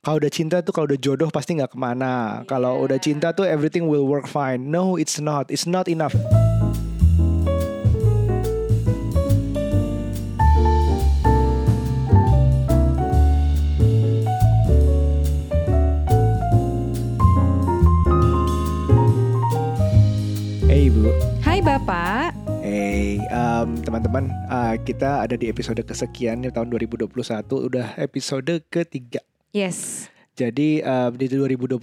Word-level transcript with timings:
kalau 0.00 0.16
udah 0.16 0.32
cinta 0.32 0.64
tuh 0.64 0.72
kalau 0.72 0.88
udah 0.88 0.96
jodoh 1.00 1.28
pasti 1.28 1.60
nggak 1.60 1.76
ke 1.76 1.78
mana. 1.78 2.40
Kalau 2.48 2.80
udah 2.88 2.96
cinta 2.96 3.36
tuh 3.36 3.44
everything 3.44 3.84
will 3.84 4.08
work 4.08 4.24
fine. 4.24 4.72
No, 4.72 4.96
it's 4.96 5.20
not. 5.20 5.52
It's 5.52 5.68
not 5.68 5.92
enough. 5.92 6.16
Hey 20.64 20.88
Bu, 20.88 21.12
Hai 21.44 21.60
Bapak. 21.60 22.32
hey 22.64 23.20
um, 23.28 23.76
teman-teman, 23.84 24.32
uh, 24.48 24.80
kita 24.80 25.28
ada 25.28 25.36
di 25.36 25.52
episode 25.52 25.84
kesekian 25.84 26.40
di 26.40 26.48
tahun 26.48 26.72
2021, 26.72 27.12
udah 27.68 28.00
episode 28.00 28.64
ketiga. 28.72 29.29
Yes. 29.50 30.06
Jadi 30.38 30.80
uh, 30.80 31.12
di 31.12 31.28
2021 31.28 31.76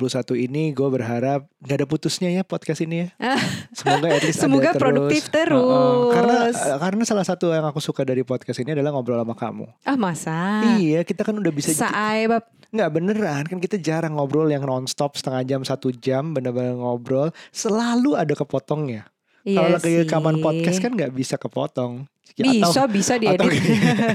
ini 0.50 0.74
gue 0.74 0.90
berharap 0.90 1.46
gak 1.62 1.78
ada 1.78 1.86
putusnya 1.86 2.34
ya 2.34 2.42
podcast 2.42 2.82
ini 2.82 3.06
ya. 3.06 3.08
Semoga 3.78 4.08
at 4.18 4.24
least 4.26 4.42
Semoga 4.42 4.70
ada 4.72 4.74
terus. 4.74 4.82
produktif 4.82 5.24
terus. 5.30 5.62
Uh-uh. 5.62 6.10
Karena 6.10 6.38
uh, 6.50 6.80
karena 6.82 7.04
salah 7.06 7.22
satu 7.28 7.54
yang 7.54 7.70
aku 7.70 7.78
suka 7.78 8.02
dari 8.02 8.26
podcast 8.26 8.58
ini 8.66 8.74
adalah 8.74 8.98
ngobrol 8.98 9.22
sama 9.22 9.38
kamu. 9.38 9.70
Ah 9.86 9.94
masa? 9.94 10.66
Iya, 10.82 11.06
kita 11.06 11.22
kan 11.22 11.38
udah 11.38 11.54
bisa 11.54 11.70
Saai 11.70 12.26
bab. 12.26 12.50
nggak 12.68 12.90
beneran 12.92 13.44
kan 13.48 13.64
kita 13.64 13.80
jarang 13.80 14.20
ngobrol 14.20 14.50
yang 14.52 14.60
nonstop 14.68 15.16
setengah 15.16 15.40
jam 15.48 15.62
satu 15.64 15.88
jam 15.88 16.36
bener-bener 16.36 16.76
ngobrol 16.76 17.30
selalu 17.54 18.18
ada 18.18 18.34
kepotongnya. 18.34 19.06
Iya 19.48 19.56
Kalau 19.56 19.70
lagi 19.80 19.94
rekaman 20.04 20.36
podcast 20.44 20.78
kan 20.78 20.92
nggak 20.92 21.12
bisa 21.16 21.40
kepotong. 21.40 22.04
Ya, 22.36 22.52
Bisa 22.54 22.84
atau- 22.84 22.92
bisa 22.92 23.14
atau- 23.16 23.24
diedit. 23.48 23.64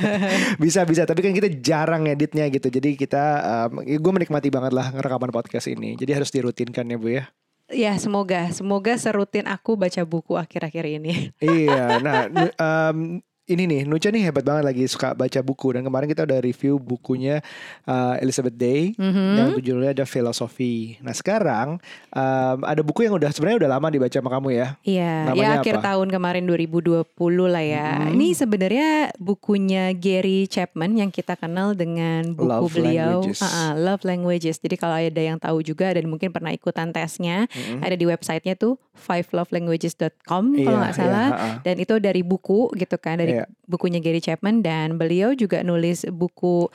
bisa 0.62 0.80
bisa. 0.84 1.02
Tapi 1.02 1.24
kan 1.24 1.32
kita 1.32 1.48
jarang 1.58 2.04
editnya 2.06 2.46
gitu. 2.46 2.68
Jadi 2.68 2.94
kita 2.94 3.24
gue 3.72 4.12
menikmati 4.12 4.52
banget 4.52 4.70
lah 4.70 4.92
rekaman 4.92 5.32
podcast 5.32 5.66
ini. 5.66 5.96
Jadi 5.96 6.12
harus 6.12 6.28
dirutinkan 6.28 6.84
ya 6.86 6.98
bu 7.00 7.08
ya? 7.16 7.24
Ya 7.72 7.96
semoga. 7.96 8.52
Semoga 8.52 8.92
serutin 9.00 9.48
aku 9.48 9.74
baca 9.74 10.04
buku 10.04 10.36
akhir-akhir 10.36 10.84
ini. 11.00 11.32
iya. 11.40 11.96
Nah 11.98 12.28
em, 12.52 13.24
ini 13.44 13.66
nih 13.66 13.82
Nucha 13.82 14.06
nih 14.08 14.22
hebat 14.22 14.42
banget 14.42 14.62
lagi 14.62 14.84
suka 14.86 15.12
baca 15.12 15.40
buku 15.40 15.74
dan 15.74 15.82
kemarin 15.82 16.06
kita 16.06 16.22
udah 16.22 16.38
review 16.38 16.78
bukunya 16.78 17.42
uh, 17.84 18.14
Elizabeth 18.16 18.54
Day 18.54 18.94
Mhm. 18.94 19.34
yang 19.34 19.48
judulnya 19.56 19.90
ada 19.92 20.06
filosofi 20.06 20.94
nah 20.98 21.10
sekarang 21.10 21.82
em, 22.08 22.58
ada 22.62 22.80
buku 22.80 23.02
yang 23.02 23.12
udah 23.12 23.28
sebenarnya 23.28 23.66
udah 23.66 23.70
lama 23.72 23.86
dibaca 23.88 24.12
sama 24.12 24.30
kamu 24.30 24.48
ya 24.52 24.66
Iya, 24.82 25.14
Namanya 25.26 25.42
ya 25.42 25.58
akhir 25.58 25.74
apa? 25.76 25.84
tahun 25.84 26.08
kemarin 26.08 26.44
2020 26.44 27.02
lah 27.48 27.64
ya. 27.64 27.88
Mhm. 27.98 28.08
Ini 28.14 28.26
sebenarnya 28.32 28.88
bukunya 29.16 29.90
Gary 29.92 30.46
Chapman 30.46 30.92
yang 30.96 31.10
kita 31.10 31.34
kenal 31.34 31.74
dengan 31.74 32.30
buku 32.32 32.46
Love 32.46 32.70
beliau 32.72 33.20
Languages. 33.20 33.42
Ah, 33.42 33.74
Love 33.74 34.04
Languages. 34.04 34.56
Jadi 34.56 34.76
kalau 34.76 34.94
ada 34.94 35.22
yang 35.22 35.36
tahu 35.36 35.62
juga 35.62 35.90
dan 35.90 36.06
mungkin 36.06 36.30
pernah 36.30 36.50
ikutan 36.50 36.90
tesnya, 36.90 37.46
Mm-mm. 37.48 37.80
ada 37.80 37.94
di 37.94 38.04
websitenya 38.04 38.54
tuh 38.54 38.78
fivelovelanguages.com 38.94 40.44
kalau 40.54 40.76
Iya, 40.76 40.80
nggak 40.84 40.94
salah. 40.94 41.28
iya, 41.28 41.36
ha-ha. 41.36 41.58
Dan 41.64 41.76
itu 41.80 41.94
dari 41.98 42.22
buku 42.22 42.72
gitu 42.74 42.96
kan, 42.96 43.18
dari 43.18 43.36
Iya. 43.36 43.44
bukunya 43.64 43.98
Gary 43.98 44.20
Chapman 44.20 44.60
dan 44.60 44.96
beliau 44.96 45.32
juga 45.32 45.64
nulis 45.64 46.04
buku 46.08 46.68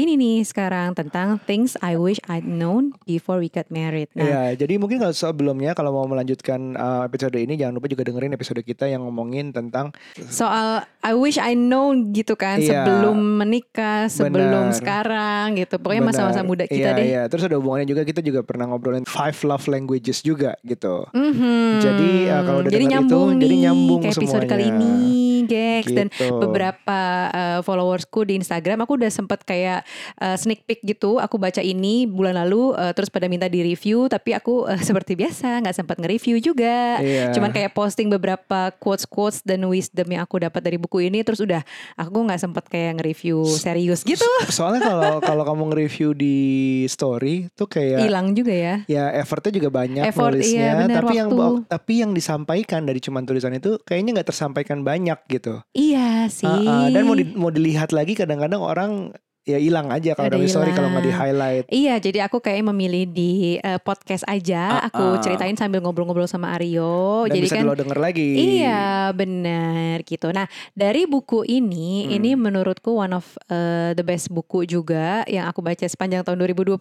ini 0.00 0.12
nih 0.14 0.38
sekarang 0.42 0.92
tentang 0.92 1.36
things 1.40 1.76
I 1.78 1.94
wish 1.94 2.16
I'd 2.26 2.42
known 2.42 2.96
before 3.02 3.36
we 3.36 3.46
got 3.46 3.68
married. 3.68 4.08
Nah, 4.12 4.24
Iya, 4.24 4.40
jadi 4.58 4.76
mungkin 4.76 4.96
kalau 4.98 5.12
sebelumnya 5.12 5.72
kalau 5.72 5.92
mau 5.92 6.06
melanjutkan 6.06 6.72
uh, 6.72 7.02
episode 7.02 7.34
ini 7.34 7.54
jangan 7.54 7.76
lupa 7.76 7.86
juga 7.86 8.02
dengerin 8.02 8.32
episode 8.32 8.60
kita 8.60 8.84
yang 8.84 9.02
ngomongin 9.02 9.50
tentang 9.50 9.92
soal 10.26 10.80
I 11.00 11.12
wish 11.12 11.36
I 11.36 11.52
know 11.52 11.92
gitu 12.10 12.34
kan 12.34 12.56
Iya. 12.56 12.82
sebelum 12.82 13.16
menikah, 13.38 14.06
sebelum 14.06 14.68
Benar. 14.68 14.76
sekarang 14.76 15.44
gitu. 15.54 15.76
Pokoknya 15.76 16.02
masa-masa 16.02 16.40
muda 16.40 16.64
kita 16.64 16.90
Iya, 16.90 16.96
deh. 16.96 17.04
Iya, 17.06 17.22
terus 17.26 17.44
ada 17.44 17.56
hubungannya 17.56 17.84
juga 17.84 18.02
kita 18.02 18.20
juga 18.20 18.40
pernah 18.40 18.68
ngobrolin 18.68 19.04
five 19.04 19.36
love 19.42 19.64
languages 19.66 20.20
juga 20.20 20.56
gitu. 20.62 21.04
Mhm. 21.10 21.80
Jadi, 21.80 22.10
uh, 22.26 22.40
kalau 22.42 22.58
udah 22.60 22.70
jadi 22.70 22.84
denger 22.84 22.92
nyambung 22.98 23.26
itu, 23.26 23.32
nih 23.32 23.40
jadi 23.40 23.56
nyambung 23.60 24.00
kayak 24.00 24.14
episode 24.14 24.28
semuanya. 24.44 24.50
kali 24.50 24.64
ini, 24.66 24.92
Gex 25.48 25.90
dan 25.90 26.10
Gitu. 26.10 26.36
beberapa 26.36 26.98
uh, 27.32 27.60
followersku 27.64 28.28
di 28.28 28.36
Instagram 28.36 28.84
aku 28.84 29.00
udah 29.00 29.10
sempet 29.12 29.40
kayak 29.46 29.86
uh, 30.20 30.36
sneak 30.36 30.66
peek 30.68 30.84
gitu. 30.84 31.16
Aku 31.16 31.40
baca 31.40 31.64
ini 31.64 32.04
bulan 32.04 32.36
lalu 32.36 32.76
uh, 32.76 32.92
terus 32.92 33.08
pada 33.08 33.26
minta 33.30 33.48
di 33.48 33.64
review 33.64 34.06
tapi 34.10 34.36
aku 34.36 34.68
uh, 34.68 34.80
seperti 34.88 35.16
biasa 35.16 35.64
nggak 35.64 35.76
sempat 35.76 35.96
nge-review 36.02 36.42
juga. 36.42 37.00
Iya. 37.00 37.32
Cuman 37.32 37.50
kayak 37.54 37.72
posting 37.72 38.12
beberapa 38.12 38.74
quotes-quotes 38.76 39.42
dan 39.46 39.64
wisdom 39.66 40.06
yang 40.12 40.22
aku 40.26 40.42
dapat 40.42 40.60
dari 40.60 40.76
buku 40.76 41.08
ini 41.08 41.24
terus 41.24 41.40
udah 41.40 41.64
aku 41.96 42.18
nggak 42.28 42.40
sempat 42.40 42.64
kayak 42.68 43.00
nge-review 43.00 43.44
serius 43.48 44.04
gitu. 44.04 44.26
Soalnya 44.52 44.84
kalau 44.84 45.14
kalau 45.28 45.42
kamu 45.46 45.62
nge-review 45.72 46.08
di 46.12 46.36
story 46.90 47.48
tuh 47.54 47.70
kayak 47.70 48.02
Hilang 48.04 48.32
juga 48.32 48.52
ya. 48.54 48.74
ya 48.88 49.12
effortnya 49.20 49.52
juga 49.60 49.68
banyak 49.70 50.04
Effort, 50.08 50.34
nulisnya, 50.34 50.56
iya, 50.56 50.72
benar, 50.84 51.04
tapi 51.04 51.14
yang 51.16 51.28
waktu. 51.30 51.54
tapi 51.68 51.92
yang 52.00 52.10
disampaikan 52.16 52.80
dari 52.84 52.98
cuman 52.98 53.22
tulisan 53.28 53.52
itu 53.54 53.76
kayaknya 53.84 54.20
nggak 54.20 54.28
tersampaikan 54.32 54.80
banyak 54.82 55.18
gitu. 55.30 55.62
Iya 55.72 56.26
sih. 56.28 56.46
Ah, 56.46 56.86
ah, 56.86 56.86
dan 56.90 57.06
mau 57.06 57.14
di- 57.14 57.32
mau 57.38 57.50
dilihat 57.54 57.94
lagi 57.94 58.18
kadang-kadang 58.18 58.60
orang 58.60 58.92
ya 59.42 59.56
hilang 59.56 59.88
aja 59.88 60.12
kalau 60.12 60.30
dari 60.30 60.46
story 60.46 60.70
kalau 60.70 60.92
nggak 60.92 61.02
di 61.02 61.12
highlight. 61.12 61.64
Iya, 61.66 61.96
jadi 61.96 62.28
aku 62.28 62.38
kayak 62.38 62.60
memilih 62.62 63.04
di 63.04 63.32
eh, 63.56 63.80
podcast 63.80 64.22
aja. 64.24 64.78
Ah, 64.78 64.92
aku 64.92 65.16
ah. 65.16 65.20
ceritain 65.20 65.56
sambil 65.56 65.80
ngobrol-ngobrol 65.80 66.28
sama 66.28 66.52
Aryo. 66.54 67.24
Dan 67.26 67.40
jadi 67.40 67.46
bisa 67.48 67.56
kan 67.58 67.66
lo 67.66 67.74
denger 67.74 67.98
lagi. 67.98 68.28
Iya, 68.60 69.10
benar 69.10 70.04
gitu. 70.04 70.28
Nah, 70.30 70.44
dari 70.72 71.04
buku 71.04 71.42
ini, 71.42 72.06
Hmm. 72.06 72.16
ini 72.16 72.30
menurutku 72.32 72.94
one 72.94 73.10
of 73.12 73.26
eh, 73.48 73.90
the 73.92 74.04
best 74.04 74.28
buku 74.28 74.62
juga 74.64 75.24
yang 75.26 75.48
aku 75.48 75.58
baca 75.60 75.82
sepanjang 75.82 76.22
tahun 76.22 76.38
2020 76.38 76.78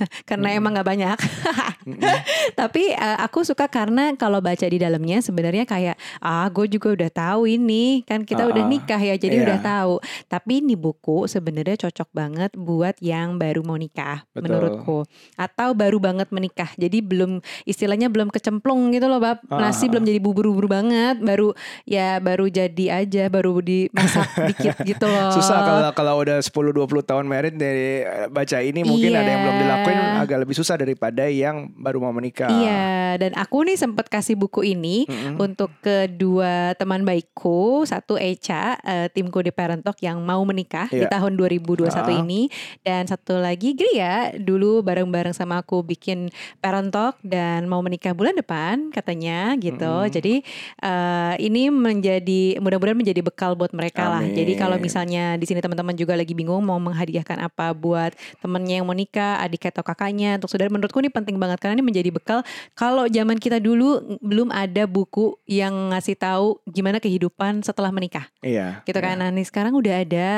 karena 0.30 0.48
Hmm. 0.54 0.58
emang 0.62 0.72
nggak 0.78 0.88
banyak. 0.88 1.18
Mm-mm. 1.84 2.00
Tapi 2.60 2.94
eh, 2.94 3.18
aku 3.20 3.42
suka 3.42 3.66
karena 3.66 4.14
kalau 4.14 4.38
baca 4.38 4.64
di 4.64 4.78
dalamnya 4.78 5.20
sebenarnya 5.20 5.66
kayak 5.66 5.94
ah 6.18 6.46
gue 6.48 6.66
juga 6.68 6.94
udah 6.94 7.10
tahu 7.10 7.50
ini 7.50 8.06
kan 8.06 8.22
kita 8.22 8.46
Ah, 8.46 8.50
udah 8.54 8.64
ah. 8.64 8.70
nikah 8.70 9.00
ya 9.00 9.18
jadi 9.18 9.42
Iya. 9.42 9.44
udah 9.44 9.58
tahu. 9.60 9.94
Tapi 10.30 10.52
ini 10.62 10.78
buku 10.78 11.26
sebenarnya 11.26 11.76
cocok 11.76 11.95
banget 12.12 12.52
buat 12.52 13.00
yang 13.00 13.40
baru 13.40 13.64
mau 13.64 13.80
nikah 13.80 14.28
Betul. 14.30 14.42
menurutku 14.44 14.98
atau 15.34 15.72
baru 15.72 15.96
banget 15.96 16.28
menikah. 16.28 16.68
Jadi 16.76 17.00
belum 17.00 17.40
istilahnya 17.64 18.12
belum 18.12 18.28
kecemplung 18.28 18.92
gitu 18.92 19.08
loh 19.08 19.16
bab. 19.16 19.40
Ah, 19.48 19.70
Nasi 19.70 19.88
ah, 19.88 19.96
belum 19.96 20.04
jadi 20.04 20.20
bubur-bubur 20.20 20.68
banget, 20.68 21.16
baru 21.22 21.56
ya 21.88 22.20
baru 22.20 22.52
jadi 22.52 23.06
aja, 23.06 23.32
baru 23.32 23.64
dimasak 23.64 24.28
dikit 24.52 24.76
gitu 24.84 25.06
loh. 25.08 25.32
Susah 25.32 25.64
kalau 25.64 25.80
kalau 25.94 26.14
udah 26.20 26.36
10 26.36 26.52
20 26.52 26.84
tahun 27.06 27.24
married 27.24 27.56
dari 27.56 28.02
eh, 28.02 28.28
baca 28.28 28.58
ini 28.60 28.84
mungkin 28.84 29.14
ada 29.14 29.24
yang 29.24 29.40
belum 29.42 29.54
Iya. 29.56 29.62
dilakuin 29.62 29.98
agak 30.20 30.38
lebih 30.44 30.56
susah 30.58 30.76
daripada 30.76 31.24
yang 31.30 31.72
baru 31.72 32.02
mau 32.02 32.12
menikah. 32.12 32.50
Iya, 32.50 33.16
dan 33.16 33.32
aku 33.32 33.64
nih 33.64 33.78
sempat 33.78 34.10
kasih 34.10 34.36
buku 34.36 34.66
ini 34.66 35.06
Mm-mm. 35.06 35.40
untuk 35.40 35.72
kedua 35.80 36.74
teman 36.74 37.06
baikku, 37.06 37.86
satu 37.86 38.18
Echa, 38.18 38.76
eh, 38.82 39.06
timku 39.08 39.38
di 39.40 39.48
Parent 39.48 39.80
Talk 39.80 39.96
yang 40.02 40.20
mau 40.20 40.42
menikah 40.42 40.90
di 40.90 41.06
Iya. 41.06 41.08
tahun 41.08 41.38
2021 41.38 41.85
Ah. 41.94 42.18
ini, 42.18 42.50
dan 42.82 43.06
satu 43.06 43.38
lagi 43.38 43.76
Gria, 43.76 44.34
dulu 44.34 44.82
bareng-bareng 44.82 45.36
sama 45.36 45.60
aku 45.60 45.84
bikin 45.86 46.32
Parent 46.58 46.90
Talk 46.90 47.20
dan 47.22 47.70
mau 47.70 47.78
menikah 47.84 48.16
bulan 48.16 48.34
depan 48.34 48.90
katanya 48.90 49.54
gitu. 49.60 49.86
Mm-mm. 50.06 50.10
Jadi 50.10 50.34
eh, 50.82 51.34
ini 51.44 51.68
menjadi 51.70 52.58
mudah-mudahan 52.58 52.98
menjadi 52.98 53.20
bekal 53.22 53.54
buat 53.54 53.70
mereka 53.76 54.08
lah. 54.08 54.24
Jadi 54.26 54.52
kalau 54.56 54.80
Amin. 54.80 54.86
misalnya 54.88 55.24
di 55.36 55.46
sini 55.46 55.60
teman-teman 55.60 55.94
juga 55.94 56.16
lagi 56.16 56.32
bingung 56.32 56.64
mau 56.64 56.80
menghadiahkan 56.80 57.38
apa 57.42 57.70
buat 57.76 58.16
temennya 58.40 58.80
yang 58.82 58.86
mau 58.88 58.96
nikah, 58.96 59.38
adik 59.44 59.68
atau 59.68 59.84
kakaknya, 59.84 60.40
untuk 60.40 60.48
saudara 60.48 60.72
menurutku 60.72 60.98
ini 61.02 61.12
penting 61.12 61.36
banget 61.36 61.60
karena 61.60 61.78
ini 61.78 61.84
menjadi 61.84 62.10
bekal 62.14 62.40
kalau 62.72 63.04
zaman 63.10 63.36
kita 63.36 63.60
dulu 63.60 64.18
belum 64.22 64.48
ada 64.54 64.88
buku 64.88 65.36
yang 65.44 65.92
ngasih 65.92 66.16
tahu 66.16 66.58
gimana 66.68 66.98
kehidupan 67.02 67.60
setelah 67.60 67.92
menikah, 67.92 68.26
Iya. 68.40 68.82
gitu 68.88 68.96
kan? 68.98 69.18
Nah, 69.20 69.28
nih 69.32 69.46
sekarang 69.46 69.76
udah 69.76 69.94
ada, 70.02 70.28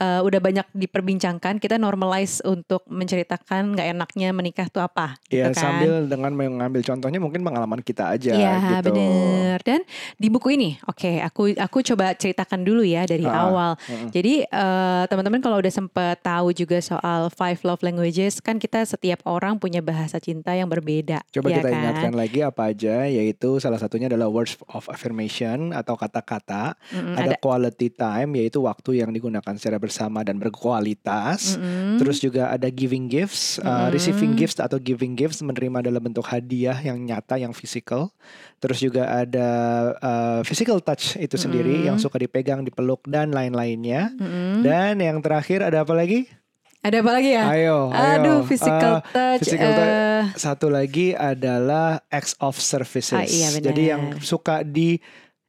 eh, 0.00 0.20
udah 0.22 0.40
banyak 0.40 0.66
diperbincangkan. 0.96 1.60
Kita 1.60 1.76
normalize 1.76 2.40
untuk 2.40 2.88
menceritakan 2.88 3.76
nggak 3.76 3.88
enaknya 3.92 4.32
menikah 4.32 4.66
tuh 4.66 4.80
apa, 4.80 5.20
Iya, 5.28 5.52
gitu 5.52 5.52
kan? 5.52 5.62
sambil 5.76 5.92
dengan 6.08 6.32
mengambil 6.32 6.80
contohnya 6.80 7.20
mungkin 7.20 7.44
pengalaman 7.44 7.84
kita 7.84 8.08
aja 8.10 8.32
Iya 8.32 8.54
gitu. 8.80 8.88
bener 8.90 9.58
Dan 9.60 9.80
di 10.16 10.28
buku 10.28 10.56
ini 10.56 10.80
Oke 10.86 11.20
aku 11.20 11.52
aku 11.52 11.84
coba 11.84 12.12
ceritakan 12.12 12.62
dulu 12.62 12.80
ya 12.80 13.04
Dari 13.04 13.22
Ah, 13.22 13.44
awal 13.44 13.70
mm-mm. 13.76 14.08
Jadi 14.08 14.46
eh, 14.46 15.04
teman-teman 15.06 15.42
kalau 15.42 15.58
udah 15.58 15.68
sempet 15.68 16.22
tahu 16.22 16.50
juga 16.50 16.80
soal 16.80 17.28
Five 17.28 17.60
Love 17.60 17.82
Languages 17.82 18.40
Kan 18.40 18.56
kita 18.56 18.80
setiap 18.82 19.20
orang 19.26 19.58
punya 19.58 19.82
bahasa 19.82 20.16
cinta 20.16 20.54
yang 20.54 20.70
berbeda 20.70 21.20
Coba 21.28 21.50
ya 21.50 21.60
kita 21.60 21.68
kan? 21.68 21.76
ingatkan 21.76 22.12
lagi 22.14 22.40
apa 22.40 22.62
aja 22.70 23.04
yaitu 23.04 23.58
salah 23.58 23.76
satunya 23.76 24.06
adalah 24.06 24.30
words 24.30 24.56
of 24.70 24.86
affirmation 24.86 25.74
atau 25.74 25.98
kata-kata, 25.98 26.78
Mm-mm, 26.88 27.18
ada 27.18 27.26
ada 27.26 27.42
quality 27.42 27.90
time 27.90 28.38
yaitu 28.38 28.62
waktu 28.62 29.02
yang 29.02 29.10
digunakan 29.10 29.52
secara 29.58 29.76
bersama 29.76 30.22
dan 30.22 30.38
berkualitas. 30.38 30.85
Mm-mm. 30.94 31.98
Terus 31.98 32.20
juga 32.20 32.48
ada 32.48 32.68
giving 32.68 33.08
gifts, 33.08 33.58
uh, 33.58 33.64
Mm-mm. 33.64 33.90
receiving 33.90 34.36
gifts 34.36 34.60
atau 34.60 34.78
giving 34.78 35.16
gifts 35.16 35.42
menerima 35.42 35.82
dalam 35.82 35.98
bentuk 35.98 36.22
hadiah 36.22 36.78
yang 36.78 37.00
nyata, 37.00 37.34
yang 37.34 37.50
physical. 37.50 38.14
Terus 38.56 38.78
juga 38.78 39.10
ada 39.10 39.48
uh, 39.98 40.40
physical 40.42 40.78
touch 40.78 41.16
itu 41.16 41.34
sendiri 41.34 41.82
Mm-mm. 41.82 41.86
yang 41.88 41.96
suka 41.96 42.16
dipegang, 42.16 42.62
dipeluk 42.62 43.02
dan 43.04 43.32
lain-lainnya. 43.32 44.14
Mm-mm. 44.14 44.62
Dan 44.62 45.00
yang 45.00 45.18
terakhir 45.18 45.64
ada 45.64 45.82
apa 45.82 45.90
lagi? 45.90 46.30
Ada 46.86 47.02
apa 47.02 47.10
lagi 47.10 47.30
ya? 47.34 47.44
Ayo, 47.50 47.78
Aduh, 47.90 48.38
ayo. 48.38 48.46
physical 48.46 49.02
Eh, 49.02 49.10
touch. 49.10 49.40
physical 49.42 49.70
touch. 49.74 49.90
eh, 49.90 50.22
Satu 50.38 50.70
lagi 50.70 51.10
adalah 51.10 51.98
acts 52.06 52.38
of 52.38 52.54
services. 52.54 53.10
Ah, 53.10 53.26
iya. 53.26 53.50
Jadi 53.50 53.90
yang 53.90 54.22
suka 54.22 54.62
di 54.62 55.02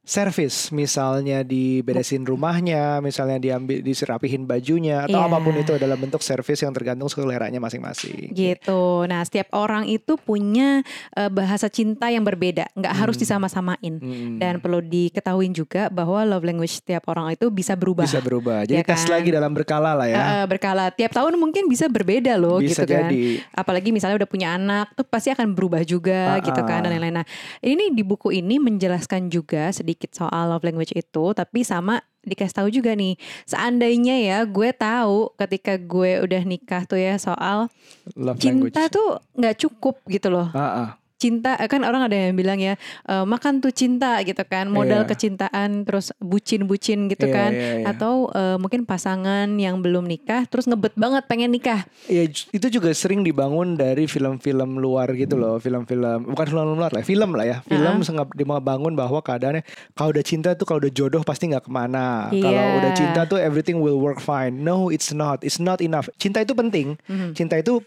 service, 0.08 0.72
misalnya 0.72 1.44
diberesin 1.44 2.24
rumahnya, 2.24 3.04
misalnya 3.04 3.36
diambil 3.38 3.84
diserapihin 3.84 4.48
bajunya 4.48 5.04
atau 5.04 5.20
Iya. 5.20 5.28
apa 5.28 5.38
pun 5.38 5.52
itu 5.54 5.76
adalah 5.76 5.94
bentuk 5.94 6.24
service 6.24 6.64
yang 6.64 6.72
tergantung 6.72 7.06
seleranya 7.06 7.60
masing-masing. 7.60 8.32
gitu. 8.32 9.04
Nah, 9.04 9.20
setiap 9.22 9.52
orang 9.52 9.84
itu 9.86 10.16
punya 10.16 10.80
eh, 11.12 11.28
bahasa 11.28 11.68
cinta 11.68 12.08
yang 12.08 12.24
berbeda, 12.24 12.72
nggak 12.72 12.94
harus 12.96 13.14
Hmm. 13.14 13.24
disama-samain. 13.28 13.94
Hmm. 14.00 14.38
Dan 14.38 14.58
perlu 14.58 14.80
diketahui 14.80 15.52
juga 15.52 15.90
bahwa 15.90 16.24
love 16.24 16.46
language 16.46 16.80
setiap 16.80 17.04
orang 17.08 17.34
itu 17.34 17.50
bisa 17.50 17.76
berubah. 17.76 18.06
bisa 18.06 18.24
berubah. 18.24 18.64
Jadi 18.64 18.80
Ya 18.80 18.86
tes 18.86 19.04
kan? 19.04 19.12
lagi 19.12 19.30
dalam 19.30 19.52
berkala 19.52 19.92
lah 19.92 20.08
ya. 20.08 20.18
Eh, 20.40 20.46
berkala 20.48 20.88
tiap 20.90 21.12
tahun 21.12 21.36
mungkin 21.36 21.68
bisa 21.68 21.90
berbeda 21.90 22.38
loh 22.38 22.62
bisa 22.62 22.86
gitu 22.86 22.94
kan. 22.96 23.10
jadi. 23.10 23.42
Apalagi 23.52 23.90
misalnya 23.92 24.22
udah 24.22 24.30
punya 24.30 24.54
anak 24.54 24.94
tuh 24.94 25.04
pasti 25.04 25.34
akan 25.34 25.52
berubah 25.52 25.82
juga 25.82 26.38
Ah, 26.38 26.40
gitu 26.40 26.62
kan 26.62 26.80
dan 26.80 26.88
ah. 26.88 26.92
lain-lain. 26.96 27.20
Nah, 27.20 27.28
ini 27.60 27.92
di 27.92 28.06
buku 28.06 28.32
ini 28.32 28.56
menjelaskan 28.56 29.28
juga 29.28 29.74
sedikit 29.74 29.97
soal 30.14 30.54
love 30.54 30.62
language 30.62 30.94
itu 30.94 31.26
tapi 31.34 31.66
sama 31.66 32.00
dikasih 32.22 32.54
tahu 32.54 32.70
juga 32.70 32.92
nih 32.94 33.16
seandainya 33.48 34.16
ya 34.20 34.38
gue 34.44 34.70
tahu 34.72 35.32
ketika 35.40 35.80
gue 35.80 36.22
udah 36.22 36.42
nikah 36.44 36.84
tuh 36.84 37.00
ya 37.00 37.16
soal 37.18 37.72
Love 38.14 38.38
cinta 38.38 38.86
language. 38.86 38.94
tuh 38.94 39.10
nggak 39.34 39.56
cukup 39.58 39.96
gitu 40.06 40.28
loh 40.30 40.52
Ah, 40.52 40.62
ah. 40.86 40.90
Cinta 41.18 41.58
eh, 41.58 41.66
kan 41.66 41.82
orang 41.82 42.06
ada 42.06 42.16
yang 42.16 42.34
bilang 42.34 42.58
ya 42.58 42.78
eh, 43.04 43.26
makan 43.26 43.58
tuh 43.58 43.70
cinta 43.70 44.22
gitu 44.22 44.42
kan 44.44 44.66
modal 44.68 44.98
Iya. 45.00 45.10
kecintaan 45.10 45.82
terus 45.84 46.10
bucin-bucin 46.18 47.06
gitu 47.08 47.26
Iya, 47.26 47.34
kan 47.34 47.52
iya, 47.52 47.74
iya. 47.76 47.86
atau 47.88 48.30
eh, 48.30 48.56
mungkin 48.56 48.84
pasangan 48.84 49.50
yang 49.52 49.78
belum 49.78 50.06
nikah 50.06 50.46
terus 50.46 50.66
ngebet 50.66 50.94
banget 50.96 51.26
pengen 51.26 51.50
nikah 51.50 51.84
Ya 52.06 52.24
ju- 52.24 52.48
itu 52.52 52.68
juga 52.72 52.90
sering 52.92 53.22
dibangun 53.22 53.74
dari 53.74 54.06
film-film 54.06 54.78
luar 54.78 55.12
gitu 55.12 55.36
loh, 55.36 55.58
film-film 55.58 55.98
bukan 56.28 56.46
film 56.46 56.64
luar 56.74 56.92
lah, 56.92 57.02
film 57.02 57.30
lah 57.32 57.46
ya, 57.46 57.58
film 57.62 58.00
sengap 58.00 58.32
dibangun 58.32 58.94
bahwa 58.94 59.20
keadaannya 59.20 59.66
kalau 59.92 60.12
udah 60.12 60.24
cinta 60.24 60.54
tuh 60.54 60.64
kalau 60.64 60.80
udah 60.80 60.90
jodoh 60.90 61.22
pasti 61.22 61.48
nggak 61.48 61.66
ke 61.66 61.72
mana, 61.72 62.30
kalau 62.30 62.54
Iya. 62.54 62.78
udah 62.78 62.92
cinta 62.94 63.22
tuh 63.26 63.38
everything 63.38 63.78
will 63.78 63.98
work 63.98 64.20
fine. 64.20 64.54
No, 64.58 64.88
it's 64.88 65.10
not, 65.12 65.42
it's 65.42 65.58
not 65.58 65.80
enough. 65.80 66.08
Cinta 66.16 66.40
itu 66.40 66.54
penting, 66.54 66.96
Mhm. 67.04 67.34
cinta 67.34 67.56
itu 67.56 67.82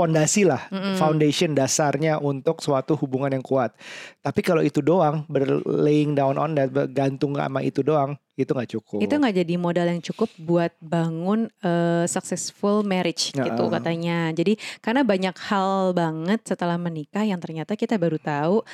fondasi 0.00 0.48
lah, 0.48 0.64
foundation 0.96 1.52
dasarnya 1.52 2.16
untuk 2.16 2.64
suatu 2.64 2.96
hubungan 2.96 3.36
yang 3.36 3.44
kuat. 3.44 3.76
Tapi 4.24 4.40
kalau 4.40 4.64
itu 4.64 4.80
doang, 4.80 5.28
berlaying 5.28 6.16
down 6.16 6.40
on 6.40 6.56
that, 6.56 6.72
bergantung 6.72 7.36
sama 7.36 7.60
itu 7.60 7.84
doang, 7.84 8.16
itu 8.32 8.48
nggak 8.48 8.70
cukup. 8.72 8.98
itu 9.04 9.12
nggak 9.12 9.36
jadi 9.44 9.54
modal 9.60 9.84
yang 9.84 10.00
cukup 10.00 10.32
buat 10.40 10.72
bangun 10.80 11.52
eh, 11.60 12.08
successful 12.08 12.80
marriage 12.80 13.36
gitu 13.36 13.62
Ya. 13.68 13.72
katanya 13.76 14.18
jadi 14.32 14.56
karena 14.80 15.04
banyak 15.04 15.36
hal 15.36 15.92
banget 15.92 16.40
setelah 16.48 16.80
menikah 16.80 17.20
yang 17.20 17.36
ternyata 17.36 17.76
kita 17.76 18.00
baru 18.00 18.16
tahu 18.16 18.64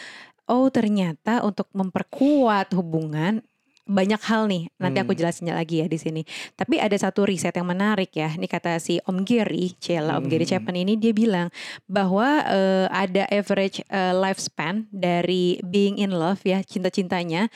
oh 0.46 0.66
ternyata 0.70 1.42
untuk 1.42 1.66
memperkuat 1.74 2.70
hubungan 2.78 3.42
banyak 3.86 4.18
hal 4.20 4.44
nih 4.44 4.66
nanti 4.76 4.98
aku 4.98 5.14
Hmm. 5.14 5.20
jelasin 5.22 5.46
lagi 5.48 5.78
ya 5.78 5.86
di 5.86 5.94
sini 5.94 6.22
tapi 6.52 6.76
ada 6.76 6.92
satu 6.92 7.22
riset 7.22 7.54
yang 7.54 7.64
menarik 7.64 8.10
ya 8.10 8.28
ini 8.28 8.44
kata 8.44 8.76
si 8.76 8.98
Om 9.00 9.22
Gary 9.22 9.78
Cela 9.78 10.18
Om 10.18 10.26
Gary 10.26 10.42
Hmm. 10.42 10.58
Chapman 10.58 10.76
ini 10.76 10.94
dia 10.94 11.10
bilang 11.10 11.54
bahwa 11.84 12.26
eh, 12.42 12.86
ada 12.88 13.24
average 13.28 13.80
eh, 13.84 14.10
lifespan 14.12 14.90
dari 14.90 15.62
being 15.62 15.96
in 15.96 16.10
love 16.10 16.42
ya 16.42 16.60
cinta-cintanya 16.60 17.46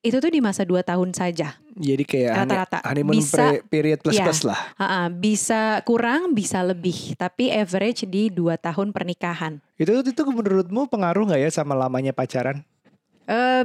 itu 0.00 0.18
tuh 0.18 0.28
di 0.28 0.40
masa 0.40 0.64
2 0.64 0.82
tahun 0.82 1.12
saja 1.12 1.62
Jadi 1.72 2.02
kayak 2.02 2.32
Rata-rata. 2.34 2.78
honeymoon 2.82 3.16
Bisa- 3.16 3.62
period 3.64 3.96
plus 3.98 4.12
Iya. 4.12 4.26
plus 4.26 4.42
lah. 4.42 4.60
Ha-ha, 4.76 5.08
bisa 5.08 5.78
kurang 5.82 6.32
bisa 6.32 6.58
lebih 6.60 7.14
tapi 7.14 7.48
average 7.48 8.04
di 8.04 8.26
2 8.26 8.58
tahun 8.58 8.90
pernikahan 8.90 9.62
Itu 9.76 10.00
itu 10.00 10.22
menurutmu 10.26 10.84
pengaruh 10.86 11.28
nggak 11.28 11.40
ya 11.40 11.50
sama 11.50 11.72
lamanya 11.72 12.10
pacaran? 12.10 12.64
Eh 13.32 13.64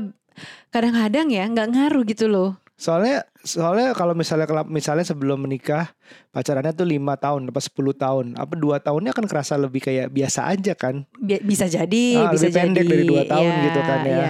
kadang-kadang 0.71 1.27
ya 1.27 1.43
nggak 1.51 1.67
ngaruh 1.75 2.03
gitu 2.07 2.31
loh. 2.31 2.55
Soalnya 2.79 3.25
soalnya 3.47 3.95
kalau 3.95 4.11
misalnya 4.11 4.43
misalnya 4.67 5.01
sebelum 5.01 5.39
menikah 5.39 5.87
pacarannya 6.29 6.69
tuh 6.71 6.83
lima 6.83 7.15
tahun 7.15 7.47
apa 7.47 7.57
10 7.57 7.73
tahun 7.95 8.25
apa 8.35 8.53
dua 8.53 8.77
tahunnya 8.77 9.09
kan 9.09 9.23
kerasa 9.23 9.55
lebih 9.55 9.79
kayak 9.81 10.07
biasa 10.09 10.45
aja 10.45 10.73
kan 10.73 11.07
Bi- 11.15 11.39
bisa 11.39 11.65
jadi 11.65 12.05
Ah, 12.19 12.29
bisa 12.29 12.45
lebih 12.45 12.59
pendek 12.59 12.83
jadi 12.83 12.91
dari 12.91 13.05
dua 13.05 13.23
tahun 13.23 13.47
Ya, 13.47 13.63
gitu 13.63 13.79
kan 13.81 13.99
ya 14.01 14.11
iya. 14.11 14.27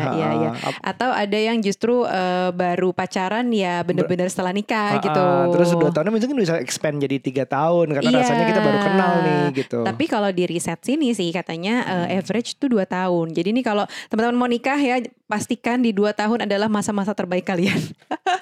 Ah, 0.53 0.53
ap- 0.63 0.81
atau 0.85 1.09
ada 1.09 1.37
yang 1.37 1.57
justru 1.59 2.03
eh, 2.03 2.49
baru 2.51 2.93
pacaran 2.93 3.49
ya 3.49 3.81
bener-bener 3.81 4.27
setelah 4.27 4.53
nikah 4.53 4.97
ah, 4.97 5.01
gitu 5.01 5.17
ah, 5.19 5.49
terus 5.49 5.73
dua 5.73 5.89
tahunnya 5.89 6.11
mungkin 6.13 6.37
bisa 6.37 6.55
expand 6.57 6.99
jadi 6.99 7.17
tiga 7.17 7.43
tahun 7.43 7.91
karena 7.91 8.09
Iya. 8.09 8.19
rasanya 8.21 8.45
kita 8.45 8.61
baru 8.61 8.79
kenal 8.79 9.13
nih 9.19 9.43
gitu 9.57 9.79
Tapi 9.81 10.03
kalau 10.05 10.29
di 10.29 10.43
riset 10.43 10.77
sini 10.79 11.11
sih 11.11 11.31
katanya 11.31 11.75
eh, 12.05 12.17
average 12.17 12.55
tuh 12.55 12.67
2 12.67 12.83
tahun. 12.83 13.31
Jadi 13.31 13.47
ini 13.49 13.61
kalau 13.61 13.81
teman-teman 14.07 14.35
mau 14.35 14.45
nikah 14.45 14.75
ya 14.75 14.99
pastikan 15.25 15.79
di 15.79 15.89
2 15.89 16.11
tahun 16.11 16.43
adalah 16.43 16.67
masa-masa 16.67 17.15
terbaik 17.15 17.47
kalian. 17.47 17.79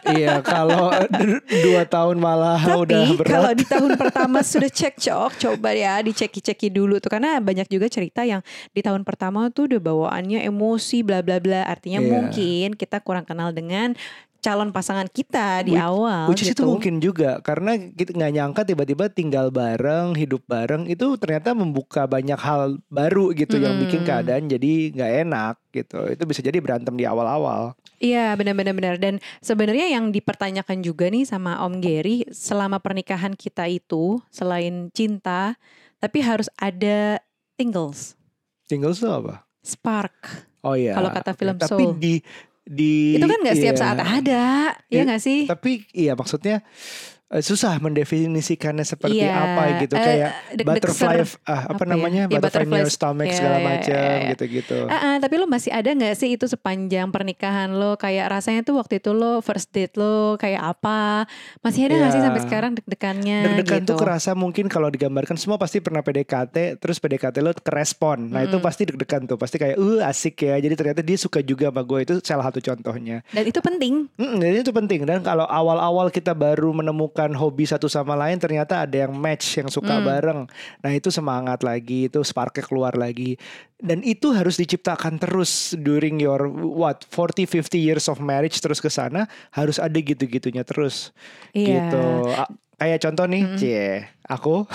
iya 0.09 0.41
kalau 0.41 0.64
dua 1.65 1.83
tahun 1.85 2.15
malah 2.17 2.59
udah 2.61 3.05
Tapi 3.05 3.17
berat 3.17 3.31
kalau 3.31 3.51
di 3.53 3.65
tahun 3.65 3.91
pertama 3.99 4.37
sudah 4.41 4.71
cekcok, 4.71 5.31
coba 5.39 5.69
ya 5.71 5.99
diceki-ceki 6.01 6.73
dulu 6.73 6.97
tuh 6.99 7.11
karena 7.11 7.37
banyak 7.39 7.67
juga 7.69 7.87
cerita 7.87 8.25
yang 8.25 8.41
di 8.71 8.81
tahun 8.81 9.03
pertama 9.03 9.47
tuh 9.53 9.69
udah 9.71 9.81
bawaannya 9.81 10.43
emosi 10.45 11.05
bla 11.05 11.21
bla 11.21 11.37
bla. 11.39 11.63
Artinya 11.65 11.99
Iya. 12.01 12.09
mungkin 12.11 12.67
kita 12.75 12.99
kurang 12.99 13.23
kenal 13.23 13.55
dengan 13.55 13.95
calon 14.45 14.69
pasangan 14.69 15.09
kita 15.09 15.65
di 15.65 15.73
Which- 15.73 15.81
awal 15.81 16.29
Which 16.29 16.45
is 16.45 16.53
itu 16.53 16.61
gitu. 16.61 16.69
mungkin 16.69 17.01
juga 17.01 17.41
karena 17.41 17.73
kita 17.73 18.13
nggak 18.13 18.31
nyangka 18.31 18.61
tiba-tiba 18.63 19.09
tinggal 19.09 19.49
bareng, 19.49 20.13
hidup 20.13 20.45
bareng 20.45 20.85
itu 20.85 21.17
ternyata 21.17 21.57
membuka 21.57 22.05
banyak 22.05 22.37
hal 22.37 22.77
baru 22.87 23.33
gitu 23.33 23.57
yang 23.57 23.81
bikin 23.81 24.05
Hmm. 24.05 24.07
keadaan 24.07 24.45
jadi 24.45 24.71
nggak 24.93 25.11
enak 25.25 25.55
gitu. 25.73 25.99
Itu 26.05 26.23
bisa 26.23 26.39
jadi 26.39 26.61
berantem 26.61 26.93
di 26.93 27.03
awal-awal. 27.03 27.73
Iya 27.97 28.37
benar-benar 28.37 28.75
benar 28.75 28.95
dan 28.95 29.17
sebenarnya 29.39 29.89
yang 29.89 30.13
dipertanyakan 30.13 30.79
juga 30.79 31.09
nih 31.09 31.25
sama 31.25 31.65
Om 31.65 31.81
Gary 31.81 32.29
selama 32.29 32.77
pernikahan 32.77 33.33
kita 33.33 33.65
itu 33.65 34.21
selain 34.29 34.91
cinta 34.91 35.57
tapi 35.97 36.21
harus 36.21 36.45
ada 36.55 37.17
tingles, 37.55 38.13
Tinggal 38.65 38.93
tuh 38.93 39.09
apa? 39.09 39.47
spark. 39.63 40.13
Oh 40.61 40.73
iya. 40.73 40.93
Kalau 40.93 41.09
kata 41.09 41.31
film 41.33 41.55
Tapi 41.55 41.81
Soul. 41.81 41.97
di 41.97 42.13
di 42.65 43.13
itu 43.13 43.25
kan 43.29 43.39
nggak 43.45 43.57
setiap 43.61 43.77
iya. 43.77 43.81
saat 43.81 43.99
ada, 44.01 44.45
ya 44.89 44.93
Iya, 44.97 45.01
nggak 45.05 45.21
sih? 45.21 45.39
Tapi 45.45 45.71
iya 45.93 46.17
maksudnya 46.17 46.65
susah 47.35 47.81
mendefinisikannya 47.81 48.85
seperti 48.85 49.25
Iya, 49.25 49.33
apa 49.33 49.81
gitu 49.81 49.97
eh, 49.97 50.05
kayak 50.05 50.31
butterfly 50.61 51.25
ah, 51.43 51.65
apa, 51.65 51.73
apa 51.73 51.83
ya? 51.83 51.89
namanya 51.89 52.21
Iya, 52.29 52.37
butterfly 52.37 52.69
in 52.69 52.79
your 52.79 52.93
stomach 52.93 53.25
Iya, 53.25 53.35
segala 53.35 53.57
iya, 53.57 53.65
macam 53.65 53.97
iya, 53.97 54.13
iya. 54.15 54.29
gitu-gitu. 54.29 54.77
Ah, 54.85 54.95
ah, 54.95 55.15
tapi 55.17 55.33
lo 55.35 55.49
masih 55.49 55.73
ada 55.73 55.89
nggak 55.89 56.13
sih 56.13 56.29
itu 56.31 56.45
sepanjang 56.45 57.09
pernikahan 57.09 57.73
lo 57.73 57.97
kayak 57.97 58.29
rasanya 58.29 58.61
tuh 58.61 58.77
waktu 58.77 59.01
itu 59.01 59.09
lo 59.11 59.41
first 59.41 59.73
date 59.73 59.97
lo 59.97 60.37
kayak 60.37 60.77
apa? 60.77 61.25
Masih 61.59 61.89
ada 61.89 61.97
nggak 61.97 62.11
sih 62.11 62.21
Iya. 62.21 62.25
sampai 62.29 62.41
sekarang 62.45 62.71
deg-degannya 62.77 63.39
Deg-degan 63.41 63.81
gitu? 63.81 63.89
tuh 63.91 63.97
kerasa 63.97 64.31
mungkin 64.31 64.69
kalau 64.69 64.87
digambarkan 64.87 65.35
semua 65.35 65.57
pasti 65.57 65.81
pernah 65.81 66.05
PDKT 66.05 66.77
terus 66.77 67.01
PDKT 67.01 67.41
lo 67.41 67.57
kerespon. 67.57 68.29
Nah 68.29 68.45
itu 68.45 68.53
Mm-mm. 68.53 68.63
pasti 68.63 68.85
deg-degan 68.85 69.25
tuh 69.25 69.41
pasti 69.41 69.57
kayak 69.57 69.81
uh 69.81 70.05
asik 70.05 70.45
ya. 70.45 70.61
Jadi 70.61 70.77
ternyata 70.77 71.01
dia 71.01 71.17
suka 71.17 71.41
juga 71.41 71.73
sama 71.73 71.81
gue 71.81 71.99
itu 72.05 72.13
salah 72.21 72.45
satu 72.47 72.61
contohnya. 72.61 73.25
Dan 73.33 73.49
itu 73.49 73.57
penting. 73.59 74.13
Mm, 74.13 74.37
jadi 74.37 74.57
itu 74.61 74.69
penting 74.69 75.01
dan 75.03 75.25
kalau 75.25 75.49
awal-awal 75.49 76.13
kita 76.13 76.37
baru 76.37 76.69
menemukan 76.69 77.14
hobi 77.15 77.63
satu 77.63 77.87
sama 77.87 78.13
lain 78.19 78.35
ternyata 78.35 78.83
ada 78.83 79.07
yang 79.07 79.15
match 79.15 79.63
yang 79.63 79.71
suka 79.71 79.95
Hmm. 79.95 80.05
bareng. 80.05 80.39
Nah 80.83 80.91
itu 80.91 81.07
semangat 81.07 81.63
lagi 81.63 82.11
itu 82.11 82.19
sparknya 82.21 82.67
keluar 82.67 82.93
lagi 82.99 83.39
dan 83.79 84.03
itu 84.03 84.35
harus 84.35 84.59
diciptakan 84.59 85.19
terus 85.19 85.71
during 85.79 86.19
your 86.19 86.47
what 86.51 87.07
40 87.07 87.47
50 87.47 87.79
years 87.79 88.05
of 88.11 88.19
marriage 88.19 88.59
terus 88.59 88.79
ke 88.79 88.91
sana 88.91 89.27
harus 89.51 89.79
ada 89.79 89.95
gitu-gitunya 89.95 90.67
terus 90.67 91.15
Iya. 91.55 91.87
gitu. 91.87 92.03
Kayak 92.75 92.99
contoh 93.07 93.25
nih, 93.25 93.43
Mm. 93.47 93.55
cie, 93.55 93.87
aku 94.27 94.67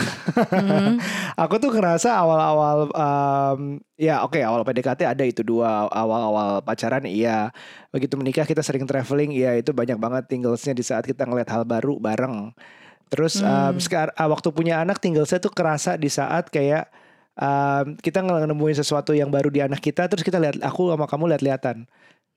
Mm. 0.50 0.96
aku 1.42 1.54
tuh 1.60 1.68
ngerasa 1.68 2.16
awal-awal 2.16 2.88
em, 2.88 3.60
ya 4.00 4.24
oke 4.24 4.40
awal 4.40 4.64
PDKT 4.64 5.04
ada 5.04 5.20
itu 5.20 5.44
dua 5.44 5.84
awal-awal 5.90 6.64
pacaran 6.64 7.04
iya 7.04 7.52
begitu 7.92 8.16
menikah 8.16 8.48
kita 8.48 8.64
sering 8.64 8.88
traveling 8.88 9.34
iya 9.34 9.52
itu 9.58 9.76
banyak 9.76 10.00
banget 10.00 10.32
tinglesnya 10.32 10.72
di 10.72 10.80
saat 10.80 11.04
kita 11.04 11.28
ngeliat 11.28 11.50
hal 11.50 11.68
baru 11.68 12.00
bareng 12.00 12.56
terus 13.10 13.42
Hmm. 13.42 13.76
sekarang 13.76 14.14
waktu 14.16 14.48
punya 14.48 14.80
anak 14.80 15.02
tinglesnya 15.02 15.36
tuh 15.36 15.52
kerasa 15.52 15.98
di 15.98 16.08
saat 16.08 16.48
kayak 16.48 16.88
em, 17.36 18.00
kita 18.00 18.22
nemuin 18.24 18.76
sesuatu 18.80 19.12
yang 19.12 19.28
baru 19.28 19.50
di 19.52 19.60
anak 19.60 19.82
kita 19.82 20.08
terus 20.08 20.24
kita 20.24 20.40
lihat 20.40 20.56
aku 20.64 20.88
sama 20.94 21.04
kamu 21.04 21.36
lihat-lihatan 21.36 21.84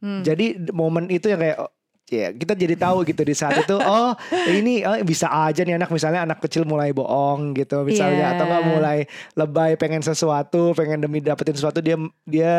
Hmm. 0.03 0.19
jadi 0.27 0.59
momen 0.75 1.07
itu 1.07 1.31
yang 1.31 1.39
kayak 1.39 1.63
ya 2.11 2.35
kita 2.35 2.53
jadi 2.53 2.75
tahu 2.75 3.07
gitu 3.07 3.23
di 3.23 3.31
saat 3.31 3.63
itu 3.63 3.73
oh 3.73 4.11
ini 4.51 4.83
oh, 4.83 4.99
bisa 5.01 5.31
aja 5.31 5.63
nih 5.63 5.79
anak 5.79 5.87
misalnya 5.87 6.27
anak 6.27 6.43
kecil 6.43 6.67
mulai 6.67 6.91
bohong 6.91 7.55
gitu 7.55 7.81
misalnya 7.81 8.13
Iya. 8.13 8.35
atau 8.37 8.45
nggak 8.45 8.63
mulai 8.69 8.97
lebay 9.33 9.71
pengen 9.79 10.03
sesuatu 10.03 10.75
pengen 10.75 10.99
demi 10.99 11.23
dapetin 11.23 11.55
sesuatu 11.55 11.79
dia 11.79 11.95
dia 12.27 12.55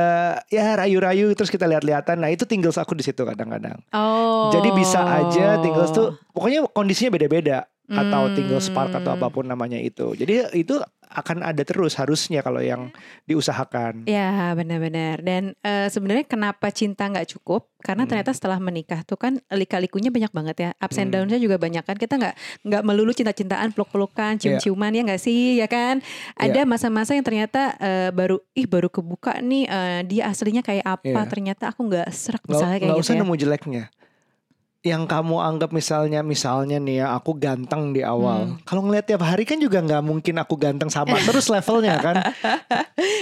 ya 0.48 0.74
rayu-rayu 0.74 1.36
terus 1.36 1.52
kita 1.52 1.68
lihat-lihatan 1.68 2.18
nah 2.18 2.32
itu 2.32 2.48
tinggal 2.48 2.72
aku 2.72 2.96
di 2.96 3.04
situ 3.04 3.20
kadang-kadang 3.22 3.78
Oh. 3.92 4.48
jadi 4.50 4.68
bisa 4.72 5.00
aja 5.04 5.60
tinggal 5.60 5.86
tuh 5.88 6.16
pokoknya 6.32 6.64
kondisinya 6.72 7.14
beda-beda 7.14 7.68
atau 7.84 8.32
tinggal 8.32 8.64
spark 8.64 8.96
atau 8.96 9.12
apa 9.12 9.28
pun 9.28 9.44
namanya 9.44 9.76
itu. 9.76 10.16
Jadi 10.16 10.56
itu 10.56 10.80
akan 11.14 11.40
ada 11.40 11.62
terus 11.62 11.94
harusnya 11.94 12.42
kalau 12.42 12.58
yang 12.58 12.90
diusahakan. 13.24 14.04
Ya 14.04 14.52
benar-benar 14.52 15.22
dan 15.22 15.54
eh, 15.60 15.86
sebenarnya 15.86 16.26
kenapa 16.26 16.68
cinta 16.68 17.06
nggak 17.06 17.30
cukup 17.32 17.70
karena 17.78 18.02
Hmm. 18.02 18.10
ternyata 18.10 18.32
setelah 18.32 18.58
menikah 18.58 19.00
tuh 19.00 19.14
kan 19.14 19.38
lika-likunya 19.46 20.08
banyak 20.08 20.28
banget 20.30 20.56
ya 20.58 20.70
ups 20.76 20.96
and 20.96 21.08
Hmm. 21.08 21.22
downs-nya 21.22 21.38
juga 21.38 21.56
banyak 21.56 21.80
kan 21.80 21.94
kita 21.94 22.14
nggak 22.16 22.34
nggak 22.64 22.82
melulu 22.82 23.12
cinta-cintaan 23.12 23.70
peluk-pelukan 23.70 24.34
Iya. 24.34 24.40
cium-ciuman 24.58 24.90
ya 24.90 25.02
nggak 25.04 25.22
sih 25.22 25.56
ya 25.56 25.66
kan 25.66 26.02
ada 26.34 26.60
masa-masa 26.64 27.12
yang 27.12 27.22
ternyata 27.22 27.76
eh, 27.78 28.10
baru 28.10 28.42
ih 28.52 28.66
baru 28.66 28.88
kebuka 28.88 29.38
nih 29.38 29.64
eh, 29.64 30.00
dia 30.04 30.22
aslinya 30.26 30.60
kayak 30.60 30.82
apa 30.82 31.06
Iya. 31.06 31.28
ternyata 31.28 31.64
aku 31.70 31.86
nggak 31.86 32.08
serak 32.10 32.42
misalnya 32.44 32.78
kayak 32.78 32.88
nggak 32.88 32.98
gitu 32.98 33.06
usah 33.06 33.14
ya. 33.14 33.20
nemu 33.20 33.34
jeleknya. 33.36 33.84
Yang 34.84 35.08
kamu 35.08 35.40
anggap 35.40 35.72
misalnya 35.72 36.20
misalnya 36.20 36.76
nih 36.76 37.00
ya 37.00 37.16
aku 37.16 37.32
ganteng 37.34 37.90
di 37.90 38.04
awal. 38.04 38.52
Hmm. 38.52 38.60
Kalau 38.62 38.84
ngeliat 38.84 39.08
tiap 39.08 39.24
hari 39.24 39.42
kan 39.42 39.56
juga 39.56 39.80
nggak 39.80 40.04
mungkin 40.04 40.36
aku 40.36 40.54
ganteng 40.54 40.92
sama 40.92 41.16
terus 41.24 41.48
levelnya 41.48 41.96
kan. 41.96 42.20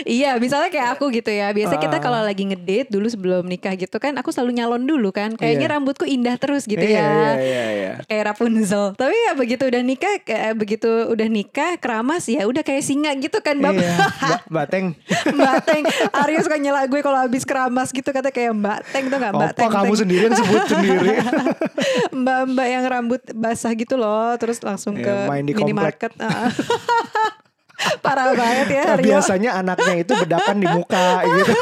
Iya, 0.03 0.37
misalnya 0.37 0.69
kayak 0.69 0.99
aku 0.99 1.15
gitu 1.15 1.31
ya. 1.31 1.55
Biasa 1.55 1.79
kita 1.79 1.97
Ah. 1.97 2.03
kalau 2.03 2.19
lagi 2.19 2.43
ngedate 2.43 2.91
dulu 2.91 3.07
sebelum 3.07 3.47
nikah 3.47 3.73
gitu 3.73 3.95
kan, 3.97 4.11
aku 4.15 4.29
selalu 4.29 4.59
nyalon 4.59 4.83
dulu 4.83 5.15
kan. 5.15 5.33
Kayaknya 5.33 5.63
Iya. 5.63 5.73
rambutku 5.73 6.03
indah 6.03 6.35
terus 6.35 6.67
gitu 6.67 6.83
Iya, 6.83 6.99
ya. 6.99 7.07
Iya 7.07 7.33
iya 7.39 7.65
iya. 7.71 7.93
Kayak 8.05 8.35
Rapunzel. 8.35 8.99
Tapi 8.99 9.15
ya 9.15 9.33
begitu 9.33 9.63
udah 9.63 9.83
nikah, 9.83 10.15
kayak 10.21 10.59
begitu 10.59 10.91
udah 11.07 11.29
nikah 11.31 11.79
keramas 11.79 12.27
ya 12.27 12.43
udah 12.43 12.61
kayak 12.61 12.83
singa 12.83 13.15
gitu 13.15 13.39
kan. 13.39 13.55
Iya, 13.55 13.71
Mbak, 13.71 14.41
Mbak 14.51 14.67
Teng. 14.67 14.87
Mbak 15.31 15.57
Teng. 15.63 15.83
Aryo 16.11 16.39
suka 16.43 16.59
nyela 16.59 16.83
gue 16.85 16.99
kalau 16.99 17.23
habis 17.23 17.47
keramas 17.47 17.89
gitu 17.89 18.11
kata 18.11 18.29
kayak 18.29 18.51
Mbak 18.51 18.79
Teng 18.91 19.05
tuh 19.07 19.17
gak 19.17 19.31
Mbak 19.31 19.51
Teng. 19.55 19.71
kamu 19.71 19.95
sendiri 19.95 20.23
yang 20.27 20.35
sebut 20.35 20.63
sendiri? 20.67 21.11
Mbak-mbak 22.23 22.67
yang 22.69 22.85
rambut 22.89 23.23
basah 23.33 23.73
gitu 23.77 23.95
loh, 23.97 24.35
terus 24.39 24.61
langsung 24.61 24.97
Iya, 24.99 25.05
ke 25.05 25.15
main 25.31 25.45
di 25.45 25.53
minimarket. 25.53 26.13
Ah. 26.19 26.51
Parah 28.05 28.31
banget 28.39 28.79
ya 28.79 28.85
Nah, 28.95 28.99
biasanya 29.03 29.51
anaknya 29.59 30.07
itu 30.07 30.13
bedakan 30.15 30.63
di 30.63 30.69
muka 30.71 31.19
gitu. 31.35 31.53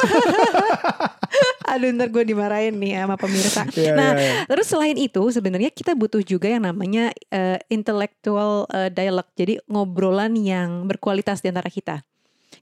Aduh 1.65 1.97
ntar 1.97 2.13
gue 2.13 2.25
dimarahin 2.29 2.77
nih 2.77 3.01
sama 3.01 3.17
pemirsa. 3.17 3.63
Iya, 3.73 3.93
nah 3.97 4.13
iya, 4.19 4.21
iya. 4.21 4.35
terus 4.45 4.67
selain 4.69 4.99
itu 5.01 5.23
sebenarnya 5.33 5.71
kita 5.73 5.97
butuh 5.97 6.21
juga 6.21 6.51
yang 6.51 6.67
namanya 6.67 7.15
eh, 7.33 7.57
intellectual 7.73 8.69
eh, 8.69 8.93
dialogue. 8.93 9.33
Jadi 9.33 9.65
ngobrolan 9.65 10.37
yang 10.37 10.85
berkualitas 10.85 11.41
di 11.41 11.49
antara 11.49 11.73
kita. 11.73 12.05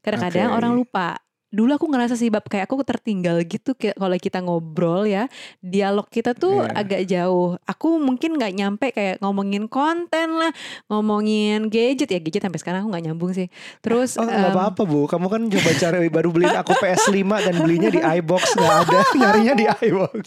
Kadang-kadang 0.06 0.54
Oke. 0.54 0.58
orang 0.62 0.73
lupa. 0.78 1.18
Dulu 1.49 1.81
aku 1.81 1.88
ngerasa 1.88 2.12
sih 2.12 2.28
bab 2.28 2.45
kayak 2.45 2.69
aku 2.69 2.85
tertinggal 2.85 3.40
gitu 3.43 3.73
kayak 3.73 3.97
kalau 3.97 4.17
kita 4.17 4.38
ngobrol 4.38 5.05
ya 5.05 5.33
dialog 5.59 6.05
kita 6.07 6.33
tuh 6.33 6.61
Iya. 6.61 6.73
agak 6.76 7.02
jauh. 7.05 7.57
Aku 7.64 7.97
mungkin 7.97 8.37
nggak 8.37 8.52
nyampe 8.52 8.87
kayak 8.93 9.17
ngomongin 9.19 9.64
konten 9.64 10.28
lah, 10.37 10.52
ngomongin 10.87 11.69
gadget 11.69 12.09
ya 12.09 12.21
gadget 12.21 12.45
sampai 12.45 12.61
sekarang 12.61 12.81
aku 12.85 12.90
nggak 12.93 13.05
nyambung 13.09 13.33
sih. 13.33 13.49
Terus 13.81 14.17
Oh 14.17 14.25
nggak 14.25 14.50
em, 14.50 14.52
apa-apa 14.52 14.83
bu, 14.85 15.07
kamu 15.07 15.26
kan 15.28 15.43
coba 15.49 15.71
cari 15.75 16.09
baru 16.09 16.28
beliin 16.28 16.52
aku 16.52 16.73
PS5 16.76 17.17
dan 17.23 17.55
belinya 17.59 17.88
di 17.88 18.00
iBox 18.00 18.43
nggak 18.52 18.76
ada, 18.85 19.00
nyarinya 19.17 19.55
di 19.55 19.64
iBox. 19.88 20.25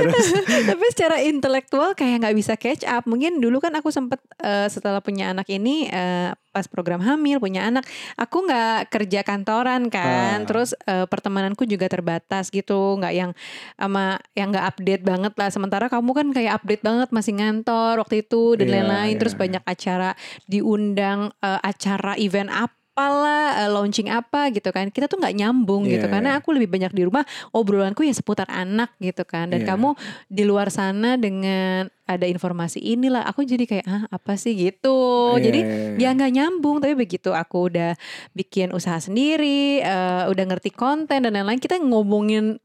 Terus 0.00 0.26
tapi 0.70 0.84
secara 0.90 1.20
intelektual 1.20 1.92
kayak 1.92 2.24
nggak 2.24 2.36
bisa 2.36 2.54
catch 2.54 2.84
up 2.84 3.04
mungkin 3.04 3.36
dulu 3.36 3.58
kan 3.58 3.74
aku 3.74 3.88
sempet 3.88 4.16
eh, 4.38 4.68
setelah 4.68 5.00
punya 5.00 5.30
anak 5.30 5.44
ini 5.48 5.88
eh, 5.88 6.32
pas 6.54 6.70
program 6.70 7.02
hamil 7.02 7.42
punya 7.42 7.66
anak 7.66 7.82
aku 8.14 8.46
nggak 8.46 8.94
kerja 8.94 9.26
kantoran 9.26 9.90
kan 9.90 10.38
Ah. 10.38 10.46
terus 10.46 10.70
eh, 10.86 11.10
pertemananku 11.10 11.66
juga 11.66 11.90
terbatas 11.90 12.54
gitu 12.54 12.94
nggak 13.02 13.10
yang 13.10 13.30
sama 13.74 14.22
yang 14.38 14.54
nggak 14.54 14.66
update 14.70 15.02
banget 15.02 15.34
lah 15.34 15.50
sementara 15.50 15.90
kamu 15.90 16.10
kan 16.14 16.26
kayak 16.30 16.62
update 16.62 16.86
banget 16.86 17.08
masih 17.10 17.34
ngantor 17.34 17.98
waktu 17.98 18.22
itu 18.22 18.54
dan 18.54 18.70
Iya, 18.70 18.74
lain-lain 18.78 19.14
terus 19.18 19.34
iya. 19.34 19.40
banyak 19.42 19.64
acara 19.66 20.10
diundang 20.46 21.34
eh, 21.42 21.60
acara 21.60 22.14
event 22.16 22.50
apalah 22.94 23.66
eh, 23.66 23.70
launching 23.74 24.06
apa 24.06 24.54
gitu 24.54 24.70
kan. 24.70 24.86
Kita 24.94 25.10
tuh 25.10 25.18
nggak 25.18 25.34
nyambung 25.34 25.90
gitu. 25.90 26.06
Iya, 26.06 26.12
karena 26.14 26.30
iya. 26.34 26.38
aku 26.38 26.54
lebih 26.54 26.70
banyak 26.70 26.94
di 26.94 27.02
rumah 27.02 27.26
obrolanku 27.50 28.06
ya 28.06 28.14
seputar 28.14 28.46
anak 28.46 28.94
gitu 29.02 29.26
kan. 29.26 29.50
Dan 29.50 29.66
Iya. 29.66 29.74
kamu 29.74 29.98
di 30.30 30.42
luar 30.46 30.70
sana 30.70 31.18
dengan 31.18 31.90
ada 32.06 32.28
informasi 32.28 32.78
inilah 32.78 33.26
aku 33.26 33.42
jadi 33.42 33.66
kayak 33.66 33.86
ah 33.90 34.06
apa 34.14 34.38
sih 34.38 34.54
gitu? 34.54 35.34
Iya, 35.34 35.42
jadi 35.42 35.60
iya, 35.98 36.10
ya 36.14 36.14
nggak 36.14 36.32
nyambung. 36.38 36.78
Tapi 36.78 36.94
begitu 36.94 37.34
aku 37.34 37.66
udah 37.74 37.98
bikin 38.30 38.70
usaha 38.70 39.02
sendiri 39.02 39.82
eh, 39.82 40.24
udah 40.30 40.44
ngerti 40.54 40.70
konten 40.70 41.26
dan 41.26 41.34
lain-lain 41.34 41.58
kita 41.58 41.82
ngomongin 41.82 42.62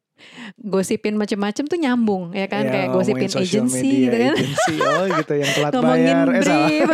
gosipin 0.57 1.15
macem-macem 1.15 1.65
tuh 1.65 1.75
nyambung 1.75 2.31
ya 2.31 2.45
kan 2.45 2.61
Iya, 2.61 2.71
kayak 2.71 2.87
gosipin 2.91 3.29
agency 3.29 3.79
media, 3.81 3.99
gitu 4.01 4.15
kan 4.15 4.33
agency, 4.33 4.75
oh 4.79 5.05
gitu 5.09 5.33
yang 5.35 5.51
telat 5.51 5.71
ngomongin 5.75 6.15
bayar, 6.17 6.27
eh 6.29 6.41
brief 6.41 6.89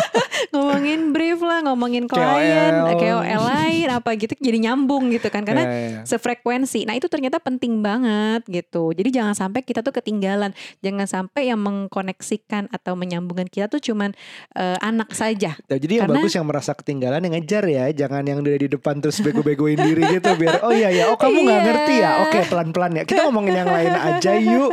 ngomongin 0.52 1.00
brief 1.10 1.38
lah 1.40 1.58
ngomongin 1.62 2.04
klien 2.06 2.74
KOL. 2.86 2.96
KOL 2.96 3.42
lain 3.42 3.88
apa 3.88 4.10
gitu 4.14 4.32
jadi 4.36 4.58
nyambung 4.62 5.08
gitu 5.10 5.28
kan 5.28 5.42
karena 5.42 5.62
Iya, 5.62 5.72
iya. 5.72 6.00
sefrekuensi. 6.04 6.84
Nah 6.84 6.94
itu 6.94 7.06
ternyata 7.06 7.36
penting 7.38 7.80
banget 7.80 8.44
gitu. 8.46 8.92
Jadi 8.92 9.08
jangan 9.10 9.34
sampai 9.34 9.60
kita 9.60 9.80
tuh 9.80 9.90
ketinggalan. 9.90 10.52
Jangan 10.78 11.06
sampai 11.06 11.48
yang 11.48 11.58
mengkoneksikan 11.58 12.68
atau 12.70 12.94
menyambungkan 12.94 13.46
kita 13.46 13.66
tuh 13.66 13.80
cuman 13.80 14.12
eh, 14.52 14.78
anak 14.80 15.12
saja. 15.12 15.56
Ya, 15.58 15.76
jadi 15.76 15.92
yang 15.98 16.06
Karena- 16.06 16.20
bagus 16.20 16.32
yang 16.32 16.46
merasa 16.46 16.72
ketinggalan 16.72 17.20
yang 17.20 17.34
ngejar 17.34 17.64
ya, 17.66 17.84
jangan 17.90 18.22
yang 18.22 18.38
udah 18.38 18.56
di 18.56 18.68
depan 18.68 18.94
terus 18.98 19.18
bego-begoin 19.18 19.76
diri 19.76 20.02
gitu 20.10 20.30
biar 20.34 20.62
oh 20.62 20.70
iya 20.70 20.88
ya, 20.88 21.04
oh 21.08 21.16
kamu 21.16 21.38
nggak 21.42 21.56
Iya. 21.56 21.66
ngerti 21.66 21.94
ya, 21.96 22.10
oke 22.22 22.38
pelan-pelan 22.66 22.90
ya. 22.92 23.02
Kita 23.06 23.20
ngomongin 23.26 23.54
yang 23.56 23.70
lain 23.70 23.92
aja 23.94 24.32
yuk. 24.34 24.70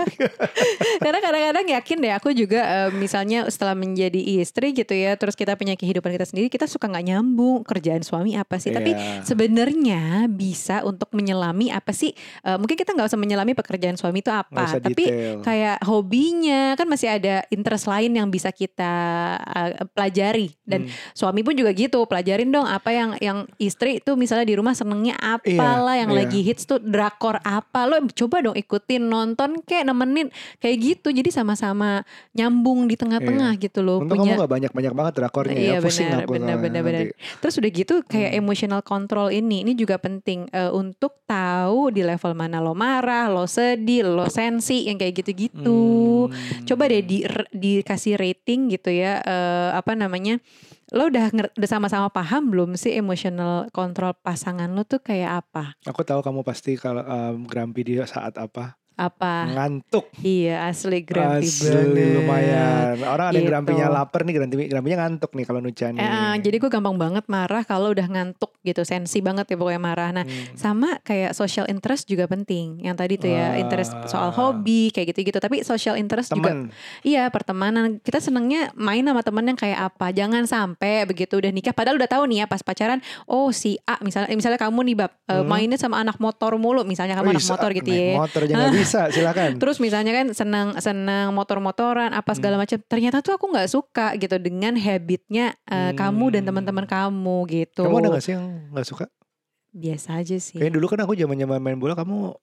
Karena 1.04 1.20
kadang-kadang 1.20 1.66
yakin 1.70 1.98
deh 2.00 2.14
aku 2.14 2.30
juga 2.34 2.62
eh, 2.62 2.90
misalnya 2.92 3.46
setelah 3.48 3.74
menjadi 3.74 4.18
istri 4.42 4.74
gitu 4.74 4.94
ya, 4.94 5.14
terus 5.14 5.38
kita 5.38 5.54
punya 5.54 5.78
kehidupan 5.78 6.10
kita 6.10 6.26
sendiri, 6.26 6.48
kita 6.48 6.66
suka 6.66 6.90
nggak 6.90 7.06
nyambung 7.06 7.62
kerjaan 7.62 8.02
suami 8.02 8.34
apa 8.34 8.58
sih? 8.58 8.72
Tapi 8.72 8.92
Iya. 8.94 9.22
sebenarnya 9.26 10.02
bisa 10.28 10.82
untuk 10.82 11.14
menyelami 11.14 11.70
apa 11.70 11.92
sih? 11.92 12.16
eh, 12.44 12.58
mungkin 12.58 12.74
kita 12.74 12.92
nggak 12.92 13.08
usah 13.08 13.20
menyelami 13.20 13.54
pekerjaan 13.54 13.96
suami 13.96 14.20
itu 14.20 14.30
apa, 14.30 14.80
tapi 14.80 15.04
detail. 15.06 15.42
kayak 15.42 15.78
hobinya 15.84 16.74
kan 16.74 16.88
masih 16.88 17.10
ada 17.12 17.44
interest 17.50 17.86
lain 17.86 18.14
yang 18.14 18.28
bisa 18.28 18.50
kita 18.50 18.94
eh, 19.38 19.86
pelajari 19.92 20.54
dan 20.64 20.84
Hmm. 20.84 20.92
suami 21.16 21.42
pun 21.42 21.56
juga 21.56 21.72
gitu 21.72 22.04
pelajarin 22.04 22.50
dong 22.50 22.68
apa 22.68 22.92
yang 22.92 23.10
yang 23.20 23.38
istri 23.56 24.00
itu 24.00 24.16
misalnya 24.16 24.44
di 24.44 24.56
rumah 24.56 24.74
senengnya 24.74 25.16
apalah 25.16 25.96
yang 25.96 26.12
iya. 26.12 26.20
lagi 26.20 26.40
hits 26.42 26.66
tuh 26.66 26.78
drakor 26.78 27.40
apa 27.40 27.83
lo 27.86 27.98
coba 28.10 28.42
dong 28.42 28.56
ikutin 28.56 29.04
nonton 29.04 29.62
kayak 29.63 29.86
nemenin 29.86 30.28
kayak 30.58 30.78
gitu 30.80 31.10
jadi 31.10 31.30
sama-sama 31.30 32.04
nyambung 32.32 32.86
di 32.86 32.96
tengah-tengah 32.96 33.56
gitu 33.58 33.80
loh 33.80 34.02
Untung 34.02 34.24
punya 34.24 34.36
kamu 34.36 34.42
gak 34.42 34.52
banyak-banyak 34.52 34.94
banget 34.94 35.13
drakornya 35.16 35.54
Iya 35.54 35.74
ya, 35.74 35.80
pusing 35.80 36.08
benar, 36.08 36.20
aku 36.24 36.32
benar, 36.34 36.56
benar. 36.58 36.82
nanti. 36.84 37.06
Terus 37.40 37.56
udah 37.58 37.72
gitu 37.72 37.94
kayak 38.04 38.32
Hmm. 38.32 38.40
emotional 38.40 38.82
control 38.82 39.28
ini, 39.30 39.62
ini 39.62 39.74
juga 39.74 39.96
penting 39.98 40.50
eh, 40.50 40.70
untuk 40.70 41.22
tahu 41.24 41.90
di 41.90 42.02
level 42.02 42.34
mana 42.34 42.60
lo 42.60 42.74
marah, 42.74 43.28
lo 43.28 43.46
sedih, 43.46 44.04
lo 44.04 44.28
sensi, 44.28 44.88
yang 44.88 44.98
kayak 44.98 45.24
gitu-gitu. 45.24 46.28
Hmm. 46.28 46.66
Coba 46.66 46.88
deh 46.88 47.02
di 47.02 47.22
dikasih 47.52 48.16
rating 48.16 48.70
gitu 48.70 48.90
ya, 48.90 49.20
eh, 49.20 49.70
apa 49.74 49.94
namanya? 49.94 50.40
Lo 50.94 51.10
udah 51.10 51.34
udah 51.34 51.70
sama-sama 51.70 52.14
paham 52.14 52.54
belum 52.54 52.78
sih 52.78 52.94
emotional 52.94 53.66
control 53.74 54.14
pasangan 54.14 54.70
lo 54.70 54.86
tuh 54.86 55.02
kayak 55.02 55.42
apa? 55.42 55.74
Aku 55.90 56.06
tahu 56.06 56.22
kamu 56.22 56.46
pasti 56.46 56.78
kalau 56.78 57.02
um, 57.02 57.50
grumpy 57.50 57.82
di 57.82 57.98
saat 58.06 58.38
apa? 58.38 58.78
Apa? 58.96 59.50
Ngantuk. 59.50 60.06
Iya 60.18 60.66
asli 60.66 61.02
grumpy 61.02 61.46
Asli 61.46 61.70
banget. 61.72 62.14
lumayan. 62.16 62.96
Orang 63.04 63.26
ada 63.26 63.34
yang 63.34 63.42
Gitu. 63.42 63.52
grampinya 63.52 63.86
lapar 63.92 64.22
nih, 64.22 64.34
grampi 64.34 64.56
grampinya 64.68 64.98
ngantuk 65.02 65.32
nih 65.32 65.46
kalau 65.46 65.60
Nucha 65.60 65.88
nih. 65.88 65.98
Eh, 65.98 66.06
eh, 66.06 66.34
jadi 66.40 66.56
gue 66.58 66.70
gampang 66.70 66.96
banget 66.96 67.26
marah 67.26 67.62
kalau 67.62 67.90
udah 67.90 68.06
ngantuk 68.06 68.54
gitu, 68.62 68.82
sensi 68.82 69.20
banget 69.20 69.46
ya 69.46 69.56
pokoknya 69.56 69.82
marah. 69.82 70.10
Nah 70.12 70.24
Hmm. 70.24 70.54
sama 70.54 71.02
kayak 71.02 71.34
social 71.34 71.66
interest 71.66 72.06
juga 72.06 72.26
penting 72.26 72.80
yang 72.80 72.94
tadi 72.94 73.16
tuh 73.16 73.28
ya 73.28 73.52
Wah. 73.52 73.60
interest 73.60 73.92
soal 74.06 74.30
hobi 74.32 74.88
kayak 74.90 75.12
gitu-gitu 75.12 75.38
tapi 75.38 75.62
social 75.62 75.94
interest 75.94 76.30
juga 76.30 76.54
temen. 76.54 76.70
iya 77.02 77.28
pertemanan 77.28 77.98
kita 77.98 78.20
senengnya 78.20 78.72
main 78.74 79.02
sama 79.02 79.22
temen 79.22 79.44
yang 79.46 79.56
kayak 79.56 79.80
apa 79.84 80.12
jangan 80.12 80.44
sampai 80.44 81.04
begitu 81.04 81.36
udah 81.36 81.50
nikah 81.50 81.72
padahal 81.72 81.96
udah 81.96 82.08
tahu 82.08 82.24
nih 82.26 82.38
ya 82.40 82.46
pas 82.46 82.60
pacaran 82.60 83.00
oh 83.26 83.50
si 83.50 83.76
A 83.84 84.00
misalnya 84.00 84.28
eh, 84.28 84.36
misalnya 84.36 84.58
kamu 84.58 84.80
nih 84.86 84.96
bab 84.98 85.12
eh, 85.24 85.36
Hmm. 85.36 85.46
mainnya 85.46 85.76
sama 85.76 85.98
anak 85.98 86.18
motor 86.18 86.56
mulu 86.56 86.84
misalnya 86.84 87.16
kamu 87.16 87.28
Wih, 87.28 87.36
anak 87.36 87.48
motor 87.50 87.70
gitu 87.74 87.90
ya 87.90 88.14
Motor 88.16 88.42
aja 88.42 88.54
nggak 88.54 88.72
bisa, 88.84 89.02
silakan. 89.10 89.56
Terus 89.63 89.80
misalnya 89.80 90.12
kan 90.12 90.28
senang 90.36 90.68
senang 90.78 91.32
motor-motoran 91.32 92.12
apa 92.12 92.36
segala 92.36 92.60
macam. 92.60 92.78
Ternyata 92.78 93.24
tuh 93.24 93.40
aku 93.40 93.50
nggak 93.50 93.70
suka 93.72 94.13
gitu 94.20 94.36
dengan 94.38 94.75
habitnya 94.75 95.56
eh, 95.66 95.92
Hmm. 95.92 95.98
kamu 95.98 96.25
dan 96.36 96.44
teman-teman 96.44 96.86
kamu 96.86 97.38
gitu. 97.50 97.84
Kamu 97.88 98.00
ada 98.04 98.20
gak 98.20 98.24
sih 98.24 98.34
yang 98.36 98.70
gak 98.70 98.88
suka? 98.88 99.06
Biasa 99.74 100.22
aja 100.22 100.38
sih. 100.38 100.60
Kayaknya 100.60 100.75
dulu 100.78 100.86
kan 100.92 101.00
aku 101.02 101.13
zaman 101.16 101.34
zaman 101.34 101.58
main 101.58 101.80
bola 101.80 101.98
kamu 101.98 102.36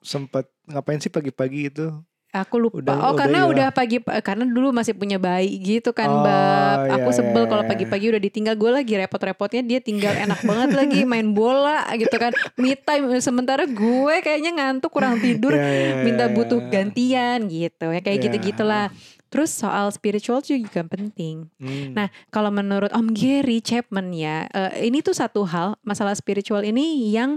sempat 0.00 0.46
ngapain 0.64 1.02
sih 1.02 1.10
pagi-pagi 1.10 1.68
itu? 1.68 1.90
Aku 2.28 2.60
lupa. 2.60 2.84
Udah- 2.84 3.00
oh 3.00 3.12
udah 3.12 3.18
karena 3.18 3.38
hilang. 3.40 3.52
udah 3.56 3.68
pagi 3.72 3.96
karena 4.20 4.44
dulu 4.44 4.68
masih 4.68 4.92
punya 4.92 5.16
bayi 5.16 5.56
gitu 5.56 5.90
kan, 5.90 6.06
Oh, 6.06 6.20
Bab. 6.20 6.78
iya, 6.84 6.92
Aku 6.96 7.08
sebel 7.10 7.42
iya, 7.42 7.48
kalau 7.48 7.64
iya. 7.64 7.70
pagi-pagi 7.72 8.06
udah 8.06 8.20
ditinggal 8.20 8.54
gue 8.54 8.70
lagi 8.74 8.92
repot-repotnya 8.94 9.62
dia 9.62 9.80
tinggal 9.80 10.12
enak 10.12 10.40
banget 10.42 10.70
lagi 10.76 11.00
main 11.08 11.32
bola 11.32 11.88
gitu 11.94 12.12
kan. 12.12 12.36
Me 12.54 12.76
time 12.76 13.16
sementara 13.18 13.64
gue 13.64 14.14
kayaknya 14.20 14.52
ngantuk 14.54 14.90
kurang 14.90 15.16
tidur 15.24 15.50
Ya, 15.50 15.64
ya, 15.64 16.04
minta 16.04 16.28
ya, 16.28 16.32
butuh 16.32 16.60
ya. 16.60 16.68
gantian 16.70 17.38
gitu 17.46 17.86
ya 17.86 18.00
kayak 18.00 18.18
Ya. 18.18 18.24
gitu-gitulah. 18.28 18.86
Terus 19.28 19.52
soal 19.52 19.88
spiritual 19.88 20.40
juga 20.40 20.80
penting. 20.82 21.52
Hmm. 21.56 21.92
Nah, 21.92 22.08
kalau 22.28 22.48
menurut 22.48 22.88
Om 22.90 23.12
Gary 23.12 23.60
Chapman 23.60 24.12
ya, 24.12 24.48
eh, 24.48 24.84
ini 24.84 25.00
tuh 25.00 25.12
satu 25.12 25.44
hal 25.44 25.76
masalah 25.82 26.12
spiritual 26.12 26.60
ini 26.60 27.08
yang 27.08 27.36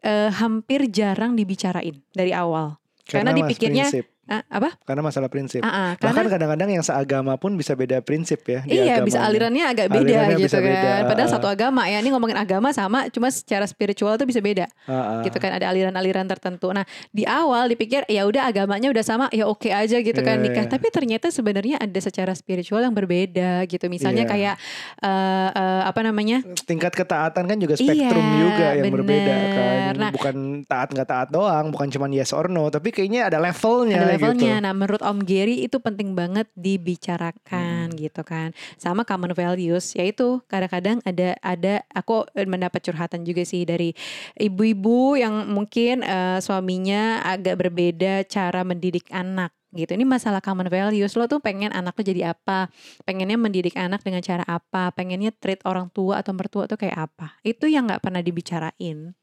eh, 0.00 0.30
hampir 0.32 0.86
jarang 0.88 1.34
dibicarain 1.34 1.94
dari 2.10 2.30
awal. 2.30 2.78
Karena, 3.02 3.30
mas 3.30 3.38
dipikirnya 3.38 3.86
prinsip. 3.86 4.06
Ah, 4.32 4.40
apa? 4.48 4.72
karena 4.82 5.02
masalah 5.02 5.28
prinsip. 5.28 5.60
Ah, 5.60 5.68
ah, 5.68 5.90
Bahkan 5.94 6.08
karena 6.14 6.30
kadang-kadang 6.30 6.70
yang 6.70 6.80
seagama 6.80 7.36
pun 7.36 7.52
bisa 7.52 7.72
beda 7.72 8.00
prinsip 8.00 8.40
ya. 8.42 8.64
di 8.64 8.78
Iya 8.78 9.00
bisa 9.00 9.20
alirannya 9.20 9.64
agak 9.66 9.86
beda 9.88 10.00
Alirannya 10.02 10.36
gitu 10.36 10.46
bisa 10.46 10.58
kan. 10.58 10.66
beda, 10.66 10.90
Padahal 11.04 11.28
ah. 11.28 11.34
satu 11.34 11.46
agama 11.46 11.82
ya. 11.84 11.98
Ini 11.98 12.08
ngomongin 12.10 12.38
agama 12.38 12.68
sama, 12.70 13.06
cuma 13.08 13.28
secara 13.28 13.64
spiritual 13.64 14.16
tuh 14.16 14.24
bisa 14.24 14.40
beda. 14.40 14.66
Ah, 14.84 15.20
ah. 15.20 15.22
gitu 15.22 15.36
kan 15.36 15.52
ada 15.52 15.68
aliran-aliran 15.68 16.24
tertentu. 16.24 16.72
Nah 16.72 16.82
di 17.08 17.22
awal 17.22 17.68
dipikir 17.68 18.02
ya 18.06 18.24
udah 18.24 18.46
agamanya 18.46 18.88
udah 18.88 19.04
sama 19.04 19.26
ya 19.28 19.44
oke 19.44 19.68
aja 19.68 19.98
gitu 19.98 20.20
kan 20.20 20.38
Iya, 20.38 20.44
nikah. 20.44 20.64
iya. 20.64 20.72
Tapi 20.72 20.86
ternyata 20.88 21.26
sebenarnya 21.28 21.76
ada 21.76 22.00
secara 22.00 22.32
spiritual 22.32 22.80
yang 22.80 22.94
berbeda 22.94 23.66
gitu. 23.66 23.84
Misalnya 23.86 24.24
Iya. 24.24 24.30
kayak 24.30 24.54
eh, 25.00 25.48
eh, 25.52 25.82
apa 25.84 26.00
namanya? 26.00 26.38
tingkat 26.62 26.94
ketaatan 26.94 27.44
kan 27.44 27.58
juga 27.58 27.74
spektrum 27.74 28.22
Iya, 28.22 28.38
juga 28.40 28.66
yang 28.74 28.86
berbeda 28.88 29.34
bener. 29.34 29.52
kan. 29.52 29.92
Nah- 29.98 30.12
bukan 30.12 30.36
taat 30.64 30.88
nggak 30.90 31.08
taat 31.08 31.28
doang, 31.28 31.66
bukan 31.68 31.88
cuma 31.88 32.06
yes 32.08 32.30
or 32.30 32.46
no, 32.46 32.68
tapi 32.68 32.88
kayaknya 32.88 33.26
ada 33.26 33.38
levelnya 33.38 33.98
ada 33.98 34.16
levelnya. 34.30 34.54
gitu. 34.58 34.64
Nah, 34.64 34.72
menurut 34.72 35.02
Om 35.02 35.18
Gary 35.26 35.66
itu 35.66 35.76
penting 35.78 36.14
banget 36.14 36.46
dibicarakan 36.54 37.90
Hmm. 37.90 37.98
gitu 37.98 38.22
kan. 38.22 38.54
Sama 38.78 39.02
common 39.02 39.34
values 39.34 39.92
yaitu 39.94 40.38
kadang-kadang 40.46 41.02
ada 41.02 41.34
ada 41.42 41.82
aku 41.90 42.24
mendapat 42.46 42.78
curhatan 42.80 43.26
juga 43.26 43.42
sih 43.42 43.66
dari 43.66 43.92
ibu-ibu 44.36 45.18
yang 45.18 45.50
mungkin 45.50 46.02
eh, 46.02 46.38
suaminya 46.38 47.24
agak 47.26 47.58
berbeda 47.58 48.24
cara 48.26 48.62
mendidik 48.62 49.08
anak 49.10 49.50
gitu. 49.72 49.96
Ini 49.96 50.04
masalah 50.04 50.44
common 50.44 50.68
values. 50.68 51.16
Lo 51.16 51.24
tuh 51.24 51.40
pengen 51.40 51.72
anak 51.72 51.96
lo 51.96 52.04
jadi 52.04 52.36
apa? 52.36 52.68
Pengennya 53.08 53.40
mendidik 53.40 53.72
anak 53.74 54.04
dengan 54.04 54.20
cara 54.20 54.44
apa? 54.44 54.92
Pengennya 54.92 55.32
treat 55.32 55.64
orang 55.64 55.88
tua 55.88 56.20
atau 56.20 56.36
mertua 56.36 56.68
tuh 56.68 56.76
kayak 56.76 57.08
apa? 57.08 57.40
Itu 57.40 57.66
yang 57.66 57.88
nggak 57.88 58.04
pernah 58.04 58.20
dibicarain 58.20 59.16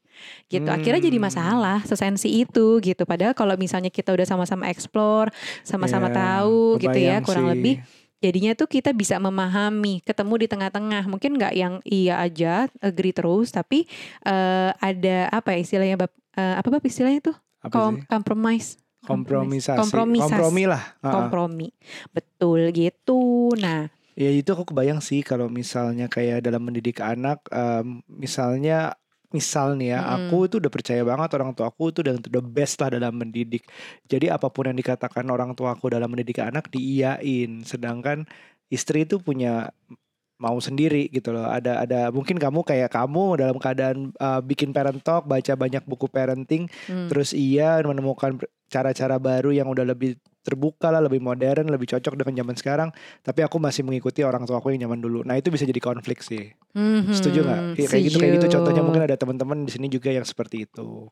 gitu 0.46 0.66
akhirnya 0.66 1.00
jadi 1.00 1.16
Hmm. 1.16 1.26
masalah 1.26 1.78
sesensi 1.82 2.28
itu 2.30 2.78
gitu 2.78 3.02
padahal 3.02 3.32
kalau 3.32 3.54
misalnya 3.54 3.88
kita 3.88 4.10
udah 4.10 4.24
sama-sama 4.24 4.66
explore 4.66 5.30
sama-sama 5.62 6.08
Ya, 6.08 6.14
tahu 6.16 6.78
gitu 6.78 6.98
ya 6.98 7.16
kurang 7.20 7.46
sih. 7.46 7.52
lebih 7.54 7.74
jadinya 8.18 8.52
tuh 8.52 8.66
kita 8.66 8.92
bisa 8.92 9.16
memahami 9.16 10.00
ketemu 10.00 10.34
di 10.36 10.46
tengah-tengah 10.46 11.04
mungkin 11.06 11.34
nggak 11.34 11.54
yang 11.54 11.74
iya 11.82 12.20
aja 12.20 12.68
agree 12.78 13.12
terus 13.12 13.48
tapi 13.48 13.88
eh, 14.22 14.70
ada 14.72 15.18
apa 15.30 15.56
ya 15.56 15.58
istilahnya 15.60 15.96
bab 15.96 16.12
eh, 16.34 16.54
apa 16.56 16.68
bab 16.68 16.84
istilahnya 16.84 17.20
tuh 17.22 17.36
Apa 17.60 17.72
Kom- 17.72 17.96
sih? 17.96 18.04
compromise 18.06 18.68
Kompromisasi. 19.00 19.80
kompromisasi. 19.80 20.28
Kompromi 20.28 20.64
lah. 20.64 20.82
Ah, 20.96 21.04
ah. 21.04 21.12
kompromi 21.16 21.72
betul 22.10 22.68
gitu 22.70 23.48
nah 23.56 23.88
Ya 24.12 24.28
itu 24.28 24.52
aku 24.52 24.68
kebayang 24.68 25.00
sih 25.00 25.24
kalau 25.24 25.48
misalnya 25.48 26.04
kayak 26.04 26.44
dalam 26.44 26.60
mendidik 26.60 27.00
anak, 27.00 27.40
em, 27.48 28.04
misalnya 28.04 28.92
misal 29.30 29.78
nih 29.78 29.94
ya, 29.94 30.00
Mm-mm. 30.02 30.14
aku 30.30 30.36
itu 30.50 30.54
udah 30.58 30.72
percaya 30.72 31.02
banget 31.06 31.30
orang 31.38 31.50
tua 31.54 31.70
aku 31.70 31.94
itu 31.94 32.02
udah 32.02 32.14
the 32.18 32.42
best 32.42 32.82
lah 32.82 32.90
dalam 32.90 33.14
mendidik. 33.14 33.62
Jadi 34.10 34.26
apa 34.26 34.50
pun 34.50 34.66
yang 34.66 34.78
dikatakan 34.78 35.22
orang 35.30 35.54
tua 35.54 35.78
aku 35.78 35.90
dalam 35.90 36.10
mendidik 36.10 36.42
anak 36.42 36.66
diiyain, 36.68 37.62
sedangkan 37.62 38.26
istri 38.70 39.06
itu 39.06 39.22
punya 39.22 39.70
mau 40.40 40.56
sendiri 40.56 41.12
gitu 41.12 41.36
loh. 41.36 41.46
Ada 41.46 41.84
ada 41.84 42.00
mungkin 42.10 42.40
kamu 42.40 42.64
kayak 42.64 42.90
kamu 42.90 43.38
dalam 43.38 43.56
keadaan 43.60 44.10
uh, 44.16 44.40
bikin 44.40 44.72
parent 44.72 44.98
talk, 45.04 45.28
baca 45.28 45.52
banyak 45.54 45.84
buku 45.84 46.08
parenting, 46.08 46.66
hmm. 46.88 47.12
terus 47.12 47.36
iya 47.36 47.78
menemukan 47.84 48.40
cara-cara 48.72 49.20
baru 49.20 49.52
yang 49.52 49.68
udah 49.68 49.84
lebih 49.84 50.16
terbuka 50.40 50.88
lah, 50.88 51.04
lebih 51.04 51.20
modern, 51.20 51.68
lebih 51.68 51.86
cocok 51.96 52.16
dengan 52.16 52.34
zaman 52.44 52.56
sekarang. 52.56 52.88
Tapi 53.20 53.40
aku 53.44 53.60
masih 53.60 53.84
mengikuti 53.84 54.24
orang 54.24 54.44
tua 54.48 54.58
aku 54.60 54.72
yang 54.72 54.88
zaman 54.88 55.00
dulu. 55.00 55.20
Nah 55.24 55.36
itu 55.36 55.52
bisa 55.52 55.68
jadi 55.68 55.80
konflik 55.80 56.24
sih. 56.24 56.52
Mhm, 56.72 57.12
Setuju 57.12 57.40
nggak? 57.44 57.62
Kayak 57.76 57.88
kayak 57.92 58.04
gitu 58.08 58.16
kayak 58.18 58.32
gitu. 58.40 58.46
Contohnya 58.58 58.82
mungkin 58.84 59.02
ada 59.04 59.16
teman-teman 59.16 59.68
di 59.68 59.70
sini 59.72 59.86
juga 59.92 60.08
yang 60.12 60.24
seperti 60.24 60.68
itu. 60.68 61.08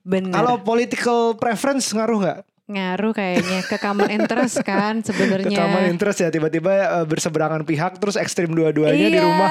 bener 0.00 0.32
Kalau 0.32 0.54
political 0.64 1.36
preference 1.36 1.92
ngaruh 1.92 2.18
nggak? 2.24 2.40
Ngaruh 2.70 3.10
kayaknya 3.10 3.60
ke 3.62 3.76
common 3.76 4.08
interest 4.08 4.62
kan 4.62 4.98
Ke 4.98 5.10
sebenarnya 5.10 5.50
common 5.52 5.84
interest 5.88 6.18
ya 6.18 6.28
tiba-tiba 6.28 6.70
uh, 6.92 7.04
berseberangan 7.04 7.62
pihak 7.62 7.98
terus 7.98 8.14
ekstrim 8.14 8.50
dua-duanya 8.50 8.94
di 9.04 9.12
Iya. 9.12 9.22
rumah. 9.22 9.50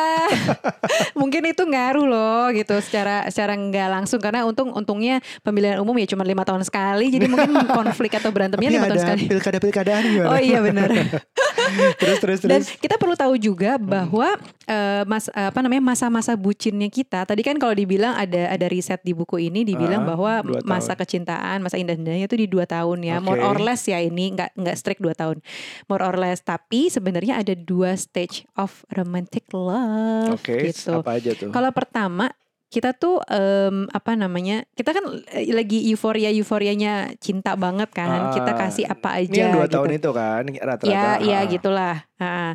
Mungkin 1.19 1.43
itu 1.45 1.63
ngaruh 1.63 2.05
loh 2.05 2.43
gitu 2.51 2.73
secara 2.79 3.27
secara 3.27 3.53
nggak 3.53 3.87
langsung 3.91 4.17
karena 4.17 4.43
untung 4.43 4.71
untungnya 4.71 5.19
pemilihan 5.41 5.77
umum 5.77 5.95
ya 5.95 6.07
cuma 6.07 6.23
lima 6.23 6.41
tahun 6.41 6.63
sekali 6.63 7.09
jadi 7.09 7.27
mungkin 7.27 7.51
konflik 7.77 8.15
atau 8.15 8.29
berantemnya 8.29 8.69
lima 8.69 8.87
tahun 8.87 8.99
sekali. 8.99 9.21
pilkada-pilkadaan 9.27 10.03
gimana? 10.05 10.29
Oh 10.29 10.39
iya 10.39 10.59
benar. 10.59 10.87
terus 12.01 12.17
terus 12.19 12.39
Dan 12.41 12.61
terus. 12.61 12.67
kita 12.77 12.95
perlu 12.95 13.13
tahu 13.13 13.35
juga 13.35 13.75
bahwa 13.75 14.39
eh, 14.63 15.03
mas 15.03 15.27
apa 15.29 15.59
namanya 15.59 15.83
masa-masa 15.85 16.33
bucinnya 16.33 16.87
kita. 16.87 17.25
Tadi 17.25 17.41
kan 17.41 17.57
kalau 17.57 17.73
dibilang 17.73 18.15
ada 18.15 18.49
ada 18.49 18.65
riset 18.65 19.01
di 19.01 19.11
buku 19.11 19.37
ini 19.41 19.61
dibilang 19.63 19.87
Ah, 19.99 20.07
bahwa 20.07 20.31
masa 20.63 20.93
kecintaan, 20.93 21.59
masa 21.59 21.75
indah-indahnya 21.75 22.25
itu 22.25 22.37
di 22.37 22.47
dua 22.47 22.63
tahun 22.63 23.03
ya. 23.03 23.08
More 23.17 23.41
Oke. 23.41 23.49
or 23.49 23.57
less 23.57 23.89
ya 23.89 23.97
ini 23.97 24.29
nggak 24.29 24.53
nggak 24.53 24.77
strict 24.77 25.01
dua 25.01 25.17
tahun. 25.17 25.41
More 25.89 26.05
or 26.05 26.13
less. 26.13 26.45
Tapi 26.45 26.93
sebenarnya 26.93 27.41
ada 27.41 27.57
dua 27.57 27.97
stage 27.97 28.45
of 28.53 28.85
romantic 28.93 29.49
love 29.49 30.37
Oke, 30.37 30.69
gitu. 30.69 31.01
apa 31.01 31.17
aja 31.17 31.33
tuh? 31.33 31.49
Kalau 31.49 31.73
pertama 31.73 32.29
kita 32.69 32.93
tuh 32.93 33.17
em, 33.25 33.89
apa 33.89 34.13
namanya 34.13 34.61
kita 34.77 34.93
kan 34.93 35.01
eh, 35.33 35.49
lagi 35.49 35.89
euforia 35.89 36.29
euforianya 36.29 37.17
cinta 37.17 37.57
banget 37.57 37.89
kan 37.89 38.29
kita 38.29 38.53
Ah, 38.53 38.57
kasih 38.61 38.85
apa 38.85 39.17
aja 39.17 39.25
Ini 39.25 39.41
yang 39.41 39.57
dua 39.57 39.65
gitu. 39.65 39.73
tahun 39.73 39.89
itu 39.97 40.09
kan 40.13 40.43
rata-rata. 40.45 40.85
Ya, 40.85 41.17
ya 41.17 41.39
Ah. 41.41 41.49
gitulah. 41.49 41.95
Ha. 42.21 42.53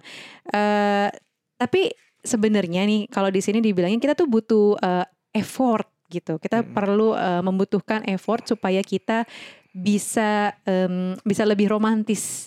Eh, 0.54 1.08
tapi 1.58 1.90
sebenarnya 2.22 2.86
nih 2.86 3.10
kalau 3.10 3.26
di 3.28 3.42
sini 3.42 3.58
dibilangin 3.58 3.98
kita 3.98 4.14
tuh 4.14 4.30
butuh 4.30 4.78
eh, 4.78 5.06
effort 5.34 5.90
gitu. 6.06 6.38
Kita 6.38 6.62
Mm-mm. 6.62 6.70
perlu 6.70 7.18
eh, 7.18 7.42
membutuhkan 7.42 8.06
effort 8.06 8.46
supaya 8.46 8.86
kita 8.86 9.26
bisa 9.74 10.54
em, 10.62 11.18
bisa 11.26 11.42
lebih 11.42 11.66
romantis 11.68 12.46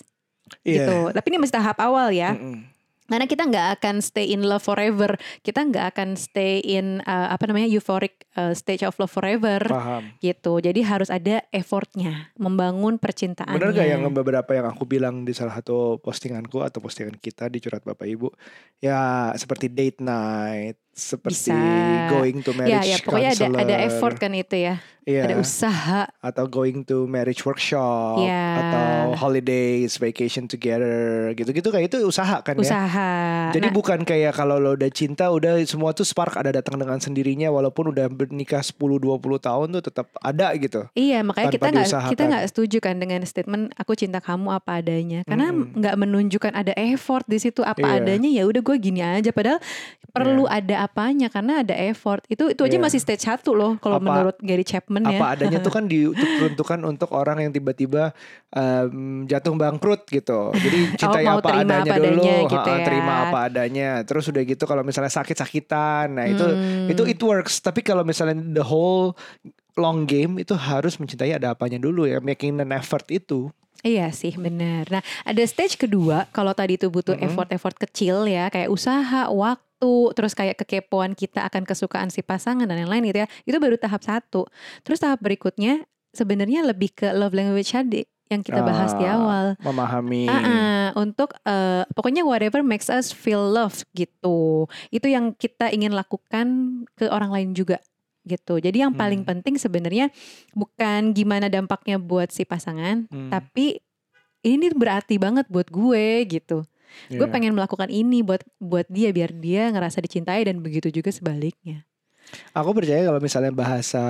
Iya. 0.64 0.88
gitu. 0.88 0.96
Tapi 1.12 1.26
ini 1.28 1.38
masih 1.38 1.60
tahap 1.60 1.76
awal 1.78 2.08
ya. 2.08 2.32
Mm-mm. 2.32 2.64
Karena 3.08 3.24
kita 3.24 3.48
nggak 3.48 3.80
akan 3.80 4.04
stay 4.04 4.36
in 4.36 4.44
love 4.44 4.60
forever. 4.60 5.16
Kita 5.40 5.64
nggak 5.64 5.96
akan 5.96 6.08
stay 6.16 6.60
in 6.60 7.00
eh, 7.00 7.28
apa 7.28 7.48
namanya 7.48 7.64
euphoric 7.64 8.28
eh, 8.36 8.52
stage 8.52 8.84
of 8.84 8.96
love 9.00 9.08
forever 9.08 9.64
Paham. 9.64 10.12
gitu. 10.20 10.60
Jadi 10.60 10.84
harus 10.84 11.08
ada 11.08 11.40
effortnya 11.48 12.28
membangun 12.36 13.00
percintaannya. 13.00 13.56
Bener 13.56 13.72
gak 13.72 13.88
yang 13.88 14.04
beberapa 14.12 14.50
yang 14.52 14.68
aku 14.68 14.84
bilang 14.84 15.24
di 15.24 15.32
salah 15.32 15.56
satu 15.56 15.96
postinganku 16.04 16.60
atau 16.60 16.84
postingan 16.84 17.16
kita 17.16 17.48
di 17.48 17.64
curhat 17.64 17.80
bapak 17.80 18.08
ibu 18.08 18.28
ya 18.76 19.32
seperti 19.40 19.72
date 19.72 20.04
night 20.04 20.76
seperti 20.98 21.54
Bisa. 21.54 22.10
going 22.10 22.42
to 22.42 22.50
Ya, 22.50 22.58
marriage 22.58 22.88
ya 22.88 22.96
pokoknya 23.00 23.30
ada 23.30 23.46
ada 23.46 23.54
counselor, 23.54 23.86
effort 23.86 24.14
kan 24.18 24.32
itu 24.32 24.56
ya. 24.58 24.74
iya, 25.04 25.22
Ada 25.22 25.34
usaha. 25.38 26.00
atau 26.20 26.44
going 26.44 26.82
to 26.82 27.06
marriage 27.06 27.40
workshop 27.40 28.18
Iya. 28.18 28.44
atau 28.60 28.86
holidays 29.16 29.96
vacation 29.96 30.44
together 30.44 30.90
gitu-gitu 31.32 31.64
kayak 31.64 31.88
itu 31.88 32.02
usaha 32.02 32.40
kan 32.40 32.54
ya 32.54 32.60
Usaha. 32.60 33.10
jadi 33.50 33.64
Nah, 33.64 33.72
bukan 33.72 34.02
kayak 34.02 34.34
kalau 34.34 34.58
lo 34.58 34.74
udah 34.74 34.90
cinta 34.90 35.28
udah 35.28 35.56
semua 35.64 35.92
tuh 35.92 36.02
spark 36.02 36.36
ada 36.36 36.50
datang 36.50 36.76
dengan 36.76 36.98
sendirinya 36.98 37.48
walaupun 37.48 37.88
udah 37.88 38.04
bernikah 38.06 38.60
10-20 38.60 39.00
tahun 39.38 39.66
tuh 39.70 39.82
tetap 39.84 40.06
ada 40.18 40.50
gitu 40.54 40.84
Iya, 40.92 41.22
makanya 41.22 41.52
kita 41.52 41.66
nggak 41.68 41.86
diusahakan. 41.86 42.10
kita 42.10 42.22
nggak 42.26 42.44
setuju 42.46 42.76
kan 42.78 42.94
dengan 42.96 43.20
statement 43.22 43.64
aku 43.74 43.94
cinta 43.94 44.18
kamu 44.18 44.50
apa 44.50 44.70
adanya. 44.76 45.20
Karena 45.22 45.48
nggak 45.52 45.94
menunjukkan 45.96 46.52
ada 46.52 46.74
effort 46.74 47.22
di 47.24 47.38
situ 47.38 47.62
apa 47.62 47.78
Iya. 47.78 48.02
adanya 48.02 48.28
ya 48.28 48.42
udah 48.42 48.60
gue 48.60 48.76
gini 48.76 49.00
aja 49.00 49.30
padahal 49.30 49.62
perlu 50.08 50.44
ada 50.44 50.82
apanya 50.82 51.28
karena 51.28 51.60
ada 51.60 51.76
effort. 51.78 52.24
Itu 52.26 52.48
itu 52.48 52.58
aja 52.58 52.74
Iya. 52.74 52.82
masih 52.82 52.98
stage 52.98 53.22
satu 53.22 53.52
loh 53.52 53.76
kalau 53.76 53.98
menurut 53.98 54.40
Gary 54.40 54.62
Chapman 54.62 55.04
ya. 55.04 55.14
apa 55.14 55.24
adanya 55.32 55.58
tuh 55.58 55.70
kan 55.70 55.84
diperuntukkan 55.92 56.80
untuk 56.82 57.12
orang 57.12 57.40
yang 57.40 57.52
tiba-tiba 57.52 58.16
em, 58.48 59.24
jatuh 59.24 59.52
bangkrut 59.52 60.06
gitu. 60.06 60.50
Jadi 60.52 60.78
cintai 61.00 61.24
Oh, 61.24 61.36
apa 61.36 61.44
terima 61.46 61.60
adanya 61.62 61.92
apa 61.92 61.96
dulu, 61.98 62.22
adanya 62.22 62.36
gitu 62.48 62.70
ya. 62.70 62.84
terima 62.84 63.14
apa 63.24 63.38
adanya. 63.44 63.88
Terus 64.02 64.24
udah 64.26 64.42
gitu 64.42 64.64
kalau 64.64 64.82
misalnya 64.82 65.12
sakit-sakitan, 65.12 66.06
nah 66.10 66.24
itu 66.24 66.44
Hmm. 66.44 66.88
itu 66.88 67.02
it 67.04 67.20
works. 67.20 67.60
Tapi 67.60 67.80
kalau 67.80 68.02
misalnya 68.02 68.34
the 68.34 68.64
whole 68.64 69.12
long 69.74 70.02
game 70.04 70.36
itu 70.36 70.52
harus 70.52 70.96
mencintai 70.96 71.30
ada 71.30 71.52
apanya 71.52 71.76
dulu 71.76 72.02
ya, 72.02 72.18
making 72.18 72.58
an 72.58 72.72
effort 72.72 73.06
itu. 73.08 73.52
Iya 73.86 74.10
sih 74.10 74.34
benar. 74.34 74.90
Nah 74.90 75.02
ada 75.22 75.42
stage 75.46 75.78
kedua 75.78 76.26
kalau 76.34 76.50
tadi 76.50 76.74
itu 76.74 76.90
butuh 76.90 77.14
Mm-mm. 77.14 77.30
effort-effort 77.30 77.76
kecil 77.78 78.26
ya 78.26 78.50
kayak 78.50 78.74
usaha, 78.74 79.30
waktu, 79.30 79.92
terus 80.18 80.34
kayak 80.34 80.58
kekepoan 80.58 81.14
kita 81.14 81.46
akan 81.46 81.62
kesukaan 81.62 82.10
si 82.10 82.26
pasangan 82.26 82.66
dan 82.66 82.82
lain-lain 82.82 83.06
gitu 83.14 83.18
ya. 83.22 83.28
Itu 83.46 83.62
baru 83.62 83.78
tahap 83.78 84.02
satu. 84.02 84.50
Terus 84.82 84.98
tahap 84.98 85.22
berikutnya 85.22 85.86
sebenarnya 86.10 86.66
lebih 86.66 86.90
ke 86.90 87.06
love 87.14 87.36
language 87.36 87.70
tadi 87.70 88.02
yang 88.28 88.44
kita 88.44 88.60
bahas 88.60 88.92
di 88.98 89.06
Ah, 89.08 89.16
awal. 89.16 89.46
Memahami. 89.62 90.26
Ah, 90.28 90.36
ah, 90.36 90.86
untuk 91.00 91.32
eh, 91.46 91.86
pokoknya 91.94 92.26
whatever 92.26 92.60
makes 92.60 92.90
us 92.92 93.14
feel 93.14 93.40
love 93.40 93.86
gitu. 93.94 94.66
Itu 94.92 95.06
yang 95.08 95.32
kita 95.32 95.70
ingin 95.72 95.94
lakukan 95.94 96.46
ke 96.98 97.08
orang 97.08 97.30
lain 97.30 97.50
juga 97.54 97.78
gitu. 98.28 98.60
Jadi 98.60 98.84
yang 98.84 98.92
paling 98.92 99.24
Hmm. 99.24 99.30
penting 99.32 99.56
sebenarnya 99.56 100.12
bukan 100.52 101.16
gimana 101.16 101.48
dampaknya 101.48 101.96
buat 101.96 102.28
si 102.28 102.44
pasangan, 102.44 103.08
Hmm. 103.08 103.32
tapi 103.32 103.80
ini 104.44 104.68
berarti 104.70 105.16
banget 105.16 105.48
buat 105.48 105.66
gue 105.66 106.28
gitu. 106.28 106.68
Gue 107.08 107.24
Iya. 107.24 107.32
pengen 107.32 107.52
melakukan 107.52 107.88
ini 107.88 108.20
buat 108.20 108.44
buat 108.56 108.84
dia 108.88 109.08
biar 109.10 109.32
dia 109.32 109.68
ngerasa 109.68 109.98
dicintai 109.98 110.44
dan 110.44 110.60
begitu 110.60 110.88
juga 110.88 111.08
sebaliknya. 111.08 111.84
Aku 112.52 112.76
percaya 112.76 113.02
kalau 113.02 113.20
misalnya 113.20 113.48
bahasa 113.48 114.04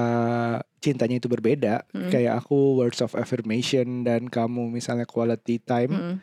cintanya 0.78 1.18
itu 1.18 1.30
berbeda, 1.30 1.86
Mm. 1.94 2.10
kayak 2.10 2.42
aku 2.42 2.74
words 2.74 2.98
of 2.98 3.14
affirmation 3.14 4.02
dan 4.02 4.26
kamu 4.26 4.74
misalnya 4.74 5.06
quality 5.06 5.62
time, 5.62 5.94
Mm-mm. 5.94 6.14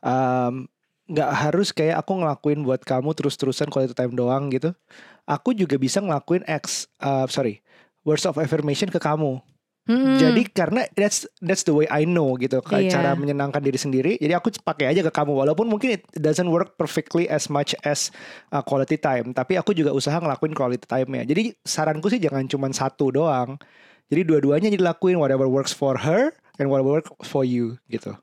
um, 0.00 0.54
nggak 1.10 1.30
harus 1.34 1.74
kayak 1.74 1.98
aku 2.02 2.22
ngelakuin 2.22 2.62
buat 2.62 2.82
kamu 2.86 3.14
terus-terusan 3.16 3.68
quality 3.68 3.94
time 3.96 4.14
doang 4.14 4.52
gitu. 4.54 4.70
Aku 5.26 5.54
juga 5.54 5.78
bisa 5.78 5.98
ngelakuin 6.02 6.42
X, 6.46 6.90
uh, 7.02 7.26
sorry, 7.30 7.62
words 8.06 8.26
of 8.26 8.38
affirmation 8.38 8.90
ke 8.90 8.98
kamu. 8.98 9.42
Mm-mm. 9.82 10.14
Jadi 10.14 10.46
karena 10.54 10.86
that's 10.94 11.26
that's 11.42 11.66
the 11.66 11.74
way 11.74 11.90
I 11.90 12.06
know 12.06 12.38
gitu, 12.38 12.62
kayak 12.62 12.86
Iya. 12.86 12.92
cara 12.94 13.10
menyenangkan 13.18 13.58
diri 13.58 13.74
sendiri. 13.74 14.14
Jadi 14.14 14.30
aku 14.30 14.54
pakai 14.62 14.94
aja 14.94 15.02
ke 15.02 15.10
kamu 15.10 15.34
walaupun 15.34 15.66
mungkin 15.66 15.98
it 15.98 16.06
doesn't 16.22 16.46
work 16.46 16.78
perfectly 16.78 17.26
as 17.26 17.50
much 17.50 17.74
as 17.82 18.14
uh, 18.54 18.62
quality 18.62 18.94
time, 18.94 19.34
tapi 19.34 19.58
aku 19.58 19.74
juga 19.74 19.90
usaha 19.90 20.14
ngelakuin 20.22 20.54
quality 20.54 20.86
time-nya. 20.86 21.26
Jadi 21.26 21.58
saranku 21.66 22.06
sih 22.14 22.22
jangan 22.22 22.46
cuma 22.46 22.70
satu 22.70 23.10
doang. 23.10 23.58
Jadi 24.06 24.22
dua-duanya 24.22 24.70
dilakuin 24.70 25.18
whatever 25.18 25.50
works 25.50 25.74
for 25.74 25.98
her 25.98 26.30
and 26.62 26.70
whatever 26.70 27.02
works 27.02 27.10
for 27.26 27.42
you 27.42 27.74
gitu. 27.90 28.14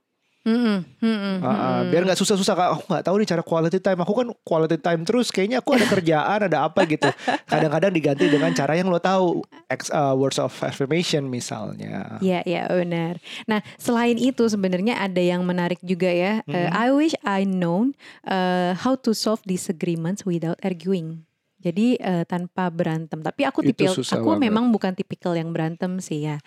Mm-mm. 0.50 0.78
Mm-mm. 0.98 1.36
Uh, 1.40 1.46
uh, 1.46 1.54
Mm-mm. 1.54 1.94
biar 1.94 2.02
nggak 2.10 2.18
susah-susah 2.18 2.54
kak. 2.58 2.70
Aku 2.74 2.84
nggak 2.90 3.06
tahu 3.06 3.16
nih 3.22 3.28
cara 3.30 3.44
quality 3.46 3.78
time. 3.78 4.00
Aku 4.02 4.14
kan 4.18 4.28
quality 4.42 4.78
time 4.82 5.02
terus. 5.06 5.30
Kayaknya 5.30 5.62
aku 5.62 5.78
ada 5.78 5.86
kerjaan, 5.94 6.40
ada 6.50 6.58
apa 6.66 6.80
gitu. 6.90 7.10
Kadang-kadang 7.46 7.94
diganti 7.94 8.26
dengan 8.26 8.50
cara 8.52 8.74
yang 8.74 8.90
lo 8.90 8.98
tahu. 8.98 9.46
Ex, 9.70 9.94
uh, 9.94 10.18
words 10.18 10.42
of 10.42 10.50
affirmation 10.60 11.30
misalnya. 11.30 12.18
Ya, 12.20 12.42
ya 12.42 12.66
benar. 12.66 13.22
Nah, 13.46 13.62
selain 13.78 14.18
itu 14.18 14.50
sebenarnya 14.50 14.98
ada 14.98 15.22
yang 15.22 15.46
menarik 15.46 15.78
juga 15.86 16.10
ya. 16.10 16.42
Eh, 16.44 16.58
Mhm. 16.66 16.74
I 16.74 16.88
wish 16.92 17.16
I 17.22 17.46
known 17.46 17.94
eh, 18.26 18.74
how 18.74 18.98
to 18.98 19.14
solve 19.14 19.46
disagreements 19.46 20.26
without 20.26 20.58
arguing. 20.66 21.24
Jadi 21.60 22.00
eh, 22.00 22.24
tanpa 22.24 22.72
berantem. 22.72 23.20
Tapi 23.20 23.44
aku 23.44 23.60
tipikal, 23.62 23.92
aku 23.92 24.30
banget. 24.32 24.44
memang 24.48 24.72
bukan 24.72 24.96
tipikal 24.96 25.36
yang 25.36 25.52
berantem 25.52 26.00
sih 26.00 26.24
ya. 26.26 26.40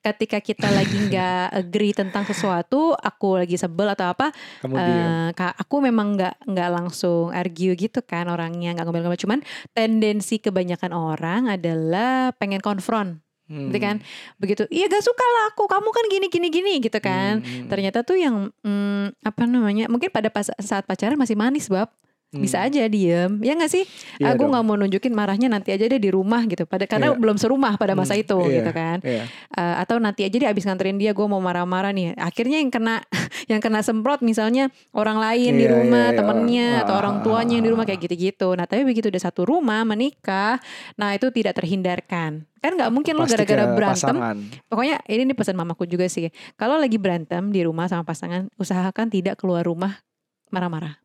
Ketika 0.00 0.40
kita 0.40 0.72
lagi 0.72 0.96
nggak 0.96 1.52
agree 1.60 1.92
tentang 1.92 2.24
sesuatu, 2.24 2.96
aku 2.96 3.44
lagi 3.44 3.60
sebel 3.60 3.92
atau 3.92 4.08
apa, 4.08 4.32
Kemudian? 4.64 4.80
eh, 4.80 5.30
ka- 5.36 5.52
aku 5.52 5.84
memang 5.84 6.16
nggak 6.16 6.48
nggak 6.48 6.68
langsung 6.72 7.28
argue 7.30 7.76
gitu 7.76 8.00
kan 8.00 8.24
orangnya 8.26 8.72
nggak 8.72 8.88
ngomel-ngomel. 8.88 9.20
Cuman 9.20 9.40
tendensi 9.70 10.40
kebanyakan 10.40 10.96
orang 10.96 11.52
adalah 11.52 12.32
pengen 12.36 12.64
konfront. 12.64 13.20
Hmm, 13.44 13.66
gitu 13.66 13.78
kan? 13.82 13.96
Begitu 14.38 14.62
iya 14.70 14.86
gak 14.86 15.02
suka 15.02 15.26
lah 15.26 15.44
aku 15.50 15.66
kamu 15.66 15.90
kan 15.90 16.04
gini 16.06 16.26
gini 16.30 16.48
gini 16.48 16.72
gitu 16.78 16.98
kan. 17.02 17.42
Hmm, 17.42 17.66
ternyata 17.66 18.06
tuh 18.06 18.14
yang 18.14 18.48
hmm, 18.62 19.20
apa 19.20 19.42
namanya 19.44 19.90
mungkin 19.90 20.08
pada 20.08 20.30
pas 20.30 20.48
saat 20.62 20.86
pacaran 20.86 21.18
masih 21.18 21.34
manis 21.34 21.66
bab 21.66 21.90
hmm. 22.34 22.42
bisa 22.42 22.62
aja 22.62 22.86
diem 22.86 23.42
ya 23.42 23.52
nggak 23.58 23.70
sih 23.70 23.84
Iya 24.22 24.34
aku 24.34 24.46
nggak 24.46 24.64
mau 24.64 24.76
nunjukin 24.78 25.12
marahnya 25.14 25.50
nanti 25.50 25.74
aja 25.74 25.86
deh 25.86 25.98
di 25.98 26.10
rumah 26.10 26.46
gitu 26.46 26.64
pada 26.66 26.86
karena 26.86 27.14
Iya. 27.14 27.18
belum 27.18 27.36
serumah 27.38 27.74
pada 27.76 27.98
masa 27.98 28.14
Hmm, 28.14 28.22
itu 28.22 28.38
iya, 28.46 28.54
gitu 28.62 28.70
kan 28.74 28.98
Iya. 29.02 29.24
Eh, 29.30 29.74
atau 29.82 29.96
nanti 29.98 30.26
aja 30.26 30.36
deh 30.36 30.48
abis 30.50 30.64
nganterin 30.66 30.96
dia 30.98 31.10
gue 31.10 31.26
mau 31.26 31.42
marah-marah 31.42 31.90
nih 31.90 32.14
akhirnya 32.18 32.62
yang 32.62 32.70
kena 32.70 33.02
yang 33.50 33.60
kena 33.62 33.82
semprot 33.82 34.22
misalnya 34.22 34.70
orang 34.94 35.18
lain 35.18 35.58
di 35.58 35.66
Iya, 35.66 35.74
rumah 35.74 36.06
iya, 36.10 36.14
iya. 36.14 36.18
temennya 36.18 36.68
atau 36.86 36.94
Ah, 36.96 37.00
orang 37.00 37.16
ah, 37.18 37.22
tuanya 37.22 37.52
yang 37.58 37.64
di 37.66 37.70
rumah 37.72 37.84
ah. 37.84 37.88
kayak 37.88 38.00
gitu-gitu 38.06 38.48
nah 38.54 38.66
tapi 38.66 38.82
begitu 38.86 39.10
udah 39.10 39.22
satu 39.22 39.46
rumah 39.46 39.82
menikah 39.86 40.58
nah 40.98 41.14
itu 41.14 41.30
tidak 41.34 41.58
terhindarkan 41.58 42.44
kan 42.60 42.76
nggak 42.76 42.92
mungkin 42.92 43.16
lo 43.16 43.24
gara-gara 43.24 43.72
berantem 43.72 44.16
pasangan. 44.20 44.36
Pokoknya 44.68 45.00
ini 45.08 45.32
nih 45.32 45.36
pesan 45.36 45.56
mamaku 45.56 45.88
juga 45.88 46.04
sih. 46.12 46.28
Kalau 46.60 46.76
lagi 46.76 47.00
berantem 47.00 47.48
di 47.48 47.64
rumah 47.64 47.88
sama 47.88 48.04
pasangan, 48.04 48.52
usahakan 48.60 49.08
tidak 49.08 49.40
keluar 49.40 49.64
rumah 49.64 50.04
marah-marah. 50.52 51.00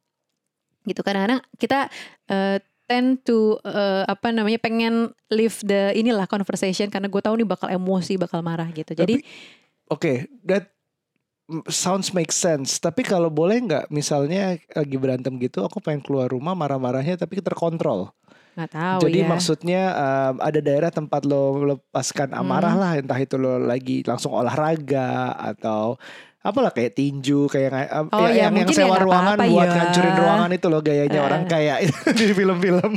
Gitu 0.85 1.01
kadang-kadang 1.01 1.41
kita 1.57 1.89
eh, 2.29 2.57
tend 2.85 3.25
to 3.25 3.57
eh, 3.65 4.05
apa 4.05 4.29
namanya 4.29 4.61
pengen 4.61 5.09
leave 5.33 5.57
the 5.65 5.89
inilah 5.97 6.29
conversation 6.29 6.87
karena 6.93 7.09
gue 7.09 7.21
tahu 7.21 7.35
nih 7.41 7.47
bakal 7.49 7.67
emosi, 7.69 8.15
bakal 8.15 8.45
marah 8.45 8.69
gitu. 8.71 8.93
Jadi 8.93 9.25
Oke, 9.89 10.25
that 10.45 10.73
mm, 11.49 11.65
sounds 11.69 12.13
make 12.13 12.31
sense. 12.33 12.77
Tapi 12.81 13.01
kalau 13.05 13.29
boleh 13.33 13.57
nggak, 13.65 13.85
misalnya 13.93 14.57
lagi 14.75 14.97
berantem 14.97 15.35
gitu, 15.41 15.65
aku 15.65 15.79
pengen 15.83 16.01
keluar 16.05 16.27
rumah 16.31 16.53
marah-marahnya 16.57 17.17
tapi 17.21 17.39
terkontrol. 17.41 18.11
nggak 18.55 18.71
tahu 18.71 19.03
Jadi 19.03 19.19
ya. 19.19 19.27
maksudnya 19.27 19.81
um, 19.97 20.35
ada 20.39 20.59
daerah 20.63 20.87
tempat 20.93 21.27
lo 21.27 21.57
melepaskan 21.59 22.31
amarah 22.31 22.71
Hmm. 22.71 22.79
lah, 22.79 22.91
entah 23.01 23.19
itu 23.19 23.35
lo 23.35 23.59
lagi 23.59 24.05
langsung 24.07 24.31
olahraga 24.31 25.35
atau 25.35 25.99
apalah 26.45 26.69
kayak 26.69 26.93
tinju, 26.93 27.49
kayak 27.49 27.89
Oh, 28.07 28.21
ya, 28.23 28.45
yang, 28.45 28.53
yang 28.53 28.53
mungkin 28.55 28.71
ya 28.71 28.79
sewa 28.79 28.89
nggak 28.91 29.03
ruangan 29.03 29.35
apa-apa 29.35 29.49
buat 29.49 29.65
ya. 29.65 29.73
ngancurin 29.75 30.15
ruangan 30.15 30.49
itu 30.51 30.67
loh 30.67 30.81
gayanya 30.81 31.17
Eh. 31.17 31.25
orang 31.25 31.43
kayak 31.45 31.77
di 32.19 32.27
film-film. 32.31 32.91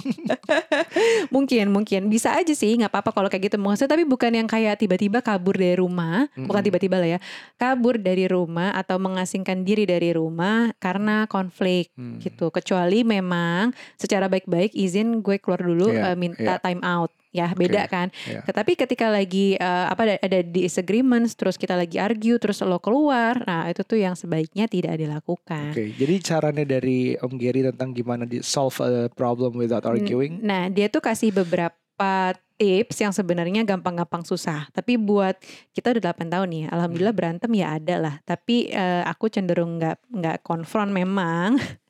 mungkin 1.34 1.66
mungkin 1.70 2.02
bisa 2.06 2.34
aja 2.34 2.52
sih 2.52 2.74
nggak 2.74 2.90
apa-apa 2.90 3.10
kalau 3.12 3.28
kayak 3.28 3.48
gitu 3.48 3.56
maksudnya 3.56 3.90
tapi 3.90 4.04
bukan 4.04 4.32
yang 4.32 4.46
kayak 4.46 4.76
tiba-tiba 4.76 5.20
kabur 5.20 5.54
dari 5.54 5.74
rumah 5.74 6.26
bukan 6.34 6.62
tiba-tiba 6.62 6.96
lah 6.96 7.08
ya 7.08 7.20
kabur 7.56 7.96
dari 7.96 8.26
rumah 8.26 8.74
atau 8.74 8.96
mengasingkan 8.98 9.62
diri 9.62 9.84
dari 9.84 10.12
rumah 10.12 10.72
karena 10.78 11.24
konflik 11.26 11.90
Hmm. 11.90 12.18
gitu 12.18 12.48
kecuali 12.48 13.02
memang 13.02 13.70
secara 13.94 14.26
baik-baik 14.26 14.70
izin 14.72 15.20
gue 15.20 15.38
keluar 15.38 15.58
dulu 15.58 15.90
Iya, 15.90 16.12
eh, 16.12 16.16
minta 16.16 16.54
iya. 16.54 16.60
time 16.60 16.82
out 16.82 17.10
ya 17.28 17.52
beda 17.52 17.84
kan 17.86 18.08
iya. 18.24 18.40
tapi 18.48 18.72
ketika 18.72 19.12
lagi 19.12 19.54
eh, 19.54 19.86
apa 19.88 20.00
ada, 20.04 20.14
ada 20.18 20.40
disagreements 20.40 21.36
terus 21.36 21.60
kita 21.60 21.76
lagi 21.76 22.00
argue 22.00 22.40
terus 22.40 22.64
lo 22.64 22.80
keluar 22.80 23.44
nah 23.44 23.68
itu 23.68 23.84
tuh 23.84 24.00
yang 24.00 24.16
sebaiknya 24.16 24.64
tidak 24.64 24.96
dilakukan 24.96 25.70
Oke, 25.70 25.92
jadi 25.94 26.14
caranya 26.20 26.64
dari 26.64 27.14
Om 27.14 27.34
Gary 27.36 27.60
tentang 27.64 27.92
gimana 27.92 28.24
di 28.24 28.40
solve 28.40 28.78
a 28.80 29.06
problem 29.12 29.56
without 29.56 29.84
arguing. 29.84 30.40
Nah, 30.40 30.72
dia 30.72 30.88
tuh 30.88 31.02
kasih 31.02 31.30
beberapa 31.30 32.32
tips 32.56 32.98
yang 32.98 33.12
sebenarnya 33.14 33.62
gampang-gampang 33.62 34.26
susah. 34.26 34.66
Tapi 34.74 34.98
buat 34.98 35.38
kita 35.72 35.94
udah 35.94 36.12
8 36.14 36.26
tahun 36.26 36.48
nih, 36.50 36.64
alhamdulillah 36.70 37.14
Hmm. 37.14 37.20
berantem 37.22 37.50
ya 37.54 37.76
ada 37.76 37.96
lah. 37.98 38.14
Tapi 38.24 38.70
eh, 38.70 39.02
aku 39.06 39.30
cenderung 39.30 39.78
nggak 39.78 39.96
nggak 40.10 40.36
konfront 40.42 40.90
memang. 40.90 41.54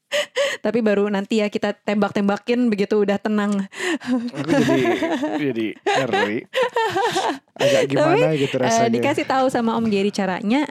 Tapi 0.59 0.81
baru 0.81 1.07
nanti 1.13 1.39
ya 1.45 1.53
kita 1.53 1.77
tembak-tembakin 1.77 2.73
begitu 2.73 2.99
udah 2.99 3.21
tenang. 3.21 3.69
Aku 4.03 4.51
jadi 4.51 4.83
jadi 5.37 5.67
ngeri. 5.77 6.39
Agak 7.55 7.83
gimana 7.93 8.27
gitu 8.35 8.57
Eh, 8.59 8.63
rasanya. 8.65 8.91
dikasih 8.91 9.27
tahu 9.29 9.47
sama 9.53 9.77
Om 9.77 9.87
Gary 9.93 10.11
caranya. 10.11 10.67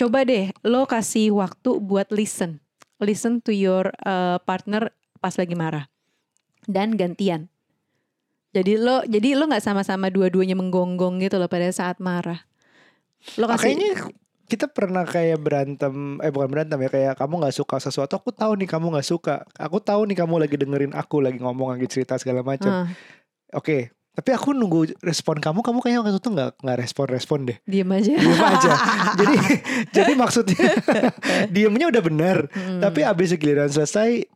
Coba 0.00 0.24
deh 0.24 0.50
lo 0.64 0.88
kasih 0.88 1.30
waktu 1.36 1.78
buat 1.78 2.10
listen. 2.10 2.58
Listen 2.98 3.38
to 3.44 3.52
your 3.52 3.92
eh, 4.02 4.38
partner 4.42 4.90
pas 5.20 5.36
lagi 5.36 5.54
marah. 5.54 5.86
Dan 6.66 6.96
gantian. 6.96 7.52
Jadi 8.52 8.76
lo 8.76 9.00
jadi 9.04 9.32
lo 9.36 9.48
nggak 9.48 9.64
sama-sama 9.64 10.12
dua-duanya 10.12 10.52
menggonggong 10.56 11.20
gitu 11.24 11.40
loh 11.40 11.48
pada 11.48 11.68
saat 11.72 12.00
marah. 12.00 12.44
Lo 13.38 13.46
kasih 13.46 13.76
Kayaknya 13.76 13.90
kita 14.52 14.68
pernah 14.68 15.02
kayak 15.02 15.40
berantem, 15.40 16.20
eh 16.20 16.28
bukan 16.28 16.44
berantem 16.46 16.76
ya, 16.76 16.88
kayak 16.88 17.14
kamu 17.16 17.40
nggak 17.40 17.56
suka 17.56 17.80
sesuatu, 17.80 18.12
aku 18.14 18.28
tahu 18.30 18.52
nih 18.54 18.68
kamu 18.68 18.92
nggak 18.92 19.06
suka, 19.06 19.48
aku 19.56 19.80
tahu 19.80 20.04
nih 20.04 20.16
kamu 20.18 20.34
lagi 20.36 20.56
dengerin 20.56 20.92
aku 20.92 21.18
lagi 21.18 21.40
ngomong 21.40 21.72
lagi 21.72 21.88
cerita 21.88 22.14
segala 22.16 22.44
macam. 22.44 22.68
Ah, 22.68 22.86
Oke, 23.52 23.88
tapi 24.12 24.28
aku 24.30 24.52
nunggu 24.52 24.92
respon 25.00 25.36
kamu, 25.36 25.60
kamu 25.60 25.78
kayaknya 25.80 26.00
waktu 26.02 26.20
itu 26.20 26.30
nggak 26.30 26.50
nggak 26.60 26.78
respon-respon 26.78 27.38
deh, 27.44 27.56
diem 27.64 27.88
aja. 27.88 28.12
diem 28.12 28.42
aja. 28.42 28.72
jadi 29.20 29.36
jadi 29.88 30.12
maksudnya 30.12 30.68
diemnya 31.54 31.88
udah 31.88 32.02
bener, 32.02 32.36
Hmm. 32.52 32.84
tapi 32.84 33.00
abis 33.02 33.32
giliran 33.34 33.66
selesai 33.66 34.28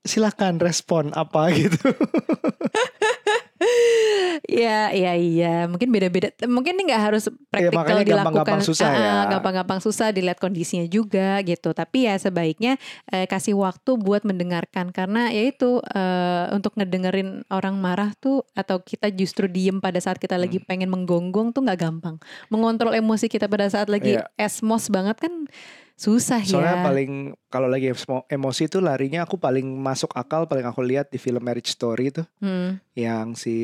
silakan 0.00 0.56
respon 0.56 1.12
apa 1.12 1.52
gitu. 1.52 1.76
Iya, 4.40 4.94
iya, 4.94 5.12
iya. 5.18 5.54
Mungkin 5.66 5.90
beda-beda. 5.90 6.30
Mungkin 6.46 6.78
ini 6.78 6.88
nggak 6.88 7.02
harus 7.10 7.26
praktikal 7.50 7.68
Iya, 7.68 7.70
makanya 7.74 8.04
dilakukan. 8.06 8.22
gampang-gampang 8.22 8.60
susah 8.62 8.88
Ah, 8.88 8.94
ya. 8.94 9.14
Gampang-gampang 9.28 9.80
susah 9.82 10.06
dilihat 10.08 10.38
kondisinya 10.38 10.86
juga 10.86 11.42
gitu. 11.42 11.74
Tapi 11.74 12.06
ya 12.06 12.14
sebaiknya 12.16 12.78
eh, 13.10 13.26
kasih 13.26 13.58
waktu 13.58 13.98
buat 13.98 14.22
mendengarkan 14.22 14.94
karena 14.94 15.28
ya 15.28 15.42
itu 15.44 15.82
eh, 15.82 16.44
untuk 16.54 16.78
ngedengerin 16.78 17.42
orang 17.50 17.76
marah 17.76 18.14
tuh 18.16 18.46
atau 18.54 18.78
kita 18.78 19.10
justru 19.10 19.50
diem 19.50 19.82
pada 19.82 19.98
saat 19.98 20.16
kita 20.16 20.38
lagi 20.38 20.62
pengen 20.62 20.88
menggonggong 20.88 21.50
tuh 21.50 21.66
nggak 21.66 21.80
gampang. 21.80 22.16
Mengontrol 22.48 22.94
emosi 22.94 23.26
kita 23.26 23.50
pada 23.50 23.66
saat 23.66 23.90
lagi 23.90 24.16
Iya. 24.16 24.30
esmos 24.38 24.86
banget 24.88 25.18
kan 25.18 25.50
susah 25.98 26.38
Soalnya 26.40 26.78
ya. 26.78 26.84
paling 26.84 27.10
kalau 27.46 27.66
lagi 27.66 27.90
emo- 27.90 28.22
emosi 28.24 28.62
itu 28.64 28.78
larinya 28.78 29.20
aku 29.20 29.34
paling 29.34 29.66
masuk 29.66 30.14
akal 30.14 30.46
paling 30.46 30.62
aku 30.62 30.78
lihat 30.80 31.10
di 31.10 31.18
film 31.18 31.42
Marriage 31.42 31.68
Story 31.68 32.08
itu 32.08 32.22
Hmm. 32.38 32.78
yang 32.94 33.34
si 33.34 33.56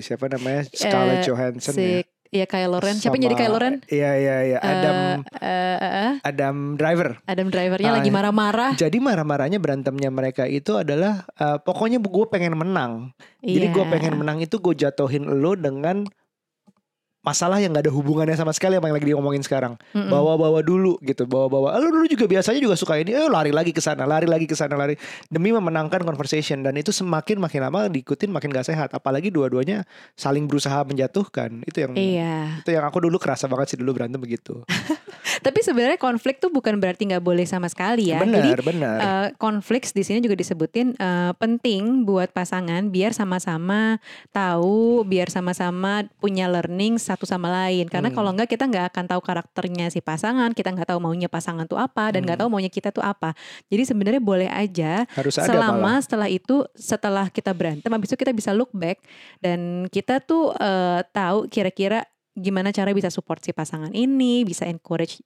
siapa 0.00 0.26
namanya 0.26 0.64
Scarlett 0.66 1.20
Eh, 1.20 1.24
Johansson 1.26 1.74
si 1.74 1.84
ya. 2.00 2.00
ya 2.34 2.46
Kylo 2.46 2.78
Ren. 2.78 2.96
Siapa 2.96 3.12
yang 3.14 3.24
jadi 3.24 3.36
Sama- 3.36 3.44
Kylo 3.44 3.58
Ren? 3.58 3.74
Iya 3.86 4.10
iya 4.14 4.36
iya 4.46 4.58
Adam 4.58 4.96
Eh, 5.36 5.44
eh, 5.76 5.76
eh, 6.02 6.12
Adam 6.22 6.56
Driver. 6.74 7.20
Adam 7.24 7.46
drivernya 7.46 7.90
Ah, 7.90 7.96
lagi 7.96 8.10
marah-marah. 8.10 8.72
Jadi 8.74 8.96
marah-marahnya 8.98 9.56
berantemnya 9.56 10.08
mereka 10.10 10.44
itu 10.44 10.74
adalah 10.74 11.28
eh, 11.30 11.58
pokoknya 11.58 11.96
gue 11.98 12.26
pengen 12.26 12.56
menang. 12.56 13.12
Jadi 13.38 13.66
Iya. 13.66 13.74
gue 13.74 13.84
pengen 13.86 14.16
menang 14.16 14.40
itu 14.40 14.56
gue 14.58 14.74
jatuhin 14.74 15.28
lo 15.30 15.52
dengan 15.54 16.08
masalah 17.26 17.58
yang 17.58 17.74
gak 17.74 17.90
ada 17.90 17.92
hubungannya 17.92 18.38
sama 18.38 18.54
sekali 18.54 18.78
sama 18.78 18.86
yang 18.86 18.96
lagi 19.02 19.10
diomongin 19.10 19.42
sekarang. 19.42 19.74
Mm-mm. 19.90 20.06
Bawa-bawa 20.06 20.62
dulu 20.62 20.94
gitu, 21.02 21.26
bawa-bawa. 21.26 21.74
Lu 21.82 21.90
dulu 21.90 22.06
juga 22.06 22.30
biasanya 22.30 22.62
juga 22.62 22.78
suka 22.78 23.02
ini, 23.02 23.10
eh 23.10 23.26
lari 23.26 23.50
lagi 23.50 23.74
ke 23.74 23.82
sana, 23.82 24.06
lari 24.06 24.30
lagi 24.30 24.46
ke 24.46 24.54
sana, 24.54 24.78
lari 24.78 24.94
demi 25.26 25.50
memenangkan 25.50 26.06
conversation 26.06 26.62
dan 26.62 26.78
itu 26.78 26.94
semakin 26.94 27.42
makin 27.42 27.66
lama 27.66 27.90
diikutin 27.90 28.30
makin 28.30 28.54
gak 28.54 28.70
sehat. 28.70 28.94
Apalagi 28.94 29.34
dua-duanya 29.34 29.82
saling 30.14 30.46
berusaha 30.46 30.86
menjatuhkan. 30.86 31.66
Itu 31.66 31.82
yang 31.82 31.92
Iya. 31.98 32.62
itu 32.62 32.70
yang 32.70 32.86
aku 32.86 33.02
dulu 33.02 33.18
kerasa 33.18 33.50
banget 33.50 33.74
sih 33.74 33.78
dulu 33.82 33.98
berantem 33.98 34.22
begitu. 34.22 34.62
Tapi 35.36 35.58
sebenarnya 35.60 35.96
konflik 35.96 36.38
tuh 36.38 36.48
bukan 36.48 36.76
berarti 36.76 37.04
nggak 37.04 37.20
boleh 37.20 37.42
sama 37.42 37.66
sekali 37.66 38.10
ya. 38.10 38.18
Jadi 38.18 38.30
benar, 38.52 38.60
benar. 38.62 38.96
eh, 38.96 39.28
konflik 39.36 39.82
di 39.84 40.02
sini 40.02 40.18
juga 40.18 40.34
disebutin 40.34 40.94
eh, 40.94 41.32
penting 41.34 42.02
buat 42.02 42.30
pasangan 42.30 42.86
biar 42.86 43.10
sama-sama 43.10 43.98
tahu, 44.30 45.02
biar 45.02 45.28
sama-sama 45.28 46.04
punya 46.16 46.46
learning 46.46 46.96
satu 46.96 47.24
sama 47.24 47.48
lain. 47.48 47.86
Karena 47.86 48.08
Hmm. 48.08 48.16
kalau 48.16 48.30
nggak 48.32 48.48
kita 48.48 48.64
nggak 48.64 48.86
akan 48.90 49.04
tahu 49.06 49.20
karakternya 49.20 49.86
si 49.88 49.98
pasangan, 49.98 50.52
kita 50.52 50.70
nggak 50.70 50.88
tahu 50.88 51.00
maunya 51.00 51.26
pasangan 51.26 51.64
tuh 51.64 51.76
apa 51.76 52.10
dan 52.10 52.22
nggak 52.22 52.36
Hmm. 52.36 52.42
tahu 52.44 52.52
maunya 52.52 52.68
kita 52.68 52.90
tuh 52.90 53.02
apa. 53.02 53.32
Jadi 53.66 53.82
sebenarnya 53.84 54.20
boleh 54.20 54.46
aja 54.46 55.04
Harus 55.12 55.36
ada 55.36 55.48
selama 55.48 55.80
malah. 55.80 56.00
setelah 56.00 56.28
itu 56.28 56.62
setelah 56.72 57.26
kita 57.28 57.50
berantem 57.50 57.88
habis 57.88 58.08
itu 58.08 58.16
kita 58.16 58.30
bisa 58.30 58.50
look 58.52 58.70
back 58.70 59.02
dan 59.38 59.88
kita 59.88 60.20
tuh 60.20 60.52
eh, 60.56 61.00
tahu 61.10 61.48
kira-kira 61.48 62.04
gimana 62.36 62.68
cara 62.68 62.92
bisa 62.92 63.08
support 63.08 63.40
si 63.40 63.50
pasangan 63.50 63.88
ini 63.90 64.44
bisa 64.44 64.64
encourage 64.64 65.24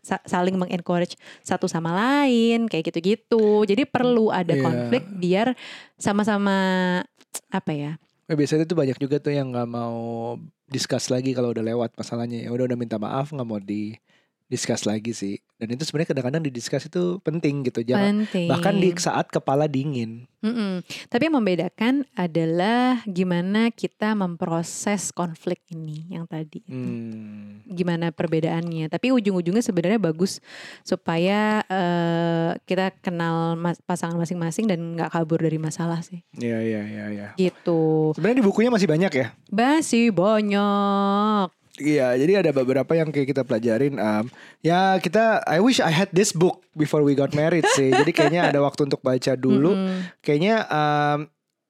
sa- 0.00 0.24
saling 0.24 0.56
mengencourage 0.56 1.14
satu 1.40 1.68
sama 1.68 1.92
lain 1.92 2.64
kayak 2.64 2.88
gitu-gitu 2.88 3.62
jadi 3.62 3.84
perlu 3.84 4.32
ada 4.32 4.50
Iya. 4.50 4.64
konflik 4.64 5.04
biar 5.12 5.52
sama-sama 5.96 6.56
apa 7.50 7.72
ya 7.72 7.92
Eh, 8.26 8.34
biasanya 8.34 8.66
tuh 8.66 8.74
banyak 8.74 8.98
juga 8.98 9.22
tuh 9.22 9.30
yang 9.30 9.54
nggak 9.54 9.70
mau 9.70 10.34
discuss 10.66 11.14
lagi 11.14 11.30
kalau 11.30 11.54
udah 11.54 11.62
lewat 11.62 11.94
masalahnya. 11.94 12.42
Ya 12.42 12.50
udah 12.50 12.66
udah 12.66 12.74
minta 12.74 12.98
maaf 12.98 13.30
nggak 13.30 13.46
mau 13.46 13.62
di 13.62 13.94
discuss 14.46 14.86
lagi 14.86 15.10
sih. 15.10 15.36
Dan 15.56 15.72
itu 15.72 15.88
sebenarnya 15.88 16.12
kadang-kadang 16.12 16.42
di 16.44 16.52
discuss 16.52 16.84
itu 16.84 17.16
penting 17.24 17.64
gitu. 17.64 17.80
Jangan 17.80 18.28
penting 18.28 18.46
bahkan 18.46 18.76
di 18.76 18.92
saat 18.94 19.32
kepala 19.32 19.64
dingin. 19.64 20.28
Mm-mm. 20.44 20.84
Tapi 21.08 21.26
yang 21.26 21.40
membedakan 21.40 22.04
adalah 22.12 23.00
gimana 23.08 23.72
kita 23.72 24.12
memproses 24.12 25.10
konflik 25.10 25.64
ini 25.72 26.06
yang 26.12 26.28
tadi. 26.28 26.60
itu. 26.60 26.70
Hmm. 26.70 27.64
Gimana 27.66 28.12
perbedaannya. 28.12 28.92
Tapi 28.92 29.10
ujung-ujungnya 29.10 29.64
sebenarnya 29.64 29.98
bagus 29.98 30.38
supaya 30.84 31.64
eh, 31.66 32.50
kita 32.68 32.92
kenal 33.00 33.56
mas- 33.56 33.80
pasangan 33.82 34.20
masing-masing 34.20 34.68
dan 34.68 34.78
nggak 34.94 35.10
kabur 35.10 35.40
dari 35.40 35.56
masalah 35.56 36.04
sih. 36.04 36.20
Iya 36.36 36.60
iya 36.62 36.82
iya 36.84 37.04
iya. 37.10 37.28
Gitu. 37.34 38.12
Sebenarnya 38.14 38.38
di 38.38 38.46
bukunya 38.46 38.70
masih 38.70 38.86
banyak 38.86 39.12
ya. 39.16 39.26
Masih 39.48 40.12
banyak. 40.12 41.48
Iya, 41.76 42.16
jadi 42.16 42.32
ada 42.40 42.50
beberapa 42.56 42.88
yang 42.96 43.12
kayak 43.12 43.36
kita 43.36 43.42
pelajarin. 43.44 44.00
Um, 44.00 44.32
ya 44.64 44.96
kita, 44.96 45.44
I 45.44 45.60
wish 45.60 45.76
I 45.76 45.92
had 45.92 46.08
this 46.08 46.32
book 46.32 46.64
before 46.72 47.04
we 47.04 47.12
got 47.12 47.36
married 47.36 47.68
sih. 47.76 47.92
jadi 47.92 48.10
kayaknya 48.16 48.42
ada 48.48 48.64
waktu 48.64 48.88
untuk 48.88 49.04
baca 49.04 49.36
dulu. 49.36 49.76
Mm-mm. 49.76 50.08
Kayaknya 50.24 50.64
um, 50.72 51.18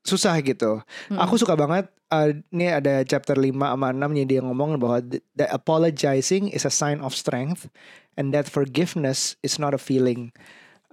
susah 0.06 0.38
gitu. 0.46 0.78
Mm-mm. 1.10 1.18
Aku 1.18 1.34
suka 1.34 1.58
banget 1.58 1.90
uh, 2.14 2.30
ini 2.54 2.70
ada 2.70 3.02
chapter 3.02 3.34
5 3.34 3.50
sama 3.50 3.90
6 3.90 3.98
nya 4.14 4.24
dia 4.24 4.40
ngomong 4.46 4.78
bahwa 4.78 5.02
th- 5.02 5.22
that 5.34 5.50
apologizing 5.50 6.54
is 6.54 6.62
a 6.62 6.70
sign 6.70 7.02
of 7.02 7.10
strength 7.10 7.66
and 8.14 8.30
that 8.30 8.46
forgiveness 8.46 9.34
is 9.42 9.58
not 9.58 9.74
a 9.74 9.80
feeling. 9.80 10.30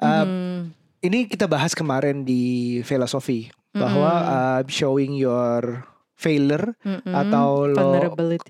Uh, 0.01 0.25
Mm. 0.25 0.61
Ini 1.03 1.27
kita 1.27 1.51
bahas 1.51 1.75
kemarin 1.75 2.23
di 2.23 2.79
filosofi 2.87 3.51
bahwa 3.75 4.11
uh, 4.23 4.61
showing 4.71 5.19
your 5.19 5.83
failure 6.23 6.71
Mm-mm. 6.87 7.11
atau 7.11 7.67
lo 7.67 7.99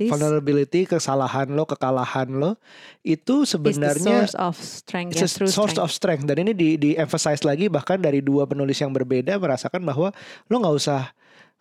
vulnerability, 0.06 0.86
kesalahan 0.86 1.50
lo, 1.50 1.66
kekalahan 1.66 2.30
lo 2.30 2.62
itu 3.02 3.42
is 3.42 3.50
the 3.50 3.58
sebenarnya 3.58 4.30
source 4.30 4.36
of 4.38 4.54
strength. 4.62 5.18
It's 5.18 5.34
true 5.34 5.50
source 5.50 5.74
strength. 5.74 5.82
of 5.82 5.90
strength 5.90 6.24
dan 6.30 6.38
ini 6.46 6.54
di 6.54 6.78
di 6.78 6.94
emphasize 6.94 7.42
lagi 7.42 7.66
bahkan 7.74 7.98
dari 7.98 8.22
dua 8.22 8.46
penulis 8.46 8.78
yang 8.78 8.94
berbeda 8.94 9.42
merasakan 9.42 9.82
bahwa 9.82 10.14
lo 10.54 10.56
nggak 10.62 10.76
usah 10.78 11.10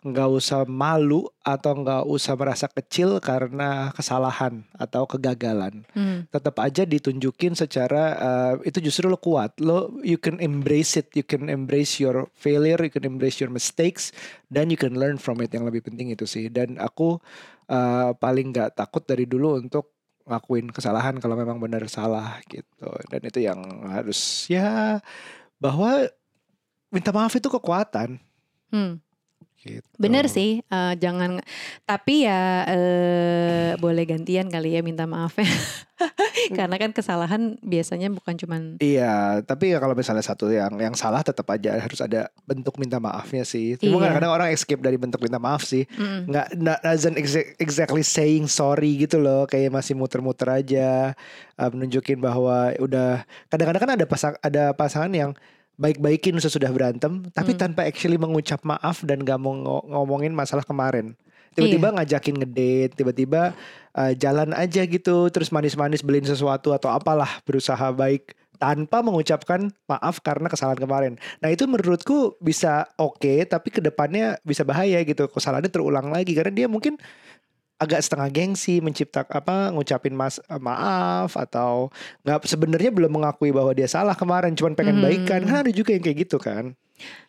nggak 0.03 0.29
usah 0.35 0.67
malu 0.67 1.23
atau 1.39 1.79
nggak 1.79 2.03
usah 2.11 2.35
merasa 2.35 2.67
kecil 2.67 3.23
karena 3.23 3.95
kesalahan 3.95 4.67
atau 4.75 5.07
kegagalan. 5.07 5.87
Mm. 5.95 6.27
tetap 6.27 6.59
aja 6.59 6.83
ditunjukin 6.83 7.55
secara 7.55 8.03
uh, 8.19 8.53
itu 8.67 8.83
justru 8.83 9.07
lo 9.07 9.15
kuat. 9.15 9.55
Lo 9.63 9.95
you 10.03 10.19
can 10.19 10.43
embrace 10.43 10.99
it 10.99 11.07
you 11.15 11.23
can 11.23 11.47
embrace 11.47 12.03
your 12.03 12.27
failure 12.35 12.75
you 12.83 12.91
can 12.91 13.07
embrace 13.07 13.39
your 13.39 13.47
mistakes 13.47 14.11
dan 14.51 14.67
you 14.67 14.75
can 14.75 14.99
learn 14.99 15.15
from 15.15 15.39
it. 15.39 15.55
Yang 15.55 15.71
lebih 15.71 15.87
penting 15.87 16.11
itu 16.11 16.27
sih. 16.27 16.51
Dan 16.51 16.75
aku 16.83 17.15
uh, 17.71 18.11
paling 18.19 18.51
nggak 18.51 18.75
takut 18.75 19.07
dari 19.07 19.23
dulu 19.23 19.55
untuk 19.63 19.95
ngakuin 20.27 20.71
kesalahan 20.71 21.19
kalau 21.23 21.39
memang 21.39 21.63
benar 21.63 21.87
salah 21.87 22.43
gitu. 22.51 22.91
Dan 23.07 23.23
itu 23.23 23.39
yang 23.39 23.59
harus 23.87 24.51
ya 24.51 24.99
bahwa 25.63 26.11
minta 26.91 27.15
maaf 27.15 27.31
itu 27.39 27.47
kekuatan. 27.47 28.19
Hmm. 28.67 28.99
Gitu. 29.63 29.87
Bener 29.95 30.27
sih, 30.27 30.59
eh, 30.59 30.93
jangan. 30.95 31.39
Tapi 31.83 32.27
ya 32.27 32.67
eh, 32.67 33.71
boleh 33.79 34.03
gantian 34.03 34.47
kali 34.47 34.75
ya 34.75 34.83
minta 34.83 35.07
maaf 35.07 35.39
ya. 35.39 35.47
Karena 36.57 36.75
kan 36.75 36.91
kesalahan 36.91 37.55
biasanya 37.59 38.11
bukan 38.11 38.35
cuman. 38.35 38.61
Iya, 38.77 39.39
tapi 39.41 39.71
ya 39.71 39.79
kalau 39.79 39.95
misalnya 39.95 40.21
satu 40.21 40.51
yang 40.51 40.75
yang 40.75 40.91
salah 40.93 41.23
tetap 41.23 41.47
aja 41.47 41.79
harus 41.79 41.99
ada 41.99 42.27
bentuk 42.43 42.75
minta 42.75 42.99
maafnya 42.99 43.47
sih. 43.47 43.79
Cuma 43.79 43.97
Iya. 43.97 44.11
kadang-kadang 44.11 44.33
orang 44.33 44.49
escape 44.51 44.83
dari 44.83 44.99
bentuk 44.99 45.23
minta 45.23 45.39
maaf 45.39 45.63
sih. 45.63 45.87
Mm-mm. 45.95 46.27
Nggak, 46.27 46.47
doesn't 46.83 47.15
exa- 47.15 47.55
exactly 47.57 48.03
saying 48.03 48.45
sorry 48.45 48.99
gitu 48.99 49.23
loh, 49.23 49.47
kayak 49.47 49.71
masih 49.71 49.95
muter-muter 49.95 50.49
aja, 50.49 51.15
uh, 51.55 51.69
menunjukin 51.71 52.19
bahwa 52.19 52.75
udah. 52.77 53.23
Kadang-kadang 53.47 53.81
kan 53.87 53.91
ada 53.95 54.05
pasang 54.05 54.35
ada 54.43 54.63
pasangan 54.75 55.13
yang 55.13 55.31
baik-baikin 55.77 56.37
sesudah 56.37 56.69
berantem, 56.69 57.25
tapi 57.33 57.57
Hmm. 57.57 57.61
tanpa 57.67 57.85
actually 57.89 58.17
mengucap 58.21 58.61
maaf 58.61 59.01
dan 59.01 59.25
gak 59.25 59.41
mau 59.41 59.53
ngo- 59.57 59.85
ngomongin 59.89 60.31
masalah 60.33 60.61
kemarin. 60.61 61.17
Iya. 61.53 61.53
Tiba-tiba 61.53 61.87
ngajakin 61.97 62.35
ngedate, 62.41 62.93
tiba-tiba 62.97 63.53
uh, 63.93 64.13
jalan 64.17 64.53
aja 64.57 64.81
gitu, 64.85 65.29
terus 65.29 65.53
manis-manis 65.53 66.01
beliin 66.01 66.25
sesuatu 66.25 66.73
atau 66.73 66.89
apalah 66.89 67.41
berusaha 67.45 67.93
baik 67.93 68.33
tanpa 68.57 69.03
mengucapkan 69.03 69.69
maaf 69.89 70.23
karena 70.23 70.47
kesalahan 70.47 70.79
kemarin. 70.79 71.13
Nah 71.43 71.49
itu 71.51 71.67
menurutku 71.67 72.39
bisa 72.39 72.87
oke, 72.95 73.43
tapi 73.49 73.69
ke 73.73 73.81
depannya 73.83 74.39
bisa 74.41 74.63
bahaya 74.63 75.01
gitu. 75.03 75.27
Kesalahannya 75.27 75.67
terulang 75.67 76.09
lagi 76.13 76.31
karena 76.31 76.53
dia 76.53 76.67
mungkin 76.71 76.95
agak 77.83 77.99
setengah 77.99 78.29
gengsi 78.31 78.79
mencipta 78.79 79.27
apa 79.27 79.69
ngucapin 79.69 80.15
mas 80.15 80.39
maaf 80.57 81.35
atau 81.35 81.91
nggak 82.23 82.47
sebenarnya 82.47 82.89
belum 82.89 83.11
mengakui 83.11 83.51
bahwa 83.51 83.75
dia 83.75 83.85
salah 83.85 84.15
kemarin 84.15 84.55
cuman 84.55 84.73
pengen 84.73 84.97
Mhm. 84.97 85.03
baikan 85.03 85.41
kan 85.43 85.67
ada 85.67 85.71
juga 85.71 85.91
yang 85.91 86.03
kayak 86.03 86.25
gitu 86.25 86.39
kan 86.39 86.73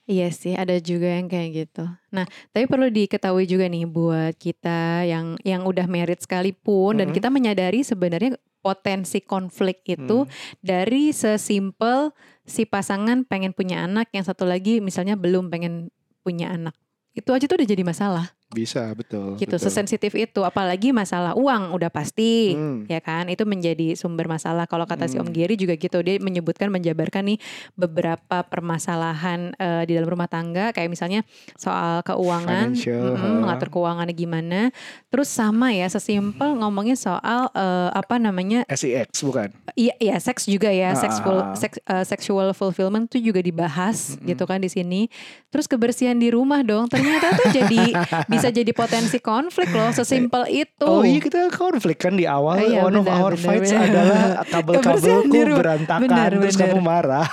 Iya 0.05 0.29
sih, 0.29 0.53
ada 0.53 0.77
juga 0.77 1.09
yang 1.09 1.33
kayak 1.33 1.51
gitu. 1.57 1.89
Nah, 2.13 2.29
tapi 2.53 2.69
perlu 2.69 2.93
diketahui 2.93 3.49
juga 3.49 3.65
nih 3.65 3.89
buat 3.89 4.37
kita 4.37 5.09
yang 5.09 5.41
yang 5.41 5.65
udah 5.65 5.89
married 5.89 6.21
sekalipun 6.21 7.01
dan 7.01 7.09
Mhm. 7.09 7.17
kita 7.17 7.33
menyadari 7.33 7.81
sebenarnya 7.81 8.37
potensi 8.61 9.25
konflik 9.25 9.81
itu 9.89 10.29
Hmm. 10.29 10.31
dari 10.61 11.09
sesimpel 11.17 12.13
si 12.45 12.69
pasangan 12.69 13.25
pengen 13.25 13.57
punya 13.57 13.89
anak, 13.89 14.13
yang 14.13 14.29
satu 14.29 14.45
lagi 14.45 14.85
misalnya 14.85 15.17
belum 15.17 15.49
pengen 15.49 15.89
punya 16.21 16.53
anak. 16.53 16.77
Itu 17.17 17.33
aja 17.33 17.49
tuh 17.49 17.57
udah 17.57 17.69
jadi 17.69 17.81
masalah. 17.81 18.37
Bisa 18.55 18.87
betul 18.93 19.35
gitu 19.35 19.51
betul. 19.51 19.59
sesensitif 19.61 20.15
itu 20.15 20.41
apalagi 20.41 20.91
masalah 20.91 21.35
uang 21.35 21.73
udah 21.73 21.91
pasti 21.91 22.55
Hmm. 22.55 22.87
ya 22.87 22.99
kan 22.99 23.27
itu 23.27 23.43
menjadi 23.43 23.93
sumber 23.95 24.25
masalah 24.25 24.65
kalau 24.65 24.85
kata 24.85 25.05
si 25.05 25.17
Om 25.17 25.25
Hmm. 25.25 25.35
Giri 25.35 25.55
juga 25.57 25.75
gitu 25.75 25.99
dia 25.99 26.17
menyebutkan 26.17 26.71
menjabarkan 26.71 27.27
nih 27.27 27.39
beberapa 27.75 28.45
permasalahan 28.45 29.53
eh, 29.55 29.83
di 29.85 29.93
dalam 29.93 30.09
rumah 30.09 30.27
tangga 30.27 30.71
kayak 30.71 30.87
misalnya 30.87 31.21
soal 31.55 32.01
keuangan 32.03 32.73
Financial, 32.73 33.13
ha. 33.13 33.27
mengatur 33.41 33.69
keuangannya 33.69 34.13
gimana 34.13 34.61
terus 35.09 35.27
sama 35.27 35.71
ya 35.71 35.87
sesimpel 35.87 36.55
ngomongin 36.55 36.95
soal 36.95 37.51
eh, 37.51 37.91
apa 37.91 38.17
namanya 38.17 38.63
SEX 38.67 39.21
bukan 39.21 39.51
Iya, 39.75 39.91
iya 39.99 40.17
seks 40.17 40.47
juga 40.47 40.71
ya, 40.71 40.85
Ah, 40.87 40.95
sexual, 40.95 41.39
seks, 41.57 41.83
eh, 41.83 42.05
sexual 42.05 42.53
fulfillment 42.53 43.07
tuh 43.07 43.19
juga 43.19 43.43
dibahas 43.43 44.15
Mm-mm. 44.15 44.29
gitu 44.29 44.45
kan 44.45 44.63
di 44.63 44.71
sini. 44.71 45.11
Terus 45.49 45.67
kebersihan 45.67 46.15
di 46.15 46.31
rumah 46.31 46.63
dong, 46.63 46.87
ternyata 46.87 47.35
tuh 47.35 47.51
jadi 47.51 47.91
bisa 48.31 48.44
jadi 48.51 48.73
potensi 48.73 49.21
konflik 49.21 49.71
loh, 49.71 49.93
sesimpel 49.93 50.45
itu. 50.51 50.85
Oh 50.85 51.01
iya 51.01 51.21
kita 51.21 51.49
konflik 51.49 52.01
kan 52.01 52.17
di 52.17 52.25
awal 52.25 52.59
Eh, 52.59 52.75
iya, 52.75 52.83
one 52.83 52.97
of 52.97 53.05
benar, 53.05 53.21
our 53.21 53.33
benar, 53.33 53.45
fights 53.45 53.71
benar. 53.71 53.85
adalah 53.87 54.21
Kebersihan 54.21 54.47
kabel-kabelku 54.51 55.39
berantakan 55.55 56.03
Benar, 56.05 56.29
terus 56.35 56.55
benar. 56.55 56.67
kamu 56.67 56.79
marah. 56.81 57.27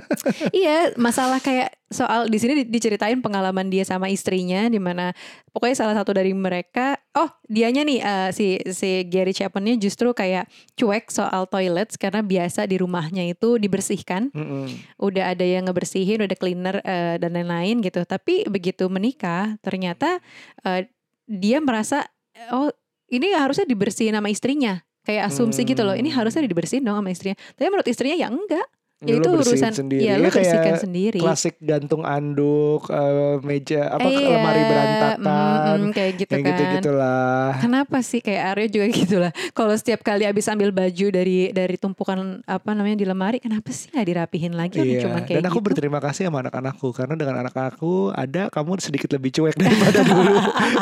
iya, 0.62 0.76
masalah 0.96 1.38
kayak 1.38 1.74
soal 1.86 2.26
di 2.26 2.34
sini 2.36 2.62
di- 2.62 2.68
diceritain 2.68 3.22
pengalaman 3.22 3.70
dia 3.70 3.86
sama 3.86 4.10
istrinya 4.10 4.66
di 4.66 4.82
mana 4.82 5.14
pokoknya 5.54 5.76
salah 5.78 5.94
satu 5.94 6.10
dari 6.10 6.34
mereka, 6.34 6.98
oh 7.14 7.30
dianya 7.46 7.86
nih 7.86 7.98
eh, 8.02 8.30
si 8.34 8.46
si 8.74 9.06
Gary 9.06 9.30
Chapman-nya 9.30 9.78
justru 9.78 10.10
kayak 10.10 10.50
cuek 10.74 11.08
soal 11.08 11.46
toilets 11.46 11.94
karena 11.94 12.26
biasa 12.26 12.66
di 12.66 12.76
rumahnya 12.76 13.22
itu 13.30 13.54
dibersihkan. 13.56 14.34
Mm-mm. 14.34 14.66
udah 14.98 15.30
ada 15.32 15.46
yang 15.46 15.70
ngebersihin, 15.70 16.18
udah 16.22 16.28
ada 16.28 16.38
cleaner 16.38 16.76
eh, 16.82 17.16
dan 17.22 17.30
lain-lain 17.34 17.78
gitu. 17.80 18.02
Tapi 18.02 18.50
begitu 18.50 18.90
menikah, 18.90 19.54
ternyata 19.62 20.18
eh, 20.66 20.90
dia 21.24 21.62
merasa 21.62 22.02
oh 22.50 22.70
ini 23.06 23.30
harusnya 23.30 23.62
dibersihin 23.64 24.18
sama 24.18 24.26
istrinya. 24.26 24.82
Kayak 25.06 25.30
asumsi 25.30 25.62
gitu 25.62 25.86
loh. 25.86 25.94
Ini 25.94 26.10
Hmm. 26.10 26.18
harusnya 26.18 26.42
dibersihin 26.42 26.82
dong 26.82 26.98
sama 26.98 27.14
istrinya. 27.14 27.38
Tapi 27.54 27.70
menurut 27.70 27.86
istrinya 27.86 28.18
ya 28.18 28.26
enggak. 28.26 28.66
Ya 29.04 29.20
itu 29.20 29.28
urusan 29.28 29.76
sendiri. 29.76 30.08
ya 30.08 30.16
lu 30.16 30.32
Ya, 30.32 30.32
kayak 30.32 30.80
sendiri. 30.80 31.20
Klasik 31.20 31.60
gantung 31.60 32.00
anduk, 32.00 32.88
eh, 32.88 33.36
meja 33.44 33.92
apa 33.92 34.08
Iya, 34.08 34.40
lemari 34.40 34.62
berantakan, 34.64 35.20
mm, 35.20 35.84
mm, 35.84 35.92
kayak 35.92 36.12
gitu 36.16 36.32
kan. 36.32 36.46
gitu-gitulah. 36.48 37.48
Kenapa 37.60 37.98
sih 38.00 38.24
kayak 38.24 38.42
Aryo 38.56 38.66
juga 38.72 38.86
gitu 39.04 39.16
lah. 39.20 39.36
Kalau 39.52 39.76
setiap 39.76 40.00
kali 40.00 40.24
habis 40.24 40.48
ambil 40.48 40.72
baju 40.72 41.06
dari 41.12 41.52
dari 41.52 41.76
tumpukan 41.76 42.40
apa 42.48 42.72
namanya 42.72 42.96
di 42.96 43.04
lemari, 43.04 43.36
kenapa 43.36 43.68
sih 43.68 43.92
nggak 43.92 44.06
dirapihin 44.08 44.56
lagi? 44.56 44.80
Iya, 44.80 45.04
cuman 45.04 45.28
kayak 45.28 45.44
dan 45.44 45.44
aku 45.44 45.58
gitu. 45.60 45.66
berterima 45.68 46.00
kasih 46.00 46.32
sama 46.32 46.38
anak-anakku 46.48 46.88
karena 46.96 47.14
dengan 47.20 47.36
anak-anakku 47.44 48.16
ada 48.16 48.48
kamu 48.48 48.80
sedikit 48.80 49.12
lebih 49.12 49.28
cuek 49.36 49.56
daripada 49.60 50.00
dulu. 50.08 50.34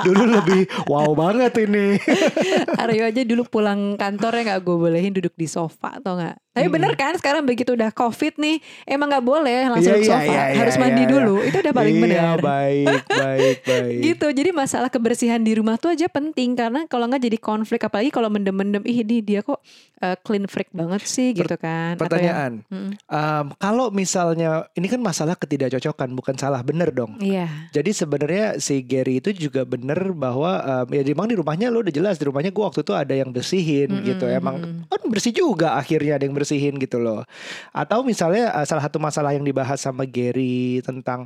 dulu 0.06 0.22
lebih 0.38 0.60
wow 0.86 1.10
banget 1.18 1.66
ini. 1.66 1.98
Aryo 2.86 3.10
aja 3.10 3.26
dulu 3.26 3.42
pulang 3.50 3.98
kantornya 3.98 4.54
nggak 4.54 4.60
gue 4.62 4.76
bolehin 4.78 5.10
duduk 5.10 5.34
di 5.34 5.50
sofa 5.50 5.98
atau 5.98 6.14
nggak. 6.14 6.43
Tapi 6.54 6.64
Hmm. 6.64 6.74
bener 6.78 6.92
kan 6.94 7.12
sekarang 7.14 7.42
begitu 7.42 7.74
udah 7.74 7.90
covid 7.90 8.34
nih 8.36 8.56
emang 8.84 9.10
nggak 9.10 9.26
boleh 9.26 9.66
langsung 9.68 9.90
Iya, 9.90 9.98
ke 9.98 10.06
iya, 10.06 10.12
sofa 10.14 10.32
iya, 10.32 10.42
harus 10.54 10.72
iya, 10.72 10.80
mandi 10.80 11.02
iya. 11.02 11.10
dulu 11.10 11.34
itu 11.42 11.56
udah 11.58 11.74
paling 11.74 11.94
iya, 11.94 12.02
benar. 12.04 12.36
baik, 12.38 12.86
baik, 13.24 13.56
baik. 13.60 13.98
Gitu 14.00 14.26
jadi 14.32 14.50
masalah 14.50 14.86
kebersihan 14.86 15.40
di 15.40 15.52
rumah 15.52 15.74
tuh 15.74 15.90
aja 15.90 16.06
penting 16.06 16.54
karena 16.54 16.86
kalau 16.86 17.04
nggak 17.04 17.20
jadi 17.20 17.38
konflik 17.38 17.82
apalagi 17.82 18.08
kalau 18.08 18.28
mendem-mendem 18.28 18.80
ih 18.84 19.02
di 19.02 19.18
dia 19.20 19.42
kok 19.42 19.58
uh, 19.98 20.16
clean 20.16 20.46
freak 20.46 20.70
banget 20.70 21.02
sih 21.02 21.32
gitu 21.32 21.54
kan. 21.56 21.98
Atau 21.98 22.06
yang- 22.14 22.22
Pertanyaan, 22.24 22.52
Mm-mm. 22.64 22.90
um, 23.04 23.46
kalau 23.56 23.90
misalnya 23.90 24.50
ini 24.72 24.86
kan 24.86 25.00
masalah 25.00 25.34
ketidakcocokan 25.34 26.14
bukan 26.14 26.36
salah 26.36 26.62
bener 26.62 26.88
dong. 26.88 27.18
Iya. 27.18 27.50
Jadi 27.70 27.90
sebenarnya 27.90 28.46
si 28.58 28.78
Gary 28.80 29.18
itu 29.18 29.34
juga 29.34 29.64
bener 29.64 29.98
bahwa 30.12 30.54
um, 30.62 30.86
ya 30.88 31.02
memang 31.04 31.26
di 31.26 31.34
rumahnya 31.34 31.66
lo 31.68 31.80
udah 31.80 31.90
jelas 31.92 32.14
di 32.14 32.24
rumahnya 32.24 32.48
gua 32.48 32.70
waktu 32.70 32.80
itu 32.80 32.94
ada 32.94 33.10
yang 33.12 33.28
bersihin 33.28 33.90
Mm-mm, 33.90 34.06
gitu. 34.06 34.26
Emang 34.26 34.86
kan 34.86 35.00
bersih 35.04 35.32
juga 35.32 35.74
akhirnya 35.74 36.14
ada 36.14 36.24
yang 36.24 36.36
bersihin 36.44 36.76
gitu 36.76 37.00
loh. 37.00 37.24
Atau 37.72 38.04
misalnya 38.04 38.52
uh, 38.52 38.68
salah 38.68 38.84
satu 38.84 39.00
masalah 39.00 39.32
yang 39.32 39.42
dibahas 39.42 39.80
sama 39.80 40.04
Gary 40.04 40.84
tentang 40.84 41.24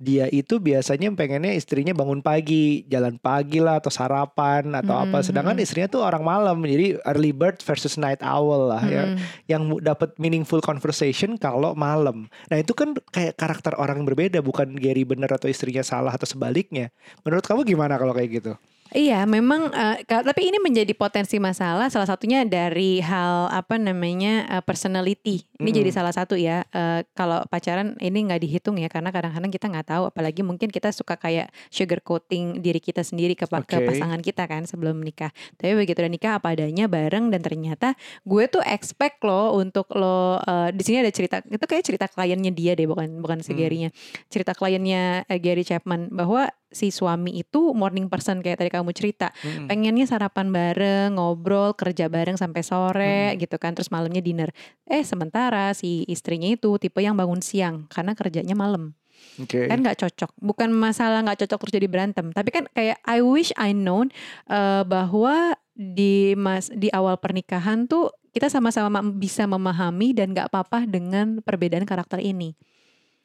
dia 0.00 0.24
itu 0.32 0.56
biasanya 0.56 1.12
pengennya 1.12 1.52
istrinya 1.52 1.92
bangun 1.92 2.24
pagi, 2.24 2.88
jalan 2.88 3.20
pagi 3.20 3.60
lah 3.60 3.84
atau 3.84 3.92
sarapan 3.92 4.64
atau 4.72 4.96
apa. 4.96 5.20
Mm-mm, 5.20 5.28
Sedangkan 5.28 5.60
mm-mm. 5.60 5.66
istrinya 5.68 5.92
tuh 5.92 6.00
orang 6.00 6.24
malam. 6.24 6.56
Jadi 6.64 6.96
early 7.04 7.36
bird 7.36 7.60
versus 7.60 8.00
night 8.00 8.24
owl 8.24 8.72
lah 8.72 8.80
ya 8.88 9.04
Mm-mm. 9.12 9.20
yang 9.44 9.68
mu- 9.68 9.82
dapat 9.84 10.16
meaningful 10.16 10.64
conversation 10.64 11.36
kalau 11.36 11.76
malam. 11.76 12.32
Nah 12.48 12.56
itu 12.56 12.72
kan 12.72 12.96
kayak 13.12 13.36
karakter 13.36 13.76
orang 13.76 14.00
yang 14.00 14.08
berbeda, 14.08 14.40
bukan 14.40 14.72
Gary 14.80 15.04
bener 15.04 15.28
atau 15.28 15.52
istrinya 15.52 15.84
salah 15.84 16.16
atau 16.16 16.24
sebaliknya. 16.24 16.88
Menurut 17.20 17.44
kamu 17.44 17.68
gimana 17.68 18.00
kalau 18.00 18.16
kayak 18.16 18.40
gitu? 18.40 18.52
Iya, 18.90 19.22
memang. 19.22 19.70
ka- 20.02 20.26
tapi 20.26 20.50
ini 20.50 20.58
menjadi 20.58 20.90
potensi 20.98 21.38
masalah. 21.38 21.86
Salah 21.94 22.10
satunya 22.10 22.42
dari 22.42 22.98
hal 22.98 23.46
apa 23.46 23.78
namanya 23.78 24.50
eh, 24.50 24.62
personality. 24.66 25.46
Ini 25.56 25.62
Mm-mm. 25.62 25.78
jadi 25.78 25.90
salah 25.94 26.10
satu 26.10 26.34
ya. 26.34 26.66
Eh, 26.74 27.06
kalau 27.14 27.46
pacaran 27.46 27.94
ini 28.02 28.26
nggak 28.26 28.42
dihitung 28.42 28.82
ya, 28.82 28.90
karena 28.90 29.14
kadang-kadang 29.14 29.46
kita 29.54 29.70
nggak 29.70 29.86
tahu. 29.94 30.02
Apalagi 30.10 30.42
mungkin 30.42 30.74
kita 30.74 30.90
suka 30.90 31.14
kayak 31.14 31.54
sugar 31.70 32.02
coating 32.02 32.58
diri 32.58 32.82
kita 32.82 33.06
sendiri 33.06 33.38
ke, 33.38 33.46
pa- 33.46 33.62
ke 33.62 33.78
pasangan 33.78 34.18
kita 34.18 34.50
kan 34.50 34.66
sebelum 34.66 34.98
menikah. 34.98 35.30
Tapi 35.54 35.78
begitu 35.78 36.02
udah 36.02 36.10
nikah 36.10 36.32
apa 36.42 36.50
adanya 36.58 36.90
bareng 36.90 37.30
dan 37.30 37.46
ternyata 37.46 37.94
gue 38.26 38.44
tuh 38.50 38.62
expect 38.66 39.22
lo 39.22 39.54
untuk 39.54 39.86
lo 39.94 40.42
eh, 40.42 40.74
di 40.74 40.82
sini 40.82 40.98
ada 40.98 41.14
cerita 41.14 41.38
itu 41.46 41.62
kayak 41.62 41.84
cerita 41.86 42.06
kliennya 42.10 42.50
dia 42.50 42.74
deh, 42.74 42.90
bukan 42.90 43.22
bukan 43.22 43.38
si 43.38 43.54
Hmm. 43.54 43.62
Gary-nya. 43.62 43.90
Cerita 44.26 44.50
kliennya 44.50 45.30
eh, 45.30 45.38
Gary 45.38 45.62
Chapman 45.62 46.10
bahwa 46.10 46.50
si 46.70 46.94
suami 46.94 47.42
itu 47.42 47.74
morning 47.74 48.06
person 48.06 48.40
kayak 48.40 48.62
tadi 48.62 48.70
kamu 48.70 48.94
cerita. 48.94 49.34
Mm-mm. 49.42 49.66
pengennya 49.66 50.06
sarapan 50.06 50.54
bareng 50.54 51.18
ngobrol 51.18 51.74
kerja 51.74 52.06
bareng 52.06 52.38
sampai 52.38 52.62
sore 52.62 53.34
gitu 53.36 53.58
kan. 53.58 53.74
Terus 53.74 53.90
malamnya 53.90 54.22
dinner. 54.22 54.54
Eh 54.86 55.02
sementara 55.02 55.74
si 55.74 56.06
istrinya 56.06 56.46
itu 56.48 56.78
tipe 56.78 57.02
yang 57.02 57.18
bangun 57.18 57.42
siang 57.42 57.90
karena 57.90 58.14
kerjanya 58.14 58.54
malam. 58.54 58.94
Oke. 59.36 59.68
kan 59.68 59.84
nggak 59.84 60.00
cocok. 60.00 60.30
Bukan 60.40 60.72
masalah 60.72 61.20
nggak 61.20 61.44
cocok 61.44 61.58
terus 61.66 61.74
jadi 61.76 61.88
berantem. 61.88 62.32
Tapi 62.32 62.48
kan 62.50 62.64
kayak 62.72 62.98
I 63.04 63.20
wish 63.20 63.52
I 63.60 63.76
known 63.76 64.08
eh, 64.48 64.82
bahwa 64.88 65.54
di 65.76 66.36
mas 66.36 66.68
di 66.68 66.92
awal 66.92 67.16
pernikahan 67.16 67.88
tuh 67.88 68.12
kita 68.30 68.52
sama-sama 68.52 69.00
ma- 69.00 69.10
bisa 69.10 69.48
memahami 69.48 70.12
dan 70.12 70.36
nggak 70.36 70.52
apa-apa 70.52 70.84
dengan 70.86 71.40
perbedaan 71.40 71.88
karakter 71.88 72.20
ini 72.20 72.52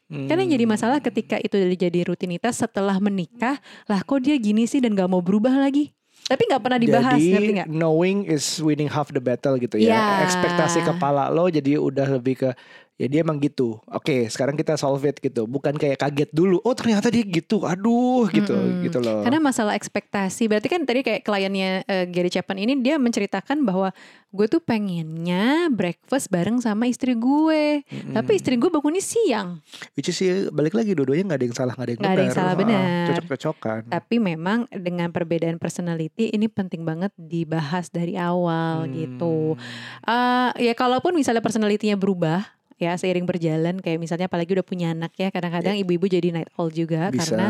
kan 0.06 0.38
yang 0.38 0.52
jadi 0.54 0.66
masalah 0.70 1.02
ketika 1.02 1.42
itu 1.42 1.58
jadi 1.74 2.06
rutinitas 2.06 2.62
setelah 2.62 3.02
menikah 3.02 3.58
lah 3.90 4.06
kok 4.06 4.22
dia 4.22 4.38
gini 4.38 4.70
sih 4.70 4.78
dan 4.78 4.94
nggak 4.94 5.10
mau 5.10 5.22
berubah 5.22 5.58
lagi 5.58 5.90
tapi 6.26 6.50
nggak 6.50 6.62
pernah 6.62 6.80
dibahas 6.82 7.22
jadi 7.22 7.34
ngerti 7.38 7.54
nggak 7.62 7.70
knowing 7.70 8.26
is 8.26 8.58
winning 8.58 8.90
half 8.90 9.14
the 9.14 9.22
battle 9.22 9.62
gitu 9.62 9.78
ya. 9.78 9.94
Iya. 9.94 10.06
Ekspektasi 10.26 10.82
kepala 10.82 11.30
lo 11.30 11.46
jadi 11.54 11.78
udah 11.78 12.18
lebih 12.18 12.42
ke 12.42 12.50
ya 12.96 13.06
dia 13.06 13.20
emang 13.22 13.38
gitu. 13.38 13.80
Oke, 13.88 14.28
sekarang 14.28 14.54
kita 14.54 14.76
solve 14.76 15.04
it 15.04 15.20
gitu. 15.20 15.44
Bukan 15.46 15.76
kayak 15.76 16.00
kaget 16.00 16.30
dulu. 16.32 16.60
Oh 16.62 16.72
ternyata 16.72 17.08
dia 17.08 17.22
gitu. 17.22 17.64
Aduh 17.64 18.28
gitu 18.30 18.52
Mm-mm. 18.52 18.84
gitu 18.84 19.00
loh. 19.00 19.22
Karena 19.22 19.40
masalah 19.40 19.74
ekspektasi, 19.74 20.48
berarti 20.48 20.68
kan 20.68 20.82
tadi 20.82 21.02
kayak 21.02 21.22
kliennya 21.22 21.84
eh, 21.84 22.06
Gary 22.06 22.30
Chapman 22.30 22.58
ini 22.58 22.80
dia 22.80 22.96
menceritakan 22.96 23.62
bahwa 23.62 23.92
gue 24.30 24.48
tuh 24.48 24.60
pengennya 24.60 25.68
breakfast 25.70 26.28
bareng 26.28 26.60
sama 26.60 26.86
istri 26.86 27.14
gue, 27.14 27.84
Mm-mm. 27.84 28.12
tapi 28.12 28.36
istri 28.36 28.56
gue 28.56 28.68
bangunnya 28.68 29.00
siang. 29.00 29.60
Which 29.94 30.08
is 30.08 30.18
ya, 30.18 30.48
balik 30.50 30.72
lagi 30.72 30.92
dua-duanya 30.92 31.24
nggak 31.26 31.40
ada 31.40 31.46
yang 31.46 31.56
salah 31.56 31.74
nggak 31.74 31.86
ada 31.86 31.92
yang 31.92 32.00
Nggak 32.00 32.12
ada 32.12 32.16
yang 32.16 32.28
benar. 32.28 32.40
salah, 32.40 32.52
Ah, 32.52 32.58
benar. 32.58 33.06
Cocok-cocokan. 33.12 33.82
Tapi 33.92 34.16
memang 34.18 34.60
dengan 34.72 35.10
perbedaan 35.10 35.56
personality 35.56 36.32
ini 36.32 36.48
penting 36.48 36.84
banget 36.84 37.12
dibahas 37.16 37.88
dari 37.88 38.16
awal 38.16 38.88
Hmm. 38.88 38.92
gitu. 38.94 39.56
Eh, 40.04 40.50
ya 40.62 40.74
kalaupun 40.74 41.12
misalnya 41.12 41.40
personalitinya 41.40 41.96
berubah 41.96 42.55
ya 42.76 42.96
seiring 42.96 43.24
berjalan 43.24 43.80
kayak 43.80 43.98
misalnya 43.98 44.28
apalagi 44.28 44.52
udah 44.52 44.66
punya 44.68 44.92
anak 44.92 45.16
ya 45.16 45.32
kadang-kadang 45.32 45.80
ibu-ibu 45.80 46.12
jadi 46.12 46.36
night 46.36 46.52
owl 46.60 46.68
juga 46.68 47.08
Bisa. 47.08 47.32
karena 47.32 47.48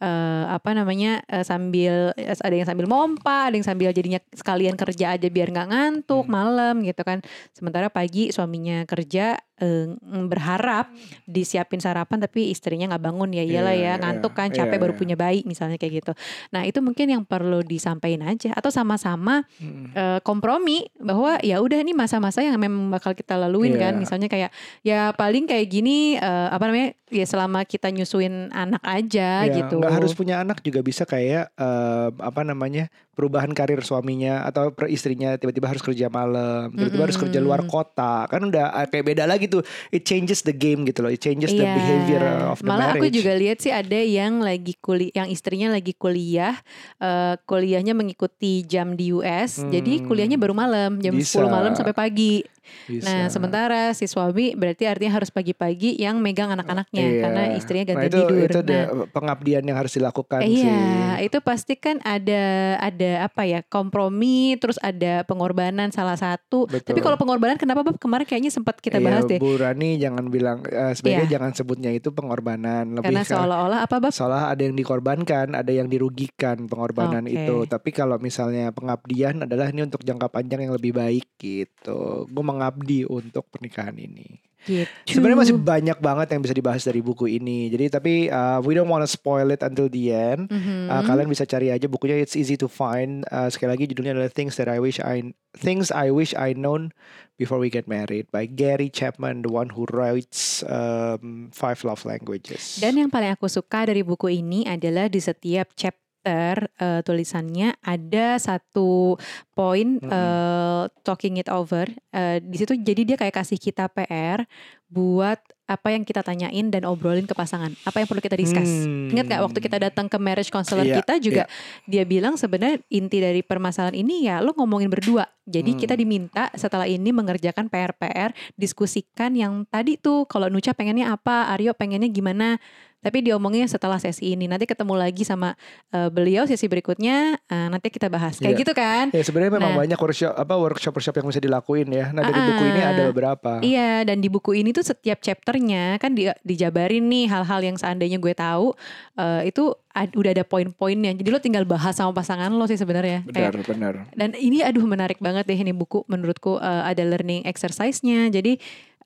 eh, 0.00 0.44
apa 0.48 0.70
namanya 0.72 1.20
eh, 1.28 1.44
sambil 1.44 2.16
eh, 2.16 2.32
ada 2.32 2.54
yang 2.56 2.68
sambil 2.68 2.88
mompa, 2.88 3.48
ada 3.48 3.54
yang 3.56 3.64
sambil 3.64 3.92
jadinya 3.92 4.20
sekalian 4.32 4.76
kerja 4.76 5.12
aja 5.12 5.28
biar 5.28 5.52
nggak 5.52 5.68
ngantuk 5.68 6.24
Hmm. 6.24 6.32
malam 6.32 6.74
gitu 6.80 7.04
kan. 7.04 7.20
Sementara 7.52 7.92
pagi 7.92 8.32
suaminya 8.32 8.88
kerja 8.88 9.36
eh, 9.60 9.92
berharap 10.26 10.88
disiapin 11.24 11.78
sarapan 11.78 12.18
tapi 12.18 12.50
istrinya 12.50 12.90
nggak 12.90 13.04
bangun 13.04 13.30
ya 13.30 13.44
iyalah 13.44 13.74
Iya, 13.76 13.80
ya 13.80 13.92
iya, 13.96 14.00
ngantuk 14.00 14.32
kan 14.32 14.48
iya, 14.50 14.64
capek 14.64 14.78
baru 14.80 14.94
iya. 14.96 15.00
punya 15.00 15.16
bayi 15.16 15.40
misalnya 15.44 15.76
kayak 15.76 16.02
gitu. 16.02 16.12
Nah 16.50 16.64
itu 16.64 16.80
mungkin 16.80 17.06
yang 17.06 17.22
perlu 17.22 17.62
disampaikan 17.62 18.26
aja 18.26 18.50
atau 18.56 18.72
sama-sama 18.72 19.44
Mm. 19.60 19.92
eh, 19.92 20.20
kompromi 20.24 20.88
bahwa 20.96 21.36
ya 21.44 21.60
udah 21.60 21.78
ini 21.80 21.92
masa-masa 21.92 22.40
yang 22.40 22.56
memang 22.56 22.88
bakal 22.88 23.12
kita 23.12 23.36
laluin 23.36 23.76
kan 23.76 23.92
misalnya 23.94 24.26
kayak 24.26 24.50
ya 24.80 25.12
paling 25.12 25.44
kayak 25.44 25.68
gini 25.68 26.16
eh, 26.16 26.48
apa 26.48 26.64
namanya 26.66 26.96
ya 27.10 27.26
selama 27.26 27.66
kita 27.66 27.90
nyusuin 27.90 28.48
anak 28.50 28.80
aja 28.80 29.44
Ya, 29.44 29.52
gitu 29.52 29.76
nggak 29.76 29.92
harus 29.92 30.14
punya 30.14 30.40
anak 30.40 30.62
juga 30.62 30.80
bisa 30.80 31.04
kayak 31.04 31.52
eh, 31.52 32.08
apa 32.16 32.40
namanya 32.42 32.88
perubahan 33.20 33.52
karir 33.52 33.78
suaminya 33.80 34.40
atau 34.42 34.72
per 34.72 34.88
istrinya 34.88 35.36
tiba-tiba 35.36 35.68
harus 35.68 35.84
kerja 35.84 36.08
malam, 36.08 36.72
tiba-tiba 36.72 37.04
harus 37.04 37.18
kerja 37.18 37.36
luar 37.36 37.68
kota, 37.68 38.24
kan 38.24 38.40
udah 38.42 38.72
eh, 38.74 38.88
kayak 38.88 39.04
beda 39.06 39.24
lagi 39.24 39.44
tuh. 39.44 39.60
It 39.88 40.02
changes 40.02 40.40
the 40.40 40.50
game 40.50 40.82
gitu 40.82 41.04
loh, 41.04 41.12
it 41.12 41.20
changes 41.20 41.52
the 41.52 41.60
Iya. 41.60 41.76
behavior 41.76 42.24
of 42.48 42.58
the 42.58 42.66
Malah 42.66 42.96
aku 42.96 43.04
marriage. 43.04 43.20
juga 43.20 43.32
lihat 43.36 43.58
sih 43.60 43.68
ada 43.68 44.00
yang 44.00 44.40
lagi 44.40 44.72
kuliah, 44.74 45.12
yang 45.14 45.28
istrinya 45.28 45.68
lagi 45.68 45.92
kuliah, 45.92 46.56
eh, 46.96 47.36
kuliahnya 47.44 47.92
mengikuti 47.92 48.64
jam 48.64 48.96
di 48.96 49.12
US, 49.12 49.60
jadi 49.62 50.00
Hmm. 50.00 50.08
kuliahnya 50.08 50.34
baru 50.34 50.56
malam, 50.56 50.96
jam 50.98 51.12
Bisa. 51.12 51.36
10 51.36 51.52
malam 51.52 51.76
sampai 51.76 51.92
pagi. 51.92 52.40
Bisa. 52.86 53.06
Nah, 53.06 53.24
sementara 53.32 53.80
si 53.96 54.06
suami 54.06 54.52
berarti 54.54 54.84
artinya 54.86 55.18
harus 55.18 55.32
pagi-pagi 55.32 55.96
yang 55.98 56.20
megang 56.20 56.52
anak-anaknya 56.52 57.02
Iya. 57.02 57.20
karena 57.22 57.42
istrinya 57.56 57.84
nah, 57.84 57.90
ganti 57.96 58.06
itu, 58.06 58.18
tidur. 58.20 58.38
Itu 58.46 58.60
Nah, 58.70 58.86
pengabdian 59.10 59.64
yang 59.64 59.78
harus 59.78 59.92
dilakukan 59.96 60.40
Iya, 60.44 61.18
sih. 61.18 61.26
itu 61.26 61.38
pasti 61.42 61.74
kan 61.74 61.98
ada 62.04 62.42
ada 62.78 63.10
apa 63.26 63.42
ya 63.48 63.60
kompromi, 63.66 64.54
terus 64.60 64.76
ada 64.80 65.24
pengorbanan 65.24 65.90
salah 65.90 66.14
satu. 66.14 66.68
Betul. 66.70 66.94
Tapi 66.94 67.00
kalau 67.00 67.16
pengorbanan 67.18 67.56
kenapa 67.56 67.82
Bab? 67.82 67.96
Kemarin 68.00 68.26
kayaknya 68.28 68.52
sempat 68.52 68.78
kita 68.78 69.00
Iya, 69.00 69.06
bahas 69.06 69.24
deh. 69.26 69.38
Bu 69.40 69.56
Rani 69.56 69.98
jangan 69.98 70.24
bilang 70.28 70.62
eh, 70.64 70.92
sebaiknya 70.94 71.26
Iya. 71.26 71.32
jangan 71.40 71.50
sebutnya 71.56 71.90
itu 71.90 72.12
pengorbanan, 72.12 73.00
lebih 73.00 73.10
Karena 73.10 73.22
seolah-olah 73.26 73.80
apa 73.84 73.96
Bab? 73.98 74.12
Soalnya 74.12 74.52
ada 74.52 74.62
yang 74.62 74.76
dikorbankan, 74.76 75.46
ada 75.56 75.72
yang 75.72 75.88
dirugikan 75.88 76.68
pengorbanan 76.68 77.24
Oke. 77.26 77.34
itu. 77.34 77.56
Tapi 77.66 77.90
kalau 77.90 78.16
misalnya 78.16 78.70
pengabdian 78.70 79.44
adalah 79.44 79.68
ini 79.68 79.84
untuk 79.84 80.04
jangka 80.04 80.28
panjang 80.30 80.68
yang 80.68 80.74
lebih 80.76 80.92
baik 80.94 81.26
gitu. 81.40 82.28
Gue 82.28 82.44
mengabdi 82.60 83.08
untuk 83.08 83.48
pernikahan 83.48 83.96
ini. 83.96 84.36
Gitu. 84.68 84.92
Sebenarnya 85.08 85.40
masih 85.40 85.56
banyak 85.56 85.98
banget 86.04 86.36
yang 86.36 86.44
bisa 86.44 86.52
dibahas 86.52 86.84
dari 86.84 87.00
buku 87.00 87.24
ini. 87.32 87.72
Jadi 87.72 87.88
tapi 87.88 88.12
uh, 88.28 88.60
we 88.60 88.76
don't 88.76 88.92
wanna 88.92 89.08
spoil 89.08 89.48
it 89.48 89.64
until 89.64 89.88
the 89.88 90.12
end. 90.12 90.52
Mhm. 90.52 90.92
Uh, 90.92 91.02
kalian 91.08 91.32
bisa 91.32 91.48
cari 91.48 91.72
aja 91.72 91.88
bukunya. 91.88 92.20
It's 92.20 92.36
easy 92.36 92.60
to 92.60 92.68
find. 92.68 93.24
Uh, 93.32 93.48
sekali 93.48 93.72
lagi 93.72 93.84
judulnya 93.88 94.20
adalah 94.20 94.28
Things 94.28 94.60
That 94.60 94.68
I 94.68 94.76
Wish 94.76 95.00
I 95.00 95.32
Things 95.56 95.88
I 95.88 96.12
Wish 96.12 96.36
I 96.36 96.52
Known 96.52 96.92
Before 97.40 97.56
We 97.56 97.72
Get 97.72 97.88
Married 97.88 98.28
by 98.28 98.44
Gary 98.44 98.92
Chapman, 98.92 99.48
the 99.48 99.52
one 99.52 99.72
who 99.72 99.88
writes 99.88 100.60
um, 100.68 101.48
Five 101.56 101.80
Love 101.80 102.04
Languages. 102.04 102.84
Dan 102.84 103.00
yang 103.00 103.08
paling 103.08 103.32
aku 103.32 103.48
suka 103.48 103.88
dari 103.88 104.04
buku 104.04 104.28
ini 104.28 104.68
adalah 104.68 105.08
di 105.08 105.24
setiap 105.24 105.72
chapter 105.72 106.09
chapter 106.20 106.68
uh, 106.76 107.00
tulisannya 107.00 107.80
ada 107.80 108.36
satu 108.36 109.16
poin 109.56 109.96
Mm-mm. 109.96 110.12
uh, 110.12 110.84
talking 111.00 111.40
it 111.40 111.48
over. 111.48 111.88
Uh, 112.12 112.36
di 112.44 112.60
situ 112.60 112.76
jadi 112.76 113.02
dia 113.08 113.16
kayak 113.16 113.40
kasih 113.40 113.56
kita 113.56 113.88
PR 113.88 114.44
buat 114.90 115.38
apa 115.64 115.94
yang 115.94 116.02
kita 116.02 116.26
tanyain 116.26 116.66
dan 116.66 116.82
obrolin 116.82 117.22
ke 117.22 117.30
pasangan. 117.30 117.70
Apa 117.86 118.02
yang 118.02 118.10
perlu 118.10 118.18
kita 118.18 118.34
discuss. 118.34 118.66
Hmm. 118.66 119.06
Ingat 119.06 119.30
gak 119.30 119.42
waktu 119.46 119.58
kita 119.62 119.78
datang 119.78 120.10
ke 120.10 120.18
marriage 120.18 120.50
counselor 120.50 120.82
Iya, 120.82 120.98
kita 120.98 121.22
juga 121.22 121.46
dia 121.86 122.02
bilang 122.02 122.34
sebenarnya 122.34 122.82
inti 122.90 123.22
dari 123.22 123.38
permasalahan 123.40 123.94
ini 123.94 124.26
ya 124.26 124.42
lo 124.42 124.50
ngomongin 124.50 124.90
berdua. 124.90 125.30
Jadi 125.46 125.70
Hmm. 125.72 125.78
kita 125.78 125.94
diminta 125.94 126.50
setelah 126.52 126.90
ini 126.90 127.14
mengerjakan 127.14 127.70
PR-PR, 127.70 128.34
diskusikan 128.58 129.30
yang 129.32 129.62
tadi 129.64 129.94
tuh 129.94 130.26
kalau 130.26 130.50
Nucha 130.50 130.74
pengennya 130.74 131.10
apa, 131.10 131.54
Aryo 131.54 131.70
pengennya 131.70 132.10
gimana. 132.10 132.58
Tapi 133.00 133.24
diomongnya 133.24 133.64
setelah 133.64 133.96
sesi 133.96 134.36
ini. 134.36 134.44
Nanti 134.44 134.68
ketemu 134.68 134.92
lagi 134.92 135.24
sama 135.24 135.56
eh, 135.88 136.12
beliau 136.12 136.44
sesi 136.44 136.68
berikutnya. 136.68 137.40
eh, 137.40 137.66
nanti 137.72 137.88
kita 137.88 138.12
bahas. 138.12 138.36
Kayak 138.36 138.52
Iya. 138.52 138.60
gitu 138.60 138.72
kan? 138.76 139.04
Ya 139.08 139.24
sebenarnya 139.24 139.56
memang 139.56 139.72
Nah. 139.72 139.80
banyak 139.80 139.96
workshop 139.96 140.36
apa 140.36 140.54
workshop 140.54 140.92
workshop 140.92 141.16
yang 141.16 141.26
bisa 141.26 141.40
dilakuin 141.40 141.88
ya. 141.88 142.12
Nah 142.12 142.20
dari 142.20 142.36
Ah, 142.36 142.46
buku 142.46 142.62
ini 142.62 142.80
ah. 142.84 142.90
ada 142.92 143.02
beberapa. 143.08 143.50
Iya, 143.64 144.04
dan 144.04 144.20
di 144.20 144.28
buku 144.28 144.52
ini 144.52 144.70
tuh 144.70 144.79
setiap 144.80 145.20
chapternya 145.20 145.96
kan 145.96 146.12
di, 146.12 146.28
dijabarin 146.42 147.06
nih 147.06 147.26
hal-hal 147.26 147.60
yang 147.62 147.76
seandainya 147.76 148.16
gue 148.16 148.32
tahu 148.32 148.72
eh, 149.14 149.48
itu 149.48 149.70
ad- 149.90 150.14
udah 150.14 150.30
ada 150.32 150.44
poin-poinnya. 150.44 151.14
Jadi 151.14 151.28
lo 151.28 151.38
tinggal 151.38 151.64
bahas 151.64 151.94
sama 151.94 152.10
pasangan 152.10 152.50
lo 152.50 152.64
sih 152.64 152.76
sebenarnya. 152.76 153.24
Kayak 153.26 153.52
Benar 153.54 153.64
benar. 153.64 153.94
Dan 154.12 154.34
ini 154.34 154.60
aduh 154.60 154.84
menarik 154.84 155.18
banget 155.18 155.46
deh 155.46 155.56
ini 155.56 155.70
buku 155.70 156.04
menurutku 156.06 156.56
eh, 156.56 156.82
ada 156.86 157.02
learning 157.02 157.44
exercise-nya. 157.44 158.28
Jadi 158.28 158.58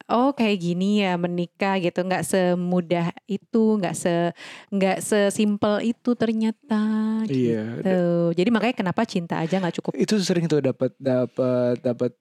oh 0.04 0.36
kayak 0.36 0.60
gini 0.60 1.00
ya 1.00 1.16
menikah 1.16 1.80
gitu 1.80 2.04
nggak 2.04 2.28
semudah 2.28 3.08
itu 3.24 3.80
nggak 3.80 3.96
se 3.96 4.36
nggak 4.68 5.00
sesimpel 5.00 5.80
itu 5.80 6.12
ternyata 6.12 6.82
Iya. 7.24 7.80
gitu. 7.80 8.00
Jadi 8.36 8.48
makanya 8.52 8.76
kenapa 8.76 9.08
cinta 9.08 9.40
aja 9.40 9.56
nggak 9.56 9.80
cukup. 9.80 9.92
Itu 9.96 10.20
sering 10.20 10.44
tuh 10.44 10.60
dapat 10.60 10.92
dapat 11.00 11.80
dapat 11.80 12.12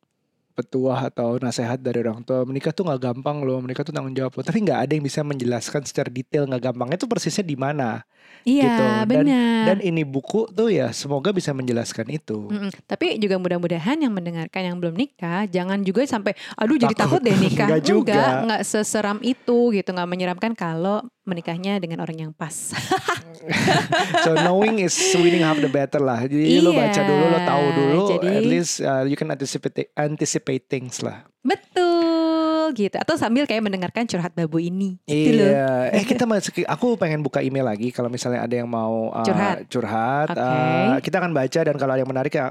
petuah 0.54 1.10
atau 1.10 1.36
nasihat 1.36 1.76
dari 1.76 2.00
orang 2.00 2.22
tua 2.22 2.42
menikah 2.44 2.70
tuh 2.70 2.86
nggak 2.86 3.02
gampang 3.04 3.42
loh 3.42 3.58
menikah 3.58 3.82
tuh 3.82 3.90
tanggung 3.90 4.14
jawab 4.14 4.32
loh 4.32 4.44
tapi 4.44 4.62
nggak 4.62 4.80
ada 4.80 4.92
yang 4.92 5.02
bisa 5.02 5.22
menjelaskan 5.22 5.82
secara 5.82 6.08
detail 6.08 6.46
nggak 6.46 6.64
gampangnya 6.64 6.96
itu 6.96 7.06
persisnya 7.06 7.42
di 7.42 7.56
mana 7.56 8.06
Iya 8.44 8.64
gitu. 8.66 8.84
Dan- 8.84 9.08
benar. 9.24 9.64
dan 9.68 9.78
ini 9.80 10.04
buku 10.04 10.48
tuh 10.50 10.68
ya 10.68 10.92
semoga 10.92 11.32
bisa 11.32 11.52
menjelaskan 11.52 12.08
itu 12.10 12.48
Mm-mm. 12.48 12.72
Tapi 12.86 13.16
juga 13.18 13.36
mudah-mudahan 13.36 13.96
yang 13.98 14.12
mendengarkan 14.12 14.62
yang 14.64 14.78
belum 14.78 14.94
nikah 14.94 15.44
jangan 15.46 15.80
juga 15.82 16.04
sampai 16.04 16.32
aduh 16.54 16.76
jadi 16.76 16.92
Takut. 16.92 17.20
takut 17.20 17.22
deh 17.24 17.36
nikah. 17.36 17.68
Nggak 17.72 17.84
juga. 17.84 18.22
Nggak 18.44 18.62
seseram 18.64 19.20
itu 19.22 19.72
gitu, 19.72 19.90
nggak 19.90 20.10
menyeramkan 20.10 20.52
kalau 20.54 21.04
menikahnya 21.24 21.80
dengan 21.80 22.00
orang 22.00 22.18
yang 22.20 22.32
pas. 22.32 22.52
so 24.24 24.36
knowing 24.38 24.80
is 24.80 24.94
winning 25.16 25.42
half 25.42 25.58
the 25.58 25.68
battle 25.68 26.04
lah 26.04 26.20
jadi 26.22 26.60
lo 26.60 26.72
Iya, 26.72 26.80
baca 26.80 27.02
dulu 27.02 27.26
lo 27.26 27.40
tahu 27.42 27.66
dulu 27.74 28.02
jadi- 28.14 28.28
at 28.34 28.46
least 28.46 28.74
uh, 28.80 29.04
you 29.04 29.16
can 29.16 29.28
anticipate 29.28 29.92
anticipate 29.94 30.64
things 30.66 31.00
lah 31.00 31.28
Betul 31.44 32.72
gitu. 32.74 32.96
Atau 32.96 33.20
sambil 33.20 33.44
kayak 33.44 33.60
mendengarkan 33.62 34.08
curhat 34.08 34.32
babu 34.32 34.58
ini. 34.58 34.96
Gitu 35.04 35.36
loh. 35.36 35.46
Iya, 35.46 35.92
eh 35.92 36.04
kita 36.04 36.24
masuk. 36.24 36.64
Aku 36.64 36.96
pengen 36.96 37.20
buka 37.20 37.44
email 37.44 37.68
lagi 37.68 37.92
kalau 37.92 38.08
misalnya 38.08 38.40
ada 38.40 38.56
yang 38.56 38.66
mau 38.66 39.12
uh, 39.12 39.22
Curhat. 39.22 39.68
curhat, 39.68 40.28
Oke. 40.32 40.40
uh, 40.40 40.98
kita 41.00 41.20
akan 41.20 41.32
baca 41.32 41.60
dan 41.60 41.76
kalau 41.76 41.92
ada 41.92 42.00
yang 42.00 42.08
menarik 42.08 42.32
uh, 42.34 42.48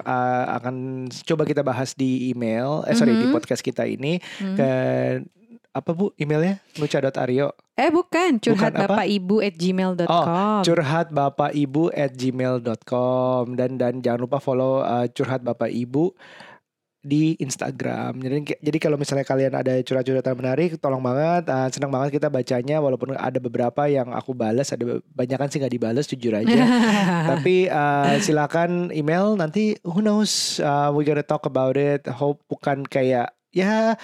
akan 0.54 0.74
coba 1.24 1.42
kita 1.42 1.64
bahas 1.64 1.96
di 1.96 2.28
email. 2.28 2.84
Eh 2.84 2.92
sorry 2.92 3.16
di 3.16 3.24
Mhm. 3.24 3.32
podcast 3.32 3.64
kita 3.64 3.82
ini 3.82 4.20
Hmm. 4.36 4.54
ke 4.54 4.70
apa 5.72 5.90
bu 5.90 6.12
emailnya 6.14 6.60
luca.aryo 6.76 7.56
Eh 7.72 7.88
bukan, 7.88 8.36
curhat 8.36 8.76
Bukan 8.76 8.84
apa? 8.84 9.00
bapak 9.00 9.06
ibu 9.08 9.40
at 9.40 9.54
gmail.com. 9.56 10.60
curhat 10.60 11.08
bapak 11.08 11.50
ibu 11.56 11.88
at 11.88 12.12
gmail.com 12.12 13.56
dan 13.56 13.80
dan 13.80 14.04
jangan 14.04 14.28
lupa 14.28 14.38
follow 14.38 14.84
uh, 14.84 15.08
curhat 15.08 15.40
bapak 15.40 15.72
ibu 15.72 16.12
di 17.02 17.34
Instagram. 17.40 18.22
Jadi 18.22 18.60
jadi 18.62 18.78
kalau 18.78 18.94
misalnya 18.94 19.26
kalian 19.26 19.56
ada 19.56 19.74
curhat-curhatan 19.82 20.38
menarik, 20.38 20.78
tolong 20.78 21.02
banget, 21.02 21.50
uh, 21.50 21.66
senang 21.72 21.90
banget 21.90 22.20
kita 22.20 22.30
bacanya. 22.30 22.78
Walaupun 22.78 23.18
ada 23.18 23.40
beberapa 23.42 23.90
yang 23.90 24.14
aku 24.14 24.36
balas, 24.36 24.70
ada 24.70 25.02
banyak 25.10 25.34
kan 25.34 25.48
sih 25.50 25.58
nggak 25.58 25.74
dibales, 25.74 26.06
jujur 26.06 26.36
aja. 26.36 26.62
Tapi 27.34 27.66
uh, 27.66 28.20
silakan 28.22 28.94
email 28.94 29.34
nanti. 29.34 29.74
Who 29.82 29.98
knows? 29.98 30.62
Uh, 30.62 30.94
we 30.94 31.02
gonna 31.02 31.26
talk 31.26 31.42
about 31.42 31.74
it. 31.74 32.06
Hope 32.06 32.44
bukan 32.46 32.86
kayak 32.86 33.34
ya 33.50 33.98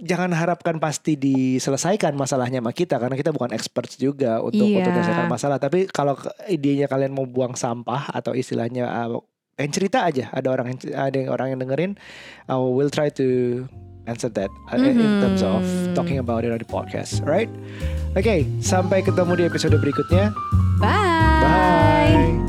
jangan 0.00 0.34
harapkan 0.34 0.82
pasti 0.82 1.14
diselesaikan 1.14 2.18
masalahnya 2.18 2.58
sama 2.58 2.74
kita 2.74 2.98
karena 2.98 3.14
kita 3.14 3.30
bukan 3.30 3.54
experts 3.54 3.94
juga 3.94 4.42
untuk 4.42 4.66
Iya. 4.66 4.82
untuk 4.82 4.90
menyelesaikan 4.90 5.28
masalah. 5.30 5.58
Tapi 5.62 5.86
kalau 5.86 6.18
idenya 6.50 6.90
kalian 6.90 7.14
mau 7.14 7.26
buang 7.26 7.54
sampah 7.54 8.10
atau 8.10 8.34
istilahnya 8.34 8.90
uh, 8.90 9.22
pengen 9.54 9.70
cerita 9.70 10.02
aja, 10.02 10.34
ada 10.34 10.50
orang 10.50 10.74
yang 10.74 10.78
ada 10.98 11.16
yang 11.16 11.30
orang 11.30 11.46
yang 11.54 11.60
dengerin, 11.62 11.92
uh, 12.50 12.58
we'll 12.58 12.90
try 12.90 13.06
to 13.06 13.62
answer 14.10 14.28
that 14.28 14.50
uh, 14.68 14.76
in 14.76 14.98
terms 15.22 15.40
of 15.40 15.62
talking 15.94 16.18
about 16.18 16.42
it 16.42 16.50
on 16.50 16.58
the 16.58 16.66
podcast, 16.66 17.22
right? 17.22 17.48
Oke, 18.18 18.44
sampai 18.58 19.00
ketemu 19.00 19.32
di 19.38 19.44
episode 19.46 19.78
berikutnya. 19.78 20.34
Bye. 20.82 22.43